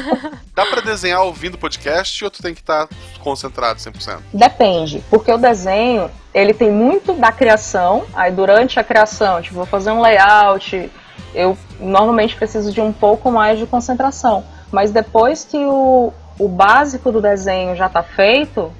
Dá 0.55 0.65
pra 0.65 0.81
desenhar 0.81 1.21
ouvindo 1.21 1.57
podcast 1.57 2.23
ou 2.23 2.31
tu 2.31 2.41
tem 2.41 2.53
que 2.53 2.61
estar 2.61 2.87
concentrado 3.19 3.79
100%? 3.79 4.19
Depende, 4.33 5.03
porque 5.09 5.31
o 5.31 5.37
desenho, 5.37 6.09
ele 6.33 6.53
tem 6.53 6.71
muito 6.71 7.13
da 7.13 7.31
criação, 7.31 8.05
aí 8.13 8.31
durante 8.31 8.79
a 8.79 8.83
criação, 8.83 9.41
tipo, 9.41 9.55
vou 9.55 9.65
fazer 9.65 9.91
um 9.91 10.01
layout, 10.01 10.89
eu 11.33 11.57
normalmente 11.79 12.35
preciso 12.35 12.71
de 12.71 12.79
um 12.79 12.93
pouco 12.93 13.31
mais 13.31 13.59
de 13.59 13.65
concentração. 13.65 14.45
Mas 14.71 14.91
depois 14.91 15.43
que 15.43 15.57
o, 15.57 16.13
o 16.39 16.47
básico 16.47 17.11
do 17.11 17.21
desenho 17.21 17.75
já 17.75 17.87
está 17.87 18.01
feito, 18.01 18.71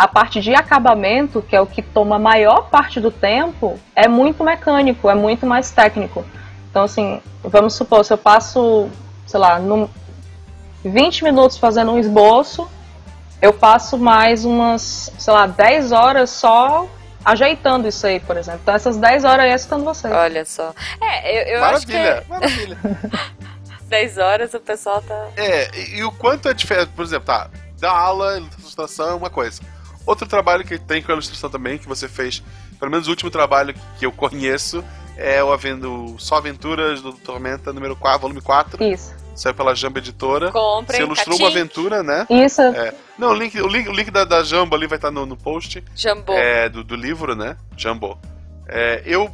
a 0.00 0.08
parte 0.08 0.40
de 0.40 0.54
acabamento, 0.54 1.42
que 1.42 1.54
é 1.54 1.60
o 1.60 1.66
que 1.66 1.82
toma 1.82 2.16
a 2.16 2.18
maior 2.18 2.70
parte 2.70 2.98
do 2.98 3.10
tempo, 3.10 3.78
é 3.94 4.08
muito 4.08 4.42
mecânico, 4.42 5.10
é 5.10 5.14
muito 5.14 5.44
mais 5.44 5.70
técnico. 5.72 6.24
Então, 6.70 6.84
assim, 6.84 7.20
vamos 7.42 7.74
supor, 7.74 8.02
se 8.02 8.10
eu 8.10 8.16
passo, 8.16 8.88
sei 9.26 9.38
lá, 9.38 9.58
no 9.58 9.90
20 10.82 11.22
minutos 11.22 11.58
fazendo 11.58 11.92
um 11.92 11.98
esboço, 11.98 12.66
eu 13.42 13.52
passo 13.52 13.98
mais 13.98 14.46
umas, 14.46 15.12
sei 15.18 15.34
lá, 15.34 15.46
10 15.46 15.92
horas 15.92 16.30
só 16.30 16.88
ajeitando 17.22 17.86
isso 17.86 18.06
aí, 18.06 18.20
por 18.20 18.38
exemplo. 18.38 18.60
Então 18.62 18.74
essas 18.74 18.96
10 18.96 19.24
horas 19.24 19.44
aí 19.44 19.50
é 19.50 19.54
escutando 19.54 19.84
você. 19.84 20.08
Olha 20.08 20.46
só. 20.46 20.72
É, 20.98 21.52
eu, 21.52 21.58
eu 21.58 21.64
acho 21.64 21.86
que 21.86 21.92
maravilha, 21.92 22.24
maravilha. 22.26 22.78
10 23.84 24.16
horas 24.16 24.54
o 24.54 24.60
pessoal 24.60 25.02
tá. 25.02 25.28
É, 25.36 25.68
e, 25.76 25.98
e 25.98 26.04
o 26.04 26.10
quanto 26.10 26.48
é 26.48 26.54
diferente, 26.54 26.90
por 26.96 27.04
exemplo, 27.04 27.26
tá, 27.26 27.50
dar 27.78 27.92
aula, 27.92 28.38
ilustração 28.38 29.10
é 29.10 29.14
uma 29.14 29.28
coisa. 29.28 29.60
Outro 30.10 30.26
trabalho 30.26 30.64
que 30.64 30.76
tem 30.76 31.00
com 31.00 31.12
a 31.12 31.14
ilustração 31.14 31.48
também, 31.48 31.78
que 31.78 31.86
você 31.86 32.08
fez, 32.08 32.42
pelo 32.80 32.90
menos 32.90 33.06
o 33.06 33.10
último 33.10 33.30
trabalho 33.30 33.72
que 33.96 34.04
eu 34.04 34.10
conheço, 34.10 34.82
é 35.16 35.40
o 35.44 35.52
Avendo 35.52 36.16
Só 36.18 36.34
Aventuras 36.34 37.00
do 37.00 37.12
Tormenta 37.12 37.72
número 37.72 37.94
4, 37.94 38.20
volume 38.20 38.40
4, 38.40 38.82
Isso. 38.82 39.14
saiu 39.36 39.54
pela 39.54 39.72
Jamba 39.72 40.00
Editora. 40.00 40.50
Comprem, 40.50 40.98
Você 40.98 41.06
ilustrou 41.06 41.38
Catim, 41.38 41.44
uma 41.44 41.48
aventura, 41.48 42.02
né? 42.02 42.26
Isso. 42.28 42.60
É. 42.60 42.92
Não, 43.16 43.30
o 43.30 43.34
link, 43.34 43.60
o 43.60 43.68
link, 43.68 43.88
o 43.88 43.92
link 43.92 44.10
da, 44.10 44.24
da 44.24 44.42
Jamba 44.42 44.74
ali 44.74 44.88
vai 44.88 44.98
estar 44.98 45.12
no, 45.12 45.24
no 45.24 45.36
post 45.36 45.84
Jambô. 45.94 46.32
é, 46.32 46.68
do, 46.68 46.82
do 46.82 46.96
livro, 46.96 47.36
né? 47.36 47.56
Jumbo. 47.76 48.18
É, 48.66 49.04
eu 49.06 49.30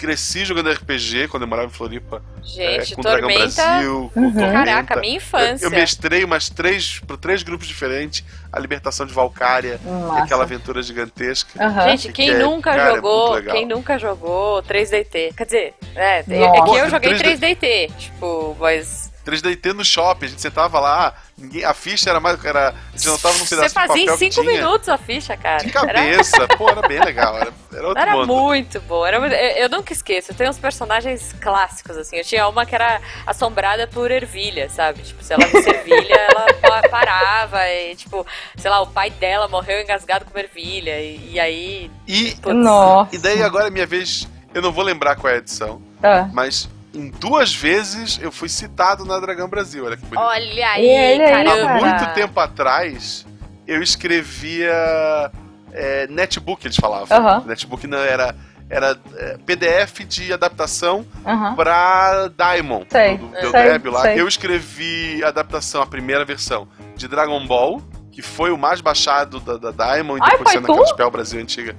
cresci 0.00 0.46
jogando 0.46 0.70
RPG 0.70 1.28
quando 1.28 1.42
eu 1.42 1.46
morava 1.48 1.68
em 1.68 1.70
Floripa. 1.72 2.22
Gente, 2.42 2.92
é, 2.92 2.94
com 2.94 3.00
o 3.02 3.04
Dragão 3.04 3.28
Tormenta. 3.28 3.62
Brasil, 3.62 4.10
com 4.14 4.20
Uhum. 4.20 4.32
Tormenta. 4.32 4.52
Caraca, 4.64 4.96
minha 5.00 5.16
infância. 5.16 5.64
Eu, 5.66 5.70
eu 5.70 5.76
mestrei 5.76 6.24
umas 6.24 6.48
três, 6.48 6.98
para 7.06 7.16
três 7.18 7.42
grupos 7.42 7.68
diferentes. 7.68 8.24
A 8.50 8.58
Libertação 8.58 9.04
de 9.04 9.12
Valcária, 9.12 9.78
que 9.78 10.18
é 10.18 10.22
aquela 10.22 10.44
aventura 10.44 10.82
gigantesca. 10.82 11.62
Aham. 11.62 11.90
Gente, 11.90 12.06
Que 12.08 12.12
quem 12.14 12.30
é- 12.30 12.38
nunca 12.38 12.70
cara, 12.72 12.90
é 12.92 12.94
jogou, 12.96 13.20
muito 13.20 13.34
legal. 13.34 13.54
quem 13.56 13.66
nunca 13.66 13.98
jogou 13.98 14.62
3DT? 14.62 15.34
Quer 15.36 15.44
dizer, 15.44 15.74
é, 15.94 16.18
é 16.20 16.22
que 16.24 16.32
eu 16.32 16.88
joguei 16.90 17.14
3D. 17.14 17.38
3DT, 17.56 17.90
tipo, 17.98 18.56
mas 18.58 19.09
3DT 19.30 19.72
no 19.72 19.84
shopping, 19.84 20.26
a 20.26 20.28
gente 20.28 20.40
sentava 20.42 20.78
lá, 20.80 21.14
ninguém, 21.38 21.64
a 21.64 21.72
ficha 21.72 22.10
era 22.10 22.18
mais. 22.20 22.42
Era, 22.44 22.70
a 22.70 22.96
gente 22.96 23.08
anotava 23.08 23.38
num 23.38 23.46
pedaço 23.46 23.68
você 23.68 23.74
fazia 23.74 23.94
de 23.94 24.02
em 24.02 24.06
papel 24.06 24.18
que 24.18 24.32
5 24.34 24.42
tinha. 24.46 24.54
minutos 24.62 24.88
a 24.88 24.98
ficha, 24.98 25.36
cara. 25.36 25.58
De 25.64 25.76
Era- 25.76 25.86
cabeça, 25.86 26.48
pô, 26.56 26.68
era 26.68 26.86
bem 26.86 27.00
legal. 27.00 27.36
Era, 27.38 27.52
era 27.72 27.86
outro 27.88 28.02
Era 28.02 28.26
muito 28.26 28.80
bom. 28.82 29.06
Era 29.06 29.16
eu, 29.18 29.62
eu 29.64 29.68
nunca 29.68 29.92
esqueço. 29.92 30.32
Eu 30.32 30.34
tenho 30.36 30.50
uns 30.50 30.58
personagens 30.58 31.34
clássicos, 31.40 31.96
assim. 31.96 32.16
Eu 32.16 32.24
tinha 32.24 32.46
uma 32.48 32.66
que 32.66 32.74
era 32.74 33.00
assombrada 33.26 33.86
por 33.86 34.10
ervilha, 34.10 34.68
sabe? 34.68 35.02
Tipo, 35.02 35.22
se 35.22 35.32
ela 35.32 35.46
visse 35.46 35.68
ervilha, 35.70 36.14
ela 36.30 36.46
pa- 36.54 36.88
parava. 36.88 37.66
E, 37.68 37.94
tipo, 37.96 38.26
sei 38.56 38.70
lá, 38.70 38.80
o 38.80 38.86
pai 38.86 39.10
dela 39.10 39.48
morreu 39.48 39.80
engasgado 39.80 40.24
com 40.24 40.38
ervilha. 40.38 41.00
E, 41.00 41.32
e 41.34 41.40
aí. 41.40 41.90
E, 42.06 42.32
putz, 42.36 42.56
Nossa. 42.56 43.14
e 43.14 43.18
daí 43.18 43.42
agora 43.42 43.68
é 43.68 43.70
minha 43.70 43.86
vez. 43.86 44.28
Eu 44.52 44.60
não 44.62 44.72
vou 44.72 44.82
lembrar 44.82 45.14
qual 45.14 45.30
é 45.32 45.36
a 45.36 45.38
edição, 45.38 45.80
Ah, 46.02 46.28
mas 46.32 46.68
em 46.94 47.10
duas 47.10 47.54
vezes 47.54 48.18
eu 48.22 48.32
fui 48.32 48.48
citado 48.48 49.04
na 49.04 49.18
Dragão 49.18 49.48
Brasil. 49.48 49.84
Olha 49.84 49.96
que 49.96 50.04
bonito. 50.04 50.20
Olha 50.20 50.68
aí, 50.70 50.86
Ele 50.88 51.22
aí, 51.24 51.30
caramba. 51.30 51.52
Há 51.52 51.66
cara. 51.66 51.80
muito 51.80 52.14
tempo 52.14 52.40
atrás, 52.40 53.26
eu 53.66 53.82
escrevia 53.82 55.30
é, 55.72 56.06
netbook, 56.08 56.66
eles 56.66 56.76
falavam. 56.76 57.16
Aham. 57.16 57.44
Netbook 57.46 57.86
não 57.86 57.98
era. 57.98 58.34
Era 58.72 58.96
é, 59.16 59.36
PDF 59.44 60.04
de 60.06 60.32
adaptação 60.32 61.04
Aham. 61.26 61.56
pra 61.56 62.28
Diamond, 62.28 62.86
Sei, 62.88 63.18
do, 63.18 63.26
do 63.26 63.50
sei, 63.50 63.78
lá. 63.90 64.02
sei. 64.02 64.20
Eu 64.20 64.28
escrevi 64.28 65.24
a 65.24 65.28
adaptação, 65.28 65.82
a 65.82 65.86
primeira 65.86 66.24
versão, 66.24 66.68
de 66.94 67.08
Dragon 67.08 67.44
Ball, 67.48 67.82
que 68.12 68.22
foi 68.22 68.52
o 68.52 68.56
mais 68.56 68.80
baixado 68.80 69.40
da, 69.40 69.56
da 69.56 69.70
Diamond, 69.72 70.20
Ai, 70.22 70.30
depois 70.38 70.54
naquela 70.54 70.78
tu? 70.78 70.86
Spell 70.86 71.10
Brasil 71.10 71.40
antiga. 71.40 71.74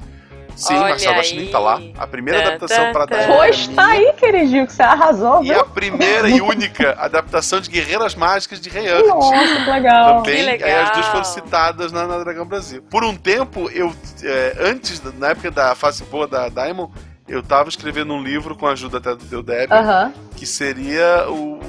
Sim, 0.55 0.75
Olha 0.75 0.89
Marcelo 0.89 1.15
Guaxinim 1.15 1.47
tá 1.51 1.59
lá. 1.59 1.81
A 1.97 2.05
primeira 2.05 2.41
Tá, 2.41 2.47
adaptação 2.49 2.85
tá, 2.85 2.91
pra 2.91 3.07
tá. 3.07 3.17
Diamond. 3.17 3.37
Pois 3.37 3.67
tá 3.69 3.85
aí, 3.87 4.13
queridinho, 4.13 4.67
que 4.67 4.73
você 4.73 4.83
arrasou, 4.83 5.43
E 5.43 5.47
viu? 5.47 5.59
a 5.59 5.63
primeira 5.65 6.29
e 6.29 6.39
única 6.41 6.95
adaptação 6.99 7.59
de 7.59 7.69
Guerreiras 7.69 8.13
Mágicas 8.15 8.59
de 8.61 8.69
Rei. 8.69 8.87
Nossa, 9.07 9.31
que 9.65 9.69
legal. 9.71 10.17
Também, 10.17 10.35
Que 10.37 10.43
legal. 10.43 10.69
aí 10.69 10.75
as 10.75 10.91
duas 10.91 11.05
foram 11.07 11.23
citadas 11.23 11.91
na, 11.91 12.05
na 12.05 12.19
Dragão 12.19 12.45
Brasil. 12.45 12.81
Por 12.89 13.03
um 13.03 13.15
tempo, 13.15 13.69
eu, 13.71 13.93
é, 14.23 14.55
antes, 14.59 15.01
na 15.17 15.29
época 15.29 15.49
da 15.51 15.73
fase 15.73 16.03
boa 16.03 16.27
da 16.27 16.47
Diamond, 16.49 16.91
eu 17.27 17.41
tava 17.41 17.69
escrevendo 17.69 18.13
um 18.13 18.21
livro 18.21 18.55
com 18.55 18.67
a 18.67 18.71
ajuda 18.73 18.97
até 18.97 19.15
do 19.15 19.23
Deldeb, 19.25 19.71
Aham. 19.73 20.13
que 20.35 20.45
seria 20.45 21.25
o. 21.29 21.59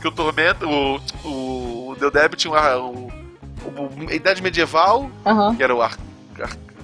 que 0.00 0.08
o 0.08 0.10
Tormento. 0.10 0.66
O, 0.68 0.96
o, 1.28 1.90
o 1.90 1.96
Deldeb 2.00 2.34
tinha 2.36 2.52
uma- 2.52 2.76
o, 2.78 3.12
o- 3.76 4.06
a 4.08 4.14
Idade 4.14 4.42
Medieval, 4.42 5.10
Aham. 5.26 5.54
que 5.54 5.62
era 5.62 5.74
o 5.74 5.82
Ar, 5.82 5.96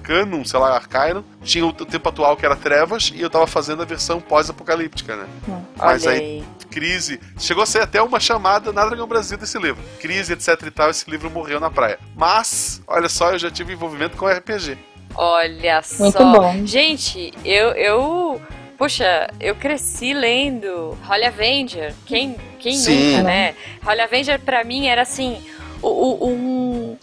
Arcanum, 0.07 0.45
sei 0.45 0.59
lá, 0.59 0.75
Arcaino, 0.75 1.23
tinha 1.43 1.65
o 1.65 1.73
tempo 1.73 2.07
atual 2.09 2.37
que 2.37 2.45
era 2.45 2.55
Trevas, 2.55 3.11
e 3.13 3.21
eu 3.21 3.29
tava 3.29 3.45
fazendo 3.45 3.81
a 3.81 3.85
versão 3.85 4.21
pós-apocalíptica, 4.21 5.15
né? 5.15 5.27
Mas 5.75 6.05
Olha 6.05 6.15
aí 6.15 6.19
aí. 6.19 6.43
crise. 6.71 7.19
Chegou 7.37 7.63
a 7.63 7.65
ser 7.65 7.81
até 7.81 8.01
uma 8.01 8.19
chamada 8.19 8.71
na 8.71 8.85
Dragão 8.85 9.07
Brasil 9.07 9.37
desse 9.37 9.57
livro. 9.59 9.81
Crise, 9.99 10.33
etc 10.33 10.61
e 10.65 10.71
tal, 10.71 10.89
esse 10.89 11.09
livro 11.09 11.29
morreu 11.29 11.59
na 11.59 11.69
praia. 11.69 11.99
Mas, 12.15 12.81
olha 12.87 13.09
só, 13.09 13.31
eu 13.33 13.39
já 13.39 13.51
tive 13.51 13.73
envolvimento 13.73 14.15
com 14.17 14.27
RPG. 14.27 14.77
Olha 15.15 15.81
Muito 15.99 16.17
só. 16.17 16.31
bom. 16.31 16.65
Gente, 16.65 17.33
eu, 17.43 17.69
eu. 17.71 18.41
Puxa, 18.77 19.27
eu 19.39 19.55
cresci 19.55 20.13
lendo 20.13 20.95
Holly 21.03 21.25
Avenger. 21.25 21.93
Quem, 22.05 22.35
quem 22.59 22.75
Sim. 22.75 23.11
nunca, 23.11 23.23
né? 23.23 23.55
Holly 23.83 24.01
Avenger 24.01 24.39
pra 24.39 24.63
mim 24.63 24.85
era 24.85 25.01
assim. 25.01 25.41
O, 25.81 25.87
o- 25.89 26.29
um. 26.29 26.97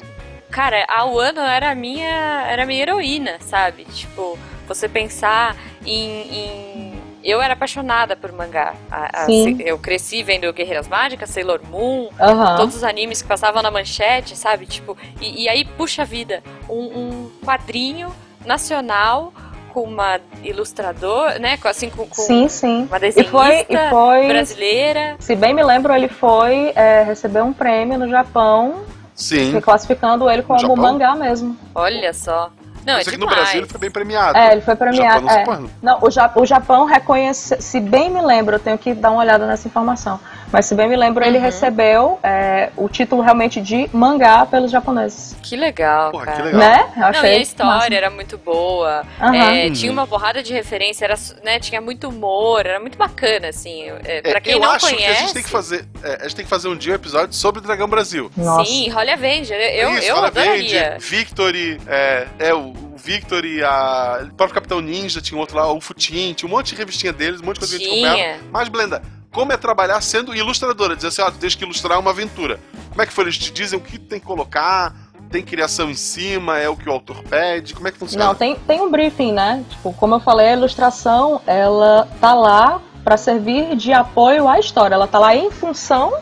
Cara, 0.55 0.85
a 0.89 1.05
Wano 1.05 1.41
era 1.41 1.73
a 1.73 1.75
minha. 1.75 2.47
Era 2.49 2.65
minha 2.65 2.81
heroína, 2.81 3.39
sabe? 3.41 3.85
Tipo, 3.87 4.39
você 4.69 4.89
pensar 4.89 5.57
em. 5.85 6.11
em- 6.33 6.95
Eu 7.25 7.41
era 7.41 7.55
apaixonada 7.55 8.15
por 8.15 8.31
mangá. 8.33 8.75
A- 8.91 9.25
a- 9.25 9.27
eu 9.61 9.79
cresci 9.79 10.23
vendo 10.23 10.53
Guerreiras 10.53 10.87
Mágicas, 10.87 11.31
Sailor 11.31 11.61
Moon, 11.71 12.11
Aham. 12.21 12.57
todos 12.59 12.77
os 12.77 12.85
animes 12.85 13.23
que 13.23 13.27
passavam 13.27 13.63
na 13.63 13.71
manchete, 13.71 14.37
sabe? 14.37 14.67
Tipo, 14.67 14.95
e, 15.23 15.45
e 15.45 15.49
aí, 15.49 15.65
puxa 15.65 16.05
vida, 16.05 16.43
um, 16.69 16.83
um 16.99 17.31
quadrinho 17.43 18.15
nacional 18.45 19.33
com 19.73 19.85
uma 19.85 20.21
ilustrador, 20.43 21.41
né? 21.41 21.59
Assim, 21.65 21.89
com, 21.91 22.07
com 22.07 22.15
Sim, 22.15 22.47
sim. 22.47 22.85
uma 22.85 22.99
E 22.99 23.01
desenhista 23.01 23.31
foi, 23.39 23.67
e 23.71 23.91
foi 23.91 24.29
brasileira. 24.29 25.17
se 25.19 25.35
bem 25.35 25.55
me 25.55 25.63
lembro, 25.65 25.95
ele 25.95 26.09
foi 26.09 26.73
é, 26.77 27.03
receber 27.05 27.43
um 27.43 27.55
prêmio 27.55 27.99
no 27.99 28.09
Japão, 28.09 28.85
Sim. 29.15 29.61
classificando 29.61 30.29
ele 30.31 30.43
como 30.43 30.77
mangá 30.77 31.15
mesmo. 31.15 31.57
Olha 31.75 32.13
só. 32.13 32.51
Não, 32.85 32.95
é 32.95 32.97
Mas 32.99 33.09
aqui 33.09 33.17
no. 33.17 33.27
Brasil 33.27 33.61
ele 33.61 33.67
foi 33.69 33.81
bem 33.81 33.91
premiado. 33.91 34.37
É, 34.37 34.53
ele 34.53 34.61
foi 34.61 34.75
O 34.75 34.77
premiado. 34.77 35.27
Japão 35.27 35.61
não 35.61 35.67
é. 35.67 35.71
Não, 35.83 35.99
o, 36.03 36.11
Ja- 36.11 36.33
o 36.35 36.45
Japão 36.45 36.85
reconhece, 36.85 37.57
se 37.63 37.81
bem 37.81 38.11
me 38.11 38.21
lembro, 38.21 38.57
eu 38.57 38.61
tenho 38.61 38.77
que 38.77 38.93
dar 38.93 39.11
uma 39.11 39.21
olhada 39.21 39.47
nessa 39.47 39.67
informação, 39.67 40.21
mas 40.55 40.67
se 40.67 40.75
bem 40.77 40.89
me 40.89 40.97
lembro, 40.97 41.25
ele 41.25 41.37
Uhum. 41.39 41.43
recebeu 41.45 42.19
é, 42.23 42.71
o 42.77 42.89
título 42.89 43.21
realmente 43.23 43.61
de 43.61 43.91
mangá 43.93 44.47
pelos 44.47 44.71
japoneses. 44.71 45.37
Que 45.43 45.57
legal, 45.57 46.13
Porra, 46.13 46.27
cara. 46.27 46.37
que 46.37 46.43
legal. 46.45 46.61
Né? 46.61 46.87
Eu 46.95 47.01
Não, 47.01 47.09
achei 47.09 47.33
e 47.33 47.37
a 47.37 47.39
história 47.41 47.75
massa. 47.75 47.95
era 47.95 48.11
muito 48.11 48.39
boa. 48.39 49.05
É, 49.21 49.67
Uhum. 49.67 49.73
Tinha 49.73 49.91
uma 49.93 50.07
porrada 50.07 50.43
de 50.43 50.53
referência, 50.53 51.05
era, 51.05 51.17
né, 51.43 51.59
tinha 51.59 51.81
muito 51.81 52.09
humor, 52.09 52.65
era 52.65 52.79
muito 52.79 52.97
bacana, 52.97 53.49
assim. 53.49 53.91
É, 54.05 54.19
É, 54.19 54.23
pra 54.23 54.41
quem 54.41 54.53
eu 54.55 54.61
não 54.61 54.71
acho 54.71 54.87
conhece. 54.87 55.05
que 55.05 55.11
a 55.11 55.15
gente 55.15 55.35
tem 55.35 55.43
que 55.43 55.51
fazer. 55.51 55.85
é, 56.03 56.15
a 56.21 56.23
gente 56.23 56.37
tem 56.37 56.45
que 56.45 56.51
fazer 56.51 56.69
um 56.69 56.77
dia 56.77 56.93
um 56.93 56.97
episódio 56.97 57.35
sobre 57.35 57.61
Dragão 57.61 57.89
Brasil. 57.89 58.31
Nossa. 58.37 58.65
Sim, 58.71 58.89
Holly 58.91 59.11
Avenger. 59.11 59.59
Eu, 59.59 59.91
Isso, 59.99 60.07
eu 60.07 60.17
Hora 60.17 60.29
adoraria. 60.29 60.81
Verde, 60.91 61.05
Victory, 61.05 61.81
é, 61.89 62.27
é 62.39 62.55
o, 62.55 62.73
Victory, 62.97 63.63
a, 63.63 64.21
o 64.31 64.35
próprio 64.35 64.55
Capitão 64.55 64.81
Ninja, 64.81 65.21
tinha 65.21 65.39
outro 65.39 65.57
lá, 65.57 65.71
o 65.71 65.81
Futin, 65.81 66.33
tinha 66.33 66.49
um 66.49 66.51
monte 66.51 66.69
de 66.71 66.77
revistinha 66.77 67.13
deles, 67.13 67.41
um 67.41 67.45
monte 67.45 67.57
de 67.57 67.61
coisa 67.61 67.77
que 67.79 67.85
a 67.85 67.87
gente 67.87 67.95
comprava. 67.97 68.17
Tinha. 68.17 68.37
Mas, 68.51 68.69
Blenda, 68.69 69.03
como 69.35 69.53
é 69.53 69.57
trabalhar 69.57 70.01
sendo 70.01 70.35
ilustradora? 70.35 70.95
Dizer 70.95 71.09
assim, 71.09 71.21
ó, 71.21 71.31
tu 71.31 71.39
tens 71.39 71.57
que 71.57 71.65
ilustrar 71.65 71.99
uma 71.99 72.13
aventura. 72.13 72.61
Como 72.89 73.03
é 73.03 73.05
que 73.05 73.13
foi? 73.13 73.25
Eles 73.25 73.37
te 73.37 73.53
dizem 73.53 73.77
o 73.79 73.83
que 73.83 73.99
tem 73.99 74.21
que 74.21 74.25
colocar, 74.25 74.95
tem 75.29 75.43
criação 75.43 75.91
em 75.91 75.95
cima, 75.95 76.59
é 76.59 76.69
o 76.69 76.77
que 76.77 76.89
o 76.89 76.93
autor 76.93 77.23
pede, 77.25 77.75
como 77.75 77.89
é 77.89 77.91
que 77.91 77.99
funciona? 77.99 78.25
Não, 78.25 78.35
tem, 78.35 78.55
tem 78.55 78.81
um 78.81 78.91
briefing, 78.91 79.33
né? 79.33 79.65
Tipo, 79.69 79.93
como 79.95 80.15
eu 80.15 80.21
falei, 80.21 80.51
a 80.51 80.53
ilustração, 80.53 81.41
ela 81.47 82.09
tá 82.21 82.33
lá 82.33 82.81
para 83.03 83.17
servir 83.17 83.75
de 83.75 83.93
apoio 83.93 84.49
à 84.49 84.59
história. 84.59 84.95
Ela 84.95 85.09
tá 85.09 85.19
lá 85.19 85.35
em 85.35 85.51
função 85.51 86.15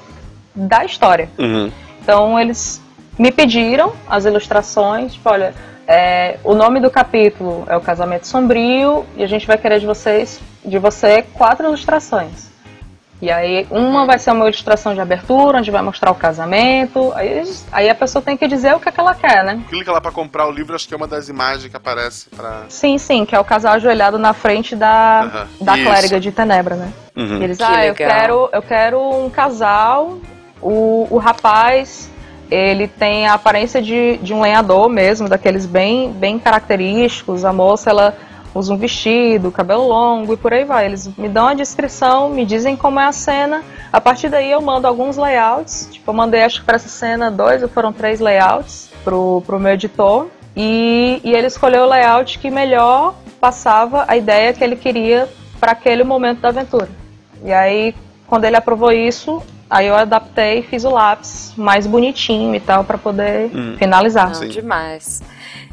da 0.54 0.84
história. 0.84 1.30
Uhum. 1.38 1.70
Então 2.02 2.40
eles 2.40 2.80
me 3.18 3.30
pediram 3.30 3.92
as 4.08 4.24
ilustrações, 4.24 5.12
tipo, 5.12 5.28
olha, 5.28 5.54
é, 5.86 6.38
o 6.42 6.54
nome 6.54 6.80
do 6.80 6.90
capítulo 6.90 7.66
é 7.68 7.76
o 7.76 7.80
Casamento 7.80 8.26
Sombrio 8.26 9.04
e 9.16 9.22
a 9.22 9.26
gente 9.26 9.46
vai 9.46 9.58
querer 9.58 9.80
de 9.80 9.86
vocês, 9.86 10.40
de 10.64 10.78
você, 10.78 11.22
quatro 11.22 11.66
ilustrações. 11.66 12.51
E 13.22 13.30
aí 13.30 13.68
uma 13.70 14.04
vai 14.04 14.18
ser 14.18 14.32
uma 14.32 14.46
ilustração 14.46 14.94
de 14.94 15.00
abertura, 15.00 15.58
onde 15.58 15.70
vai 15.70 15.80
mostrar 15.80 16.10
o 16.10 16.14
casamento. 16.16 17.12
Aí, 17.14 17.44
aí 17.70 17.88
a 17.88 17.94
pessoa 17.94 18.20
tem 18.20 18.36
que 18.36 18.48
dizer 18.48 18.74
o 18.74 18.80
que, 18.80 18.88
é 18.88 18.92
que 18.92 18.98
ela 18.98 19.14
quer, 19.14 19.44
né? 19.44 19.62
Clica 19.68 19.92
lá 19.92 20.00
pra 20.00 20.10
comprar 20.10 20.48
o 20.48 20.50
livro, 20.50 20.74
acho 20.74 20.88
que 20.88 20.92
é 20.92 20.96
uma 20.96 21.06
das 21.06 21.28
imagens 21.28 21.70
que 21.70 21.76
aparece 21.76 22.28
pra. 22.30 22.64
Sim, 22.68 22.98
sim, 22.98 23.24
que 23.24 23.32
é 23.32 23.38
o 23.38 23.44
casal 23.44 23.74
ajoelhado 23.74 24.18
na 24.18 24.34
frente 24.34 24.74
da, 24.74 25.20
Aham, 25.20 25.48
da 25.60 25.76
isso. 25.76 25.84
clériga 25.84 26.18
de 26.18 26.32
Tenebra, 26.32 26.74
né? 26.74 26.92
Uhum. 27.14 27.38
E 27.38 27.44
eles, 27.44 27.58
Que 27.58 27.62
ah, 27.62 27.86
eu 27.86 27.94
quero, 27.94 28.48
eu 28.52 28.62
quero 28.62 29.00
um 29.00 29.30
casal. 29.30 30.18
O, 30.60 31.06
o 31.08 31.18
rapaz, 31.18 32.10
ele 32.50 32.88
tem 32.88 33.28
a 33.28 33.34
aparência 33.34 33.80
de, 33.80 34.16
de 34.16 34.34
um 34.34 34.40
lenhador 34.40 34.88
mesmo, 34.88 35.28
daqueles 35.28 35.64
bem, 35.64 36.10
bem 36.10 36.40
característicos. 36.40 37.44
A 37.44 37.52
moça, 37.52 37.88
ela 37.88 38.16
usa 38.54 38.72
um 38.72 38.76
vestido, 38.76 39.50
cabelo 39.50 39.86
longo 39.86 40.34
e 40.34 40.36
por 40.36 40.52
aí 40.52 40.64
vai. 40.64 40.86
Eles 40.86 41.08
me 41.16 41.28
dão 41.28 41.48
a 41.48 41.54
descrição, 41.54 42.28
me 42.28 42.44
dizem 42.44 42.76
como 42.76 43.00
é 43.00 43.06
a 43.06 43.12
cena. 43.12 43.62
A 43.92 44.00
partir 44.00 44.28
daí 44.28 44.50
eu 44.50 44.60
mando 44.60 44.86
alguns 44.86 45.16
layouts. 45.16 45.88
Tipo, 45.90 46.10
eu 46.10 46.14
mandei 46.14 46.42
acho 46.42 46.60
que 46.60 46.66
para 46.66 46.76
essa 46.76 46.88
cena 46.88 47.30
dois 47.30 47.62
ou 47.62 47.68
foram 47.68 47.92
três 47.92 48.20
layouts 48.20 48.90
pro, 49.04 49.42
pro 49.46 49.58
meu 49.58 49.72
editor. 49.72 50.28
E, 50.56 51.20
e 51.24 51.32
ele 51.32 51.46
escolheu 51.46 51.84
o 51.84 51.88
layout 51.88 52.38
que 52.38 52.50
melhor 52.50 53.14
passava 53.40 54.04
a 54.06 54.16
ideia 54.16 54.52
que 54.52 54.62
ele 54.62 54.76
queria 54.76 55.28
para 55.58 55.72
aquele 55.72 56.04
momento 56.04 56.40
da 56.40 56.48
aventura. 56.48 56.88
E 57.44 57.52
aí, 57.52 57.94
quando 58.26 58.44
ele 58.44 58.56
aprovou 58.56 58.92
isso, 58.92 59.42
aí 59.72 59.86
eu 59.86 59.94
adaptei 59.96 60.58
e 60.58 60.62
fiz 60.62 60.84
o 60.84 60.90
lápis 60.90 61.52
mais 61.56 61.86
bonitinho 61.86 62.54
e 62.54 62.60
tal 62.60 62.84
para 62.84 62.98
poder 62.98 63.50
Hum. 63.54 63.76
finalizar. 63.78 64.28
Não, 64.28 64.34
Sim. 64.34 64.48
demais. 64.48 65.22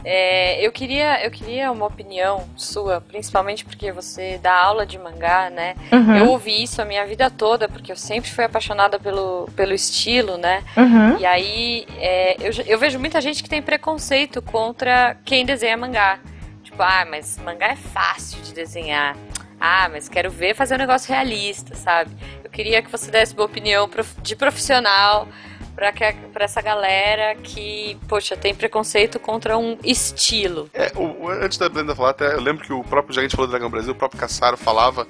É, 0.03 0.65
eu, 0.65 0.71
queria, 0.71 1.23
eu 1.25 1.29
queria 1.29 1.71
uma 1.71 1.85
opinião 1.85 2.45
sua, 2.55 3.01
principalmente 3.01 3.65
porque 3.65 3.91
você 3.91 4.39
dá 4.41 4.53
aula 4.55 4.85
de 4.85 4.97
mangá, 4.97 5.49
né? 5.49 5.75
Uhum, 5.91 6.15
Eu 6.15 6.27
ouvi 6.29 6.63
isso 6.63 6.81
a 6.81 6.85
minha 6.85 7.05
vida 7.05 7.29
toda, 7.29 7.67
porque 7.67 7.91
eu 7.91 7.97
sempre 7.97 8.29
fui 8.31 8.45
apaixonada 8.45 8.97
pelo, 8.97 9.49
pelo 9.57 9.73
estilo, 9.73 10.37
né? 10.37 10.63
uhum. 10.77 11.17
E 11.19 11.25
aí, 11.25 11.85
é, 11.97 12.37
eu, 12.39 12.51
eu 12.65 12.79
vejo 12.79 12.97
muita 12.97 13.19
gente 13.19 13.43
que 13.43 13.49
tem 13.49 13.61
preconceito 13.61 14.41
contra 14.41 15.17
quem 15.25 15.45
desenha 15.45 15.75
mangá. 15.75 16.19
Tipo, 16.63 16.81
ah, 16.81 17.05
mas 17.09 17.37
mangá 17.43 17.67
é 17.67 17.75
fácil 17.75 18.41
de 18.41 18.53
desenhar. 18.53 19.17
Ah, 19.59 19.89
mas 19.91 20.07
quero 20.07 20.31
ver 20.31 20.55
fazer 20.55 20.75
um 20.75 20.77
negócio 20.77 21.11
realista, 21.13 21.75
sabe? 21.75 22.11
Queria 22.59 22.81
que 22.81 22.91
você 22.91 23.09
desse 23.09 23.33
uma 23.33 23.45
opinião 23.45 23.89
de 24.21 24.35
profissional 24.35 25.29
pra 25.73 26.43
essa 26.43 26.61
galera 26.61 27.33
que, 27.35 27.97
poxa, 28.05 28.35
tem 28.35 28.53
preconceito 28.53 29.17
contra 29.17 29.57
um 29.57 29.77
estilo. 29.81 30.69
É, 30.73 30.91
o- 30.93 31.29
antes 31.29 31.57
da 31.57 31.69
Brenda 31.69 31.95
falar, 31.95 32.09
até 32.09 32.33
eu 32.33 32.41
lembro 32.41 32.65
que 32.65 32.73
o 32.73 32.83
próprio, 32.83 33.17
gente 33.21 33.31
falou 33.33 33.47
do 33.47 33.51
Dragão 33.51 33.69
Brasil, 33.69 33.93
o 33.93 33.95
próprio 33.95 34.19
Cassaro 34.19 34.57
falava 34.57 35.07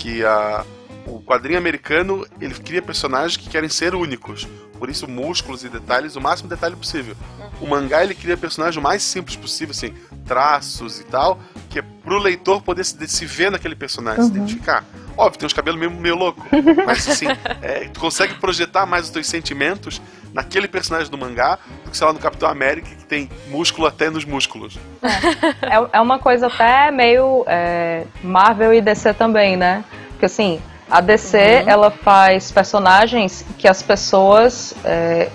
que 0.00 0.24
a, 0.24 0.64
o 1.06 1.20
quadrinho 1.22 1.58
americano, 1.58 2.26
ele 2.40 2.54
cria 2.54 2.82
personagens 2.82 3.36
que 3.36 3.48
querem 3.48 3.68
ser 3.68 3.94
únicos. 3.94 4.46
Por 4.78 4.88
isso, 4.88 5.06
músculos 5.06 5.62
e 5.62 5.68
detalhes, 5.68 6.16
o 6.16 6.20
máximo 6.20 6.48
detalhe 6.48 6.74
possível. 6.74 7.14
O 7.60 7.66
mangá, 7.66 8.02
ele 8.02 8.14
cria 8.14 8.36
personagem 8.36 8.80
o 8.80 8.82
mais 8.82 9.02
simples 9.02 9.36
possível, 9.36 9.72
assim, 9.72 9.92
traços 10.26 10.98
e 11.00 11.04
tal, 11.04 11.38
que 11.68 11.78
é 11.78 11.82
pro 11.82 12.18
leitor 12.18 12.62
poder 12.62 12.84
se, 12.84 13.06
se 13.06 13.26
ver 13.26 13.50
naquele 13.50 13.74
personagem, 13.74 14.22
se 14.22 14.30
Uhum. 14.30 14.36
identificar. 14.36 14.84
Óbvio, 15.18 15.38
tem 15.38 15.46
uns 15.46 15.52
cabelos 15.52 15.78
meio, 15.78 15.90
meio 15.90 16.16
louco, 16.16 16.46
mas 16.86 17.06
assim, 17.06 17.26
é, 17.60 17.80
tu 17.92 18.00
consegue 18.00 18.34
projetar 18.36 18.86
mais 18.86 19.04
os 19.04 19.10
teus 19.10 19.26
sentimentos 19.26 20.00
naquele 20.32 20.66
personagem 20.66 21.10
do 21.10 21.18
mangá 21.18 21.58
do 21.84 21.90
que, 21.90 21.96
sei 21.96 22.06
lá, 22.06 22.12
no 22.14 22.18
Capitão 22.18 22.48
América, 22.48 22.88
que 22.88 23.04
tem 23.04 23.28
músculo 23.48 23.86
até 23.86 24.08
nos 24.08 24.24
músculos. 24.24 24.78
É, 25.02 25.98
é 25.98 26.00
uma 26.00 26.18
coisa 26.18 26.46
até 26.46 26.90
meio 26.90 27.44
é, 27.46 28.04
Marvel 28.22 28.72
e 28.72 28.80
DC 28.80 29.12
também, 29.14 29.56
né? 29.56 29.84
Porque 30.10 30.24
assim, 30.26 30.60
A 30.90 31.00
DC, 31.00 31.38
Uhum. 31.38 31.68
ela 31.68 31.90
faz 31.90 32.50
personagens 32.50 33.44
que 33.56 33.68
as 33.68 33.80
pessoas 33.82 34.74
é, 34.84 35.28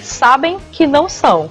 sabem 0.00 0.58
que 0.70 0.86
não 0.86 1.08
são. 1.08 1.50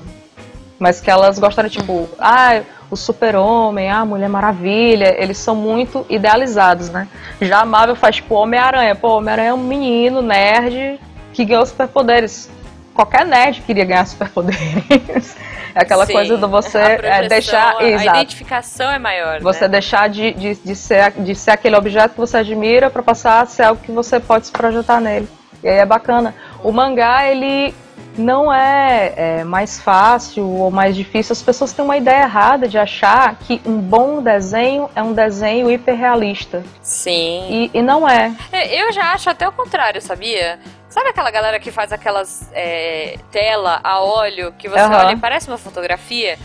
Mas 0.80 1.00
que 1.00 1.12
elas 1.12 1.38
gostam, 1.38 1.70
tipo, 1.70 2.10
ah, 2.18 2.62
o 2.90 2.96
super-homem, 2.96 3.90
ah, 3.90 4.00
a 4.00 4.06
Mulher 4.06 4.28
Maravilha, 4.30 5.16
eles 5.22 5.38
são 5.38 5.56
muito 5.56 6.06
idealizados, 6.10 6.90
né? 6.90 7.08
Já 7.40 7.62
a 7.62 7.66
Marvel 7.66 7.96
faz, 7.96 8.16
tipo, 8.16 8.34
Homem-Aranha. 8.34 8.96
Pô, 8.96 9.18
Homem-Aranha 9.18 9.50
é 9.50 9.54
um 9.54 9.58
menino, 9.58 10.24
nerd, 10.24 11.00
que 11.32 11.46
ganhou 11.46 11.66
superpoderes. 11.66 12.50
Qualquer 12.94 13.26
nerd 13.26 13.62
queria 13.62 13.86
ganhar 13.86 14.06
superpoderes. 14.06 15.36
É 15.74 15.84
aquela 15.84 16.06
Sim. 16.06 16.12
coisa 16.12 16.38
de 16.38 16.46
você 16.48 16.78
é, 16.78 17.28
deixar. 17.30 17.78
a 17.78 17.84
Exato. 17.84 18.18
identificação 18.18 18.92
é 18.92 19.00
maior. 19.00 19.40
Você 19.40 19.62
né? 19.62 19.70
deixar 19.70 20.10
de, 20.10 20.34
de, 20.34 20.56
de, 20.56 20.76
ser, 20.76 21.12
de 21.12 21.34
ser 21.34 21.52
aquele 21.52 21.78
objeto 21.78 22.12
que 22.14 22.20
você 22.20 22.38
admira 22.38 22.90
para 22.90 23.02
passar 23.02 23.42
a 23.42 23.46
ser 23.46 23.64
algo 23.64 23.82
que 23.82 23.90
você 23.90 24.20
pode 24.20 24.48
se 24.48 24.52
projetar 24.52 25.00
nele. 25.00 25.30
E 25.64 25.70
aí 25.70 25.78
é 25.78 25.86
bacana. 25.86 26.36
O 26.62 26.74
mangá, 26.74 27.26
ele 27.26 27.74
não 28.18 28.54
é, 28.54 29.14
é, 29.16 29.44
mais 29.44 29.80
fácil 29.80 30.46
ou 30.46 30.72
mais 30.72 30.96
difícil. 30.96 31.34
As 31.34 31.42
pessoas 31.42 31.72
têm 31.72 31.86
uma 31.86 31.98
ideia 31.98 32.24
errada 32.24 32.68
de 32.68 32.78
achar 32.78 33.36
que 33.36 33.62
um 33.66 33.78
bom 33.78 34.22
desenho 34.22 34.90
é 34.96 35.02
um 35.02 35.14
desenho 35.14 35.72
hiperrealista. 35.72 36.64
Sim. 36.82 37.48
E, 37.50 37.72
e 37.74 37.82
não 37.82 38.08
é. 38.08 38.34
É, 38.52 38.82
Eu 38.82 38.92
já 38.92 39.14
acho 39.14 39.30
até 39.30 39.48
o 39.48 39.52
contrário, 39.52 40.02
sabia? 40.02 40.60
Sabe 40.92 41.08
aquela 41.08 41.32
galera 41.32 41.58
que 41.58 41.72
faz 41.72 41.94
aquelas 41.94 42.52
é, 42.52 43.18
tela 43.32 43.80
a 43.82 44.02
óleo 44.02 44.54
que 44.60 44.68
você 44.68 44.82
Aham. 44.82 45.06
olha 45.06 45.14
e 45.14 45.18
parece 45.18 45.48
uma 45.48 45.58
fotografia? 45.58 46.38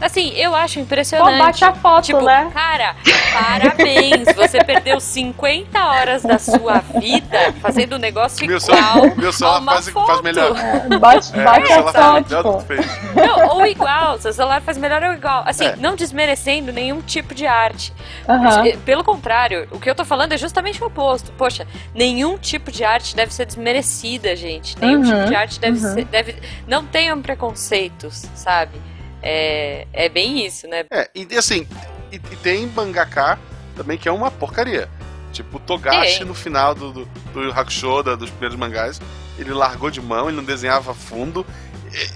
Assim, 0.00 0.32
eu 0.34 0.54
acho 0.54 0.74
Pô, 0.74 0.80
impressionante. 0.80 1.38
bate 1.38 1.64
a 1.64 1.72
foto, 1.74 2.04
Tipo, 2.06 2.22
né? 2.24 2.50
cara, 2.54 2.96
parabéns! 3.32 4.34
Você 4.36 4.62
perdeu 4.64 5.00
50 5.00 5.78
horas 5.84 6.22
da 6.22 6.38
sua 6.38 6.78
vida 6.98 7.52
fazendo 7.60 7.96
um 7.96 7.98
negócio 7.98 8.46
Meu 8.46 8.56
igual 8.58 8.60
celular, 8.76 9.16
meu 9.16 9.32
celular 9.32 9.62
faz, 9.64 9.88
foto. 9.88 10.06
faz 10.06 10.20
melhor. 10.22 10.54
Bate, 10.98 11.30
É, 11.38 11.44
bate 11.44 11.64
a 11.64 11.74
celular 11.74 11.92
faz 11.92 12.28
foto, 12.28 12.64
pô. 12.66 13.20
Não, 13.20 13.56
ou 13.56 13.66
igual, 13.66 14.18
seu 14.18 14.32
celular 14.32 14.60
faz 14.62 14.78
melhor 14.78 15.02
ou 15.02 15.12
igual. 15.12 15.42
Assim, 15.46 15.66
É. 15.66 15.76
não 15.76 15.94
desmerecendo 15.96 16.72
nenhum 16.72 17.00
tipo 17.00 17.34
de 17.34 17.46
arte. 17.46 17.92
Eh, 18.64 18.76
Pelo 18.84 19.04
contrário, 19.04 19.66
o 19.70 19.78
que 19.78 19.88
eu 19.90 19.94
tô 19.94 20.04
falando 20.04 20.32
é 20.32 20.36
justamente 20.38 20.82
o 20.82 20.86
oposto. 20.86 21.32
Poxa, 21.32 21.66
nenhum 21.94 22.38
tipo 22.38 22.70
de 22.70 22.84
arte 22.84 23.14
deve 23.14 23.32
ser 23.34 23.46
desmerecida, 23.46 24.34
gente. 24.36 24.78
Nenhum 24.78 25.00
Uhum, 25.00 25.04
tipo 25.04 25.24
de 25.26 25.34
arte 25.34 25.60
deve 25.60 25.78
uhum. 25.84 25.94
ser. 25.94 26.04
Deve... 26.06 26.36
Não 26.66 26.84
tenham 26.84 27.20
preconceitos, 27.20 28.24
sabe? 28.34 28.72
É, 29.22 29.86
é 29.92 30.08
bem 30.08 30.44
isso, 30.44 30.66
né? 30.66 30.84
É, 30.90 31.08
e 31.14 31.36
assim, 31.36 31.66
e, 32.10 32.16
e 32.16 32.36
tem 32.36 32.66
mangaka 32.66 33.38
também 33.76 33.96
que 33.98 34.08
é 34.08 34.12
uma 34.12 34.30
porcaria. 34.30 34.88
Tipo, 35.32 35.58
o 35.58 35.60
Togashi 35.60 36.24
no 36.24 36.34
final 36.34 36.74
do, 36.74 36.92
do, 36.92 37.04
do 37.32 37.52
Hakusho, 37.52 38.02
da- 38.02 38.16
dos 38.16 38.30
primeiros 38.30 38.58
mangás, 38.58 39.00
ele 39.38 39.52
largou 39.52 39.90
de 39.90 40.00
mão, 40.00 40.28
ele 40.28 40.36
não 40.36 40.44
desenhava 40.44 40.92
fundo. 40.92 41.46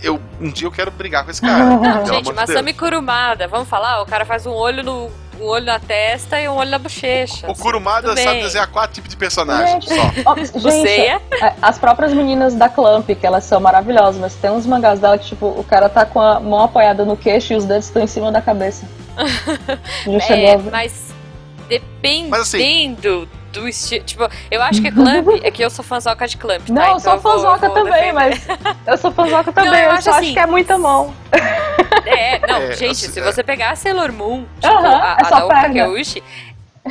Eu, 0.02 0.20
um 0.40 0.50
dia 0.50 0.66
eu 0.66 0.72
quero 0.72 0.90
brigar 0.90 1.24
com 1.24 1.30
esse 1.30 1.40
cara. 1.40 1.64
Não, 1.76 2.06
gente, 2.06 2.32
Masami 2.32 2.72
Deus. 2.72 2.76
Kurumada, 2.78 3.48
vamos 3.48 3.68
falar? 3.68 4.00
O 4.02 4.06
cara 4.06 4.24
faz 4.24 4.46
um 4.46 4.52
olho 4.52 4.84
no. 4.84 5.10
Um 5.40 5.46
olho 5.46 5.64
na 5.64 5.78
testa 5.78 6.40
e 6.40 6.48
um 6.48 6.54
olho 6.56 6.70
na 6.70 6.78
bochecha. 6.78 7.50
O 7.50 7.54
Kurumada 7.54 8.08
Tudo 8.08 8.18
sabe 8.18 8.34
bem. 8.36 8.42
desenhar 8.42 8.66
quatro 8.68 8.94
tipos 8.94 9.10
de 9.10 9.16
personagens 9.16 9.84
Gente. 9.84 9.88
só. 9.88 10.30
Ó, 10.30 10.34
O 10.34 10.58
gente. 10.60 10.88
É, 10.88 11.20
As 11.60 11.78
próprias 11.78 12.12
meninas 12.12 12.54
da 12.54 12.68
Clamp, 12.68 13.06
que 13.08 13.26
elas 13.26 13.44
são 13.44 13.60
maravilhosas, 13.60 14.20
mas 14.20 14.34
tem 14.34 14.50
uns 14.50 14.66
mangás 14.66 15.00
dela 15.00 15.18
que, 15.18 15.26
tipo, 15.26 15.46
o 15.46 15.64
cara 15.64 15.88
tá 15.88 16.04
com 16.06 16.20
a 16.20 16.38
mão 16.40 16.60
apoiada 16.64 17.04
no 17.04 17.16
queixo 17.16 17.52
e 17.52 17.56
os 17.56 17.64
dedos 17.64 17.86
estão 17.86 18.02
em 18.02 18.06
cima 18.06 18.30
da 18.32 18.40
cabeça. 18.40 18.86
É, 20.30 20.56
mas 20.58 21.12
dependendo 21.68 22.30
Mas 22.30 22.40
assim- 22.42 22.58
do 23.54 23.68
estilo. 23.68 24.04
Tipo, 24.04 24.28
eu 24.50 24.62
acho 24.62 24.82
que 24.82 24.90
Clamp. 24.90 25.28
é 25.42 25.50
que 25.50 25.62
eu 25.64 25.70
sou 25.70 25.84
fãzoca 25.84 26.26
de 26.28 26.36
Clamp, 26.36 26.66
tá? 26.66 26.72
Não, 26.72 26.82
eu 26.82 26.88
Então 26.96 27.00
sou 27.00 27.18
vou- 27.18 27.32
fãzoca 27.32 27.68
vou 27.68 27.74
também, 27.84 27.92
defender. 27.92 28.12
mas. 28.12 28.46
Eu 28.86 28.98
sou 28.98 29.10
fãzoca 29.12 29.52
também, 29.52 29.80
eu 29.80 29.86
eu, 29.86 29.90
acho 29.92 30.02
só 30.02 30.10
assim- 30.10 30.24
acho 30.26 30.32
que 30.34 30.38
é 30.38 30.46
muita 30.46 30.76
mão. 30.76 31.14
É, 32.06 32.46
não, 32.46 32.56
É, 32.58 32.72
gente, 32.72 32.90
assim, 32.90 33.08
se 33.12 33.20
é. 33.20 33.22
você 33.22 33.42
pegar 33.42 33.70
a 33.70 33.76
Sailor 33.76 34.12
Moon, 34.12 34.44
tipo, 34.60 34.66
Aham, 34.74 34.94
a, 34.94 35.16
é 35.18 35.34
a 35.34 35.46
perna. 35.46 35.74
Keushi, 35.86 36.22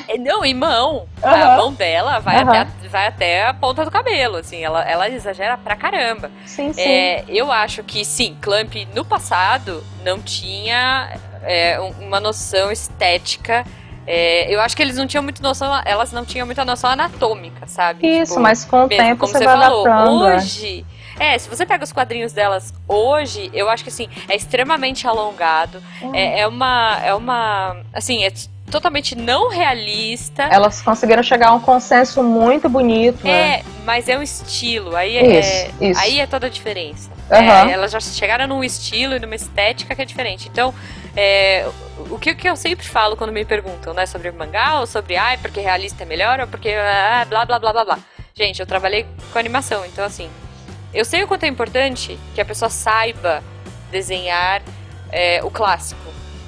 é, 0.07 0.17
não, 0.17 0.43
em 0.43 0.53
mão. 0.55 1.05
A 1.21 1.55
mão 1.57 1.71
dela 1.73 2.17
vai, 2.19 2.37
até, 2.37 2.57
a- 2.59 2.67
vai 2.89 3.07
até 3.07 3.45
a 3.47 3.53
ponta 3.53 3.85
do 3.85 3.91
cabelo, 3.91 4.37
assim, 4.37 4.63
ela, 4.63 4.83
ela 4.83 5.07
exagera 5.09 5.55
pra 5.57 5.75
caramba. 5.75 6.31
Sim, 6.45 6.73
sim. 6.73 6.81
É, 6.81 7.23
eu 7.27 7.51
acho 7.51 7.83
que, 7.83 8.03
sim, 8.03 8.35
Clamp 8.41 8.73
no 8.95 9.05
passado 9.05 9.83
não 10.03 10.19
tinha 10.19 11.11
é, 11.43 11.79
um- 11.79 12.07
uma 12.07 12.19
noção 12.19 12.71
estética. 12.71 13.63
É, 14.05 14.53
eu 14.53 14.59
acho 14.61 14.75
que 14.75 14.81
eles 14.81 14.97
não 14.97 15.07
tinham 15.07 15.23
muito 15.23 15.41
noção, 15.41 15.81
elas 15.85 16.11
não 16.11 16.25
tinham 16.25 16.45
muita 16.45 16.63
noção 16.65 16.89
anatômica, 16.89 17.67
sabe? 17.67 18.05
Isso, 18.07 18.33
Tipo, 18.33 18.41
mas 18.43 18.65
com 18.65 18.85
o 18.85 18.87
mesmo, 18.87 19.03
tempo 19.03 19.19
como 19.21 19.31
você 19.31 19.37
você 19.39 19.45
vai 19.45 19.57
falou, 19.57 19.87
adaptando. 19.87 20.27
é. 20.27 20.35
hoje. 20.35 20.85
É, 21.19 21.37
se 21.37 21.47
você 21.47 21.65
pega 21.65 21.83
os 21.83 21.91
quadrinhos 21.91 22.33
delas 22.33 22.73
hoje, 22.87 23.49
eu 23.53 23.69
acho 23.69 23.83
que 23.83 23.89
assim, 23.89 24.07
é 24.27 24.35
extremamente 24.35 25.07
alongado. 25.07 25.81
Hum. 26.01 26.11
É, 26.13 26.39
é 26.41 26.47
uma. 26.47 26.99
É 27.03 27.13
uma. 27.13 27.77
Assim, 27.93 28.23
é 28.25 28.31
totalmente 28.71 29.15
não 29.15 29.49
realista. 29.49 30.43
Elas 30.43 30.81
conseguiram 30.81 31.21
chegar 31.21 31.49
a 31.49 31.53
um 31.53 31.59
consenso 31.59 32.23
muito 32.23 32.67
bonito, 32.67 33.23
né? 33.23 33.59
É, 33.59 33.63
mas 33.85 34.09
é 34.09 34.17
um 34.17 34.23
estilo. 34.23 34.95
Aí 34.95 35.15
é, 35.15 35.39
Isso, 35.39 35.75
isso. 35.79 36.01
Aí 36.01 36.19
é 36.19 36.25
toda 36.25 36.47
a 36.47 36.49
diferença. 36.49 37.11
Aham. 37.31 37.69
É, 37.69 37.73
elas 37.73 37.91
já 37.91 37.99
chegaram 37.99 38.47
num 38.47 38.63
estilo 38.63 39.15
e 39.15 39.19
numa 39.19 39.35
estética 39.35 39.93
que 39.93 40.01
é 40.01 40.05
diferente. 40.05 40.49
Então, 40.51 40.73
é, 41.15 41.69
o 42.09 42.17
que, 42.17 42.33
que 42.33 42.49
eu 42.49 42.55
sempre 42.55 42.87
falo 42.87 43.15
quando 43.15 43.31
me 43.31 43.45
perguntam, 43.45 43.93
né, 43.93 44.05
sobre 44.05 44.31
mangá 44.31 44.79
ou 44.79 44.87
sobre, 44.87 45.15
ai, 45.15 45.37
porque 45.37 45.59
realista 45.59 46.03
é 46.03 46.05
melhor 46.05 46.39
ou 46.39 46.47
porque 46.47 46.69
ah, 46.69 47.25
blá 47.29 47.45
blá 47.45 47.59
blá 47.59 47.71
blá 47.71 47.85
blá. 47.85 47.99
Gente, 48.33 48.59
eu 48.59 48.65
trabalhei 48.65 49.05
com 49.31 49.37
animação, 49.37 49.85
então 49.85 50.03
assim, 50.03 50.29
eu 50.93 51.05
sei 51.05 51.23
o 51.23 51.27
quanto 51.27 51.43
é 51.43 51.47
importante 51.47 52.19
que 52.33 52.41
a 52.41 52.45
pessoa 52.45 52.69
saiba 52.69 53.43
desenhar 53.91 54.61
é, 55.11 55.43
o 55.43 55.51
clássico, 55.51 56.01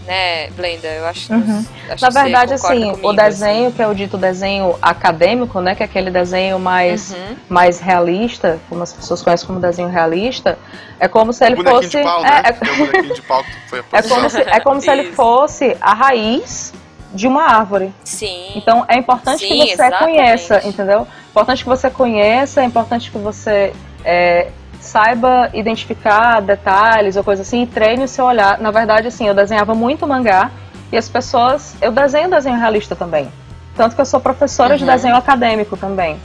né, 0.06 0.50
Blenda? 0.52 0.88
Eu 0.88 1.06
acho, 1.08 1.34
Uhum. 1.34 1.66
acho 1.90 2.04
Na 2.04 2.10
verdade, 2.10 2.54
assim, 2.54 2.68
comigo, 2.92 3.08
o 3.10 3.14
desenho, 3.14 3.72
que 3.72 3.82
é 3.82 3.88
o 3.88 3.94
dito 3.94 4.18
desenho 4.18 4.76
acadêmico, 4.82 5.60
né? 5.62 5.76
Que 5.76 5.84
é 5.84 5.86
aquele 5.86 6.12
desenho 6.12 6.60
mais, 6.60 7.12
Uhum. 7.12 7.36
mais 7.50 7.80
realista, 7.80 8.60
como 8.70 8.84
as 8.84 8.94
pessoas 8.94 9.22
conhecem 9.22 9.48
como 9.48 9.60
desenho 9.60 9.90
realista, 9.90 10.58
é 11.00 11.08
como 11.08 11.34
se 11.34 11.46
ele 11.46 11.56
bonequinho 11.56 11.82
fosse. 11.84 12.04
pau, 12.04 12.26
é, 12.26 12.30
né? 12.30 12.42
é- 12.46 12.52
o 12.52 13.86
É 13.98 14.02
como 14.02 14.30
se, 14.30 14.42
é 14.42 14.60
como 14.60 14.82
se 14.82 14.90
ele 14.90 15.12
fosse 15.14 15.76
a 15.82 15.94
raiz 15.94 16.74
de 17.14 17.28
uma 17.28 17.44
árvore. 17.44 17.94
Sim. 18.04 18.52
Então 18.56 18.84
é 18.88 18.98
importante 18.98 19.40
Sim, 19.40 19.48
que 19.48 19.68
você 19.68 19.74
exatamente. 19.74 20.18
conheça, 20.18 20.62
entendeu? 20.68 21.00
É 21.08 21.30
importante 21.30 21.64
que 21.64 21.70
você 21.70 21.90
conheça, 21.90 22.62
é 22.62 22.66
importante 22.66 23.10
que 23.10 23.18
você 23.18 23.74
é, 24.04 24.50
saiba 24.86 25.50
identificar 25.54 26.40
detalhes 26.42 27.16
ou 27.16 27.24
coisa 27.24 27.42
assim 27.42 27.64
e 27.64 27.68
treine 27.68 28.04
o 28.04 28.08
seu 28.08 28.26
olhar. 28.26 28.60
Na 28.60 28.72
verdade, 28.72 29.08
assim, 29.08 29.28
eu 29.28 29.34
desenhava 29.34 29.74
muito 29.74 30.08
mangá 30.08 30.52
e 30.92 30.98
as 30.98 31.10
pessoas. 31.10 31.76
Eu 31.82 31.92
desenho 31.92 32.30
desenho 32.30 32.58
realista 32.58 32.96
também. 32.96 33.30
Tanto 33.76 33.96
que 33.96 34.02
eu 34.02 34.06
sou 34.06 34.20
professora 34.20 34.78
de 34.78 34.84
Uhum. 34.84 34.90
desenho 34.92 35.16
acadêmico 35.16 35.76
também. 35.76 36.18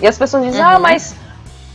E 0.00 0.06
as 0.06 0.18
pessoas 0.18 0.44
dizem, 0.44 0.60
ah, 0.62 0.74
Uhum. 0.76 0.80
mas 0.82 1.14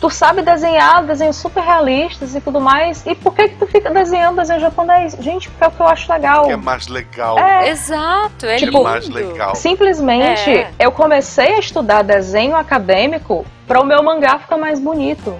tu 0.01 0.09
sabe 0.09 0.41
desenhar 0.41 1.01
desenhos 1.05 1.37
super 1.37 1.63
realistas 1.63 2.35
e 2.35 2.41
tudo 2.41 2.59
mais, 2.59 3.05
e 3.05 3.15
por 3.15 3.33
que 3.33 3.47
que 3.47 3.55
tu 3.55 3.65
fica 3.65 3.89
desenhando 3.89 4.35
desenho 4.35 4.59
japonês? 4.59 5.15
Gente, 5.19 5.49
porque 5.49 5.63
é 5.63 5.67
o 5.67 5.71
que 5.71 5.79
eu 5.79 5.87
acho 5.87 6.11
legal. 6.11 6.43
Que 6.45 6.51
é 6.51 6.57
mais 6.57 6.87
legal. 6.89 7.39
É, 7.39 7.69
Exato, 7.69 8.45
é 8.45 8.61
é 8.61 8.69
mais 8.71 9.07
legal. 9.07 9.55
Simplesmente, 9.55 10.49
É. 10.49 10.71
eu 10.77 10.91
comecei 10.91 11.55
a 11.55 11.59
estudar 11.59 12.01
desenho 12.01 12.55
acadêmico 12.57 13.45
para 13.65 13.79
o 13.79 13.85
meu 13.85 14.03
mangá 14.03 14.39
ficar 14.39 14.57
mais 14.57 14.77
bonito. 14.77 15.33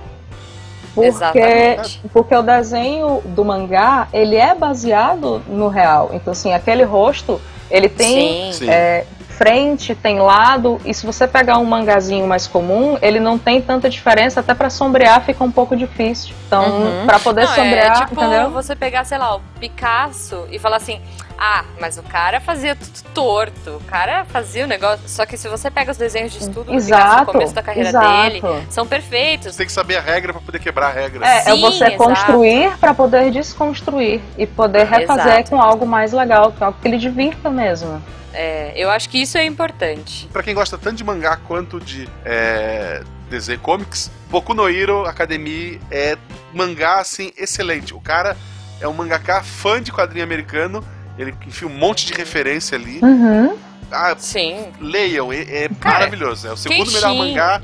Porque, 0.94 1.08
Exatamente. 1.08 2.02
porque 2.12 2.36
o 2.36 2.42
desenho 2.44 3.22
do 3.26 3.44
mangá, 3.44 4.08
ele 4.14 4.36
é 4.36 4.54
baseado 4.54 5.42
no 5.48 5.68
real. 5.68 6.12
Então, 6.14 6.32
assim, 6.32 6.54
aquele 6.54 6.84
rosto, 6.84 7.42
ele 7.70 7.90
tem 7.90 8.52
Sim. 8.54 8.60
Sim. 8.66 8.70
é, 8.70 9.06
frente, 9.28 9.96
tem 9.96 10.20
lado, 10.20 10.80
e 10.86 10.94
se 10.94 11.06
você 11.06 11.28
pegar 11.28 11.58
um 11.58 11.66
mangazinho 11.66 12.28
mais 12.28 12.46
comum, 12.46 12.98
ele 13.02 13.20
não 13.20 13.38
tem 13.40 13.60
tanta 13.60 13.90
diferença, 13.90 14.40
até 14.42 14.54
para 14.54 14.70
sombrear 14.70 15.22
fica 15.26 15.44
um 15.44 15.52
pouco 15.52 15.76
difícil. 15.76 16.36
Então, 16.46 16.64
Uhum. 16.66 17.06
para 17.08 17.20
poder 17.20 17.42
Não, 17.48 17.56
sombrear, 17.56 17.98
é 17.98 18.06
tipo 18.06 18.14
entendeu? 18.14 18.52
você 18.52 18.76
pegar, 18.76 19.04
sei 19.04 19.18
lá, 19.18 19.36
o 19.36 19.42
Picasso 19.60 20.46
e 20.52 20.60
falar 20.60 20.78
assim: 20.78 21.02
ah, 21.38 21.66
mas 21.80 21.98
o 21.98 22.04
cara 22.04 22.40
fazia 22.40 22.76
tudo 22.76 23.04
torto, 23.14 23.72
o 23.72 23.84
cara 23.86 24.26
fazia 24.26 24.64
o 24.64 24.68
negócio. 24.68 25.08
Só 25.08 25.26
que 25.26 25.38
se 25.38 25.48
você 25.48 25.70
pega 25.70 25.92
os 25.92 25.98
desenhos 25.98 26.32
de 26.32 26.40
estudo 26.40 26.64
do 26.64 26.72
Picasso 26.72 26.90
no 26.90 26.96
Exato, 26.96 27.32
começo 27.32 27.54
da 27.54 27.62
carreira 27.62 27.90
exato. 27.90 28.24
dele, 28.24 28.42
são 28.70 28.88
perfeitos. 28.88 29.52
Você 29.52 29.58
tem 29.58 29.66
que 29.68 29.72
saber 29.72 29.98
a 29.98 30.02
regra 30.02 30.34
pra 30.34 30.42
poder 30.42 30.60
quebrar 30.60 30.88
a 30.88 30.92
regra. 30.92 31.26
É, 31.26 31.38
é 31.38 31.42
Sim, 31.42 31.62
você 31.62 31.86
exato. 31.86 31.98
construir 31.98 32.78
para 32.78 32.94
poder 32.94 33.32
desconstruir 33.32 34.22
e 34.38 34.46
poder 34.48 34.86
refazer 34.86 35.34
Exato. 35.34 35.50
com 35.52 35.62
algo 35.62 35.86
mais 35.86 36.12
legal, 36.14 36.52
com 36.52 36.66
algo 36.66 36.78
que 36.82 36.88
ele 36.88 36.98
divirta 36.98 37.50
mesmo. 37.50 38.02
É, 38.34 38.74
eu 38.76 38.90
acho 38.90 39.10
que 39.10 39.22
isso 39.22 39.38
é 39.38 39.46
importante. 39.46 40.28
Pra 40.34 40.42
quem 40.42 40.56
gosta 40.56 40.78
tanto 40.78 40.96
de 40.96 41.04
mangá 41.04 41.38
quanto 41.38 41.80
de 41.80 42.10
é, 42.26 43.04
desenho 43.30 43.60
comics, 43.60 44.12
Boku 44.30 44.54
no 44.54 44.68
Hero 44.68 45.06
Academy 45.06 45.80
é 45.92 46.18
mangá 46.52 47.00
assim 47.00 47.32
excelente. 47.38 47.94
O 47.94 48.02
cara 48.02 48.36
é 48.82 48.88
um 48.88 48.94
mangaká 48.94 49.44
fã 49.44 49.82
de 49.82 49.92
quadrinho 49.92 50.24
americano, 50.24 50.84
ele 51.18 51.34
enfia 51.46 51.68
um 51.68 51.78
monte 51.78 52.06
de 52.06 52.14
referência 52.14 52.78
ali. 52.78 53.00
Uhum. 53.02 53.58
Ah, 53.92 54.16
Sim. 54.18 54.72
leiam, 54.80 55.32
é, 55.32 55.42
é 55.42 55.70
Cara, 55.80 56.00
maravilhoso. 56.00 56.48
É 56.48 56.52
o 56.52 56.58
segundo 56.58 56.86
Kenshin. 56.86 56.96
melhor 56.96 57.16
mangá 57.16 57.62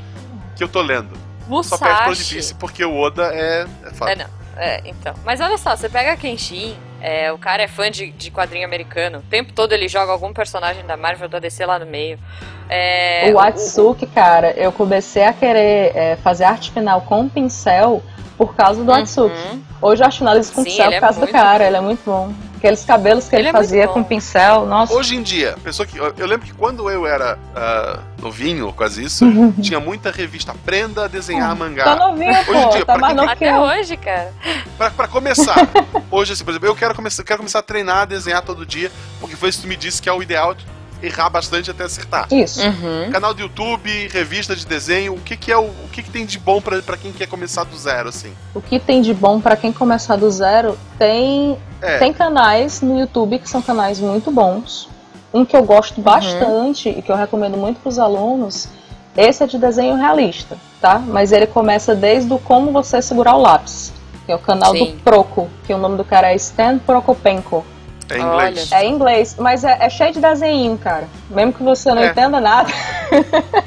que 0.56 0.64
eu 0.64 0.68
tô 0.68 0.82
lendo. 0.82 1.18
Só 1.64 1.78
perde 1.78 1.95
pro 1.95 2.04
One 2.04 2.10
Musashi. 2.10 2.36
Piece, 2.36 2.56
porque 2.56 2.86
o 2.86 2.95
Oda 2.95 3.32
é, 3.34 3.66
é 3.86 3.89
foda. 3.91 4.12
É, 4.12 4.16
não. 4.16 4.39
É, 4.56 4.82
então. 4.86 5.14
Mas 5.24 5.39
olha 5.39 5.58
só, 5.58 5.76
você 5.76 5.88
pega 5.88 6.18
Kenshin, 6.18 6.78
é, 7.02 7.32
o 7.32 7.38
cara 7.38 7.64
é 7.64 7.68
fã 7.68 7.89
de, 7.89 8.12
de 8.12 8.30
quadrinho 8.30 8.66
americano. 8.66 9.20
O 9.20 9.22
tempo 9.22 9.54
todo 9.54 9.72
ele 9.72 9.88
joga 9.88 10.12
algum 10.12 10.34
personagem 10.34 10.86
da 10.86 10.97
Marvel 10.97 11.30
da 11.30 11.39
DC 11.39 11.66
lá 11.66 11.80
no 11.80 11.86
meio. 11.86 12.20
É, 12.68 13.32
o 13.34 13.39
Atsuki, 13.39 14.06
cara, 14.06 14.52
eu 14.52 14.72
comecei 14.72 15.24
a 15.24 15.34
querer 15.34 15.95
é, 15.95 16.18
fazer 16.18 16.43
arte 16.43 16.72
final 16.72 17.02
com 17.02 17.28
pincel 17.30 18.04
por 18.40 18.56
causa 18.56 18.86
do 18.86 18.94
Atsuki. 18.94 19.36
Uhum. 19.36 19.62
Hoje 19.82 20.02
eu 20.02 20.08
acho 20.08 20.20
finalizo 20.20 20.54
com 20.54 20.64
Sim, 20.64 20.70
pincel 20.70 20.86
ele 20.86 20.96
é 20.96 21.00
por 21.00 21.02
causa 21.02 21.20
do 21.20 21.24
muito 21.24 21.32
cara, 21.34 21.60
bom. 21.60 21.66
ele 21.66 21.76
é 21.76 21.82
muito 21.82 22.02
bom. 22.06 22.34
Aqueles 22.56 22.86
cabelos 22.86 23.28
que 23.28 23.36
ele, 23.36 23.44
Ele 23.44 23.50
é 23.50 23.52
fazia 23.52 23.88
com 23.88 24.04
pincel, 24.04 24.66
nossa. 24.66 24.94
Hoje 24.94 25.16
em 25.16 25.22
dia, 25.22 25.56
pessoa 25.64 25.86
que. 25.86 25.98
Eu, 25.98 26.14
eu 26.18 26.26
lembro 26.28 26.46
que 26.46 26.54
quando 26.54 26.90
eu 26.90 27.06
era 27.06 27.38
ah, 27.56 28.00
novinho, 28.22 28.72
quase 28.74 29.04
isso, 29.04 29.26
tinha 29.62 29.80
muita 29.80 30.10
revista 30.12 30.52
Aprenda 30.52 31.06
a 31.06 31.08
desenhar 31.08 31.54
mangá. 31.56 31.84
Tá 31.84 31.96
novinho, 31.96 32.32
Hoje 32.32 32.50
em 32.50 32.64
pô, 32.64 32.70
dia, 32.70 32.86
tá 32.86 32.94
pra 32.94 32.98
mais 32.98 33.16
novo 33.16 33.28
que 33.36 33.46
Até 33.46 33.58
eu. 33.58 33.62
hoje, 33.62 33.98
cara. 33.98 34.34
Pra, 34.78 34.90
pra 34.90 35.08
começar, 35.08 35.56
hoje, 36.12 36.34
assim, 36.34 36.44
por 36.44 36.52
exemplo, 36.52 36.68
eu 36.68 36.76
quero 36.76 36.96
começar, 36.96 37.24
quero 37.24 37.40
começar 37.40 37.60
a 37.60 37.64
treinar, 37.64 37.98
a 38.00 38.06
desenhar 38.06 38.42
todo 38.42 38.66
dia, 38.66 38.92
porque 39.20 39.36
foi 39.36 39.50
isso 39.50 39.60
que 39.60 39.66
tu 39.66 39.70
me 39.70 39.76
disse 39.78 40.02
que 40.02 40.10
é 40.10 40.14
o 40.14 40.22
ideal 40.22 40.56
errar 41.02 41.30
bastante 41.30 41.72
até 41.72 41.84
acertar. 41.84 42.28
Isso. 42.32 42.62
Uhum. 42.62 43.10
Canal 43.12 43.34
do 43.34 43.41
YouTube, 43.41 44.08
revista 44.10 44.56
de 44.56 44.66
desenho, 44.66 45.14
o 45.14 45.20
que, 45.20 45.38
que 45.38 45.52
é 45.52 45.58
o, 45.58 45.64
o 45.64 45.89
que, 45.91 46.04
que 46.04 46.10
tem 46.10 46.26
de 46.26 46.38
bom 46.38 46.62
pra, 46.62 46.82
pra 46.82 46.97
quem 46.97 47.12
quer 47.12 47.28
começar 47.28 47.64
do 47.64 47.78
zero, 47.78 48.10
assim? 48.10 48.34
O 48.54 48.62
que 48.62 48.80
tem 48.80 49.02
de 49.02 49.14
bom 49.14 49.39
pra 49.39 49.56
quem 49.56 49.72
começar 49.72 50.16
do 50.16 50.30
zero 50.30 50.78
tem 50.97 51.58
É, 51.82 51.97
Tem 51.97 52.14
canais 52.14 52.82
no 52.82 53.00
YouTube 53.00 53.39
que 53.39 53.50
são 53.50 53.62
canais 53.62 54.00
muito 54.00 54.32
bons. 54.32 54.89
Um 55.34 55.45
que 55.45 55.56
eu 55.56 55.64
gosto 55.64 56.02
bastante 56.02 56.89
e 56.89 57.02
que 57.02 57.12
eu 57.12 57.16
recomendo 57.16 57.56
muito 57.56 57.80
para 57.80 57.89
os 57.89 58.00
alunos, 58.00 58.68
esse 59.16 59.43
é 59.43 59.47
de 59.47 59.58
desenho 59.58 59.95
realista, 59.95 60.58
tá? 60.82 61.00
Mas 61.00 61.32
ele 61.32 61.45
começa 61.45 61.95
desde 61.95 62.34
o 62.34 62.39
como 62.39 62.72
você 62.72 63.02
segurar 63.02 63.36
o 63.36 63.41
lápis, 63.41 63.93
que 64.26 64.32
é 64.32 64.36
o 64.36 64.39
canal 64.39 64.72
Sim. 64.72 64.86
do 64.86 65.04
Proco, 65.04 65.47
que 65.66 65.74
o 65.74 65.78
nome 65.78 65.97
do 65.97 66.04
cara 66.04 66.32
é 66.32 66.36
Stan 66.36 66.80
Prokopenko. 66.80 67.64
É 68.10 68.18
em 68.18 68.22
inglês. 68.22 68.72
É 68.72 68.84
em 68.86 68.91
inglês, 68.93 69.36
mas 69.39 69.64
é, 69.64 69.78
é 69.82 69.89
cheio 69.89 70.12
de 70.14 70.20
desenho, 70.20 70.78
cara. 70.78 71.07
Mesmo 71.30 71.53
que 71.53 71.64
você 71.64 71.93
não 71.93 72.01
É. 72.03 72.07
entenda 72.10 72.39
nada, 72.39 72.70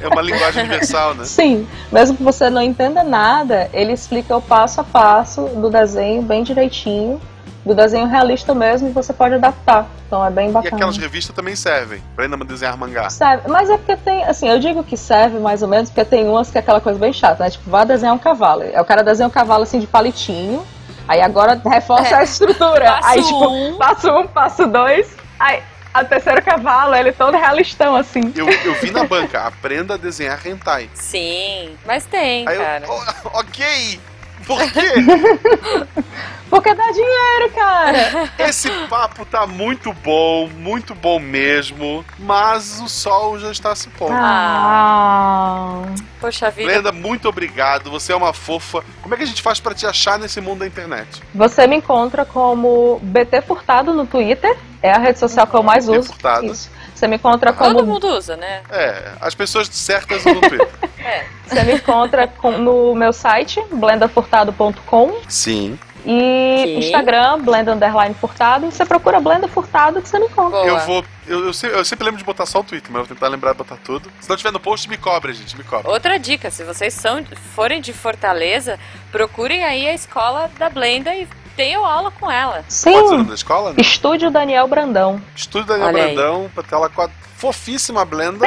É 0.03 0.09
uma 0.09 0.23
linguagem 0.23 0.63
universal, 0.65 1.15
né? 1.15 1.25
sim, 1.25 1.67
mesmo 1.91 2.17
que 2.17 2.23
você 2.23 2.49
não 2.51 2.63
entenda 2.63 3.03
nada, 3.05 3.69
ele 3.73 3.93
explica 3.93 4.37
o 4.37 4.43
passo 4.43 4.81
a 4.81 4.85
passo 4.85 5.43
do 5.47 5.71
desenho 5.71 6.23
bem 6.23 6.43
direitinho, 6.43 7.21
do 7.65 7.75
desenho 7.77 8.09
realista 8.09 8.53
mesmo, 8.55 8.89
e 8.89 8.91
você 8.91 9.13
pode 9.13 9.35
adaptar. 9.35 9.87
Então 10.09 10.25
é 10.27 10.31
bem 10.31 10.49
E 10.49 10.53
bacana. 10.53 10.75
aquelas 10.77 10.97
revistas 10.97 11.35
também 11.35 11.55
servem 11.55 12.03
pra 12.17 12.25
ainda 12.25 12.37
desenhar 12.39 12.77
mangá. 12.77 13.09
Serve, 13.09 13.49
mas 13.49 13.71
é 13.71 13.79
porque 13.79 13.97
tem, 13.97 14.25
assim, 14.25 14.49
eu 14.49 14.59
digo 14.59 14.83
que 14.83 14.97
serve 14.97 15.39
mais 15.39 15.63
ou 15.63 15.69
menos 15.69 15.89
porque 15.89 16.05
tem 16.05 16.29
umas 16.29 16.51
que 16.51 16.59
é 16.59 16.61
aquela 16.61 16.81
coisa 16.81 16.99
bem 16.99 17.13
chata, 17.13 17.45
né? 17.45 17.51
Tipo, 17.51 17.71
vá 17.71 17.85
desenhar 17.85 18.15
um 18.15 18.19
cavalo. 18.19 18.63
Aí 18.63 18.77
o 18.79 18.85
cara 18.85 19.03
desenha 19.05 19.27
um 19.29 19.31
cavalo 19.31 19.63
assim 19.63 19.79
de 19.79 19.87
palitinho, 19.87 20.63
aí 21.09 21.21
agora 21.21 21.61
reforça 21.65 22.09
É. 22.09 22.19
a 22.19 22.23
estrutura. 22.23 22.93
Passo 22.93 23.09
aí, 23.09 23.23
tipo, 23.23 23.49
um. 23.49 23.77
passo 23.79 24.11
um, 24.11 24.27
passo 24.27 24.67
dois, 24.67 25.15
aí 25.39 25.63
a 25.95 26.03
terceiro 26.05 26.43
cavalo, 26.43 26.95
ele 26.95 27.13
todo 27.13 27.37
realistão, 27.37 27.95
assim. 27.95 28.33
Eu, 28.35 28.49
eu 28.49 28.75
vi 28.81 28.91
na 28.91 29.05
banca, 29.05 29.43
aprenda 29.47 29.95
a 29.95 29.97
desenhar 29.99 30.41
hentai. 30.47 30.89
Sim, 30.95 31.77
mas 31.85 32.07
tem, 32.07 32.49
Aí 32.49 32.57
eu, 32.57 32.63
cara. 32.63 32.85
"Oh, 32.89 33.39
ok, 33.41 34.01
por 34.47 34.61
quê? 34.73 34.93
Porque 36.53 36.75
dá 36.75 36.91
dinheiro, 36.91 37.51
cara. 37.55 38.31
Esse 38.39 38.69
papo 38.87 39.25
tá 39.25 39.47
muito 39.47 39.91
bom, 40.05 40.49
muito 40.49 40.95
bom 40.95 41.19
mesmo, 41.19 42.05
mas 42.19 42.79
o 42.83 42.91
sol 42.91 43.39
já 43.39 43.51
está 43.51 43.75
se 43.75 43.89
pondo. 43.89 44.13
Ah. 44.13 45.83
Poxa 46.21 46.51
vida. 46.51 46.71
Brenda, 46.71 46.93
muito 46.93 47.27
obrigado. 47.27 47.91
Você 47.91 48.13
é 48.13 48.17
uma 48.17 48.35
fofa. 48.35 48.85
Como 49.01 49.15
é 49.15 49.17
que 49.17 49.23
a 49.23 49.27
gente 49.27 49.41
faz 49.41 49.61
pra 49.61 49.75
te 49.75 49.87
achar 49.87 50.19
nesse 50.19 50.43
mundo 50.43 50.59
da 50.59 50.67
internet? 50.67 51.23
Você 51.35 51.67
me 51.67 51.77
encontra 51.77 52.27
como 52.27 53.01
BT 53.03 53.41
Furtado 53.41 53.95
no 53.95 54.07
Twitter. 54.07 54.55
É 54.83 54.93
a 54.93 54.99
rede 54.99 55.19
social 55.19 55.47
que 55.47 55.55
eu 55.55 55.63
mais 55.63 55.87
BT 55.87 55.99
uso. 55.99 56.09
Furtado. 56.09 56.47
Isso. 56.47 56.71
Você 57.03 57.09
me 57.09 57.17
encontra 57.17 57.53
como 57.53 57.75
Todo 57.75 57.85
mundo 57.85 58.07
usa, 58.17 58.37
né? 58.37 58.63
É, 58.71 59.11
as 59.21 59.35
pessoas 59.35 59.67
certas 59.67 60.25
no 60.25 60.41
Twitter. 60.41 60.69
É. 61.05 61.27
Você 61.49 61.65
me 61.65 61.75
encontra 61.75 62.29
com- 62.29 62.53
no 62.59 62.95
meu 62.95 63.13
site, 63.13 63.61
blendafurtado.com 63.73 65.17
Sim. 65.29 65.77
e 66.07 66.63
Sim. 66.65 66.79
Instagram, 66.79 67.41
blenda 67.41 67.75
underline 67.75 68.15
furtado. 68.15 68.71
Você 68.71 68.85
procura 68.87 69.19
blenda 69.19 69.49
furtado 69.49 70.01
que 70.01 70.09
você 70.09 70.17
me 70.21 70.27
encontra. 70.27 70.61
Boa. 70.61 70.69
Eu 70.69 70.79
vou. 70.87 71.05
Eu, 71.27 71.47
eu, 71.47 71.53
sempre, 71.53 71.77
eu 71.77 71.85
sempre 71.85 72.05
lembro 72.05 72.19
de 72.19 72.25
botar 72.25 72.47
só 72.47 72.61
o 72.61 72.65
Twitter, 72.65 72.89
mas 72.93 73.01
eu 73.01 73.07
vou 73.07 73.17
tentar 73.17 73.27
lembrar 73.27 73.51
de 73.51 73.59
botar 73.59 73.77
tudo. 73.85 74.09
Se 74.21 74.29
não 74.31 74.37
tiver 74.37 74.53
no 74.53 74.61
post, 74.61 74.89
me 74.89 74.97
cobra, 74.97 75.33
gente. 75.33 75.57
Me 75.59 75.65
cobra. 75.65 75.91
Outra 75.91 76.21
dica, 76.21 76.53
se 76.53 76.63
vocês 76.63 76.95
são, 76.95 77.25
forem 77.57 77.81
de 77.81 77.93
Fortaleza, 77.93 78.79
procurem 79.11 79.65
aí 79.65 79.89
a 79.89 79.95
escola 79.95 80.49
da 80.57 80.71
Blenda 80.71 81.13
e 81.17 81.27
tenham 81.57 81.85
aula 81.85 82.11
com 82.11 82.31
ela. 82.31 82.57
Pode 82.63 82.73
ser 82.73 82.91
o 82.91 83.11
nome 83.11 83.23
Sim! 83.25 83.29
da 83.29 83.35
escola? 83.35 83.71
Né? 83.71 83.77
Estúdio 83.81 84.31
Daniel 84.31 84.67
Brandão. 84.69 85.21
Estúdio 85.37 85.69
Daniel 85.69 85.89
Olha. 85.89 86.03
Brandão, 86.05 86.51
pra 86.55 86.63
tela 86.63 86.89
com 86.89 87.03
a 87.03 87.09
fofíssima 87.37 88.05
Blenda. 88.05 88.47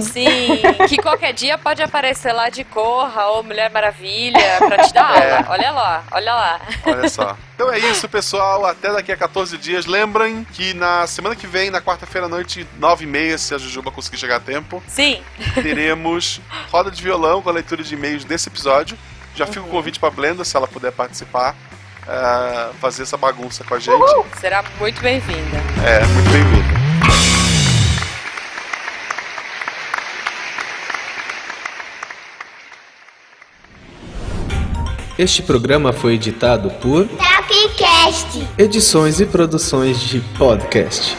Sim, 0.00 0.58
que 0.88 0.96
qualquer 1.02 1.34
dia 1.34 1.58
pode 1.58 1.82
aparecer 1.82 2.32
lá 2.32 2.48
de 2.48 2.64
Corra 2.64 3.26
ou 3.26 3.42
Mulher 3.42 3.70
Maravilha 3.70 4.38
pra 4.58 4.84
te 4.84 4.94
dar 4.94 5.12
É. 5.22 5.32
aula. 5.36 5.46
Olha 5.50 5.70
lá, 5.70 6.04
olha 6.12 6.34
lá. 6.34 6.60
Olha 6.86 7.08
só. 7.10 7.36
Então 7.54 7.70
é 7.70 7.78
isso, 7.78 8.08
pessoal. 8.08 8.64
Até 8.64 8.90
daqui 8.90 9.12
a 9.12 9.16
14 9.16 9.58
dias. 9.58 9.84
Lembrem 9.84 10.44
que 10.52 10.72
na 10.72 11.06
semana 11.06 11.36
que 11.36 11.46
vem, 11.46 11.70
na 11.70 11.82
quarta-feira 11.82 12.26
à 12.26 12.30
noite, 12.30 12.66
9h30, 12.80 13.36
se 13.38 13.54
a 13.54 13.58
Jujuba 13.58 13.90
conseguir 13.90 14.16
chegar 14.16 14.36
a 14.36 14.40
tempo, 14.40 14.82
Sim, 14.88 15.20
teremos 15.62 16.40
roda 16.70 16.90
de 16.90 17.02
violão 17.02 17.42
com 17.42 17.50
a 17.50 17.52
leitura 17.52 17.82
de 17.82 17.94
e-mails 17.94 18.24
desse 18.24 18.48
episódio. 18.48 18.96
Já 19.34 19.46
fica 19.46 19.60
o 19.60 19.68
convite 19.68 19.98
pra 20.00 20.10
Blenda, 20.10 20.44
se 20.44 20.56
ela 20.56 20.66
puder 20.68 20.92
participar, 20.92 21.54
eh, 22.08 22.70
fazer 22.80 23.02
essa 23.02 23.16
bagunça 23.16 23.64
com 23.64 23.74
a 23.74 23.78
gente. 23.78 24.02
será 24.40 24.64
muito 24.78 25.00
bem-vinda. 25.00 25.58
É, 25.84 26.04
muito 26.06 26.30
bem-vinda. 26.30 26.72
Este 35.18 35.42
programa 35.42 35.92
foi 35.92 36.14
editado 36.14 36.70
por 36.70 37.06
Tapcast. 37.06 38.48
Edições 38.58 39.20
e 39.20 39.26
Produções 39.26 40.00
de 40.00 40.20
Podcast. 40.38 41.16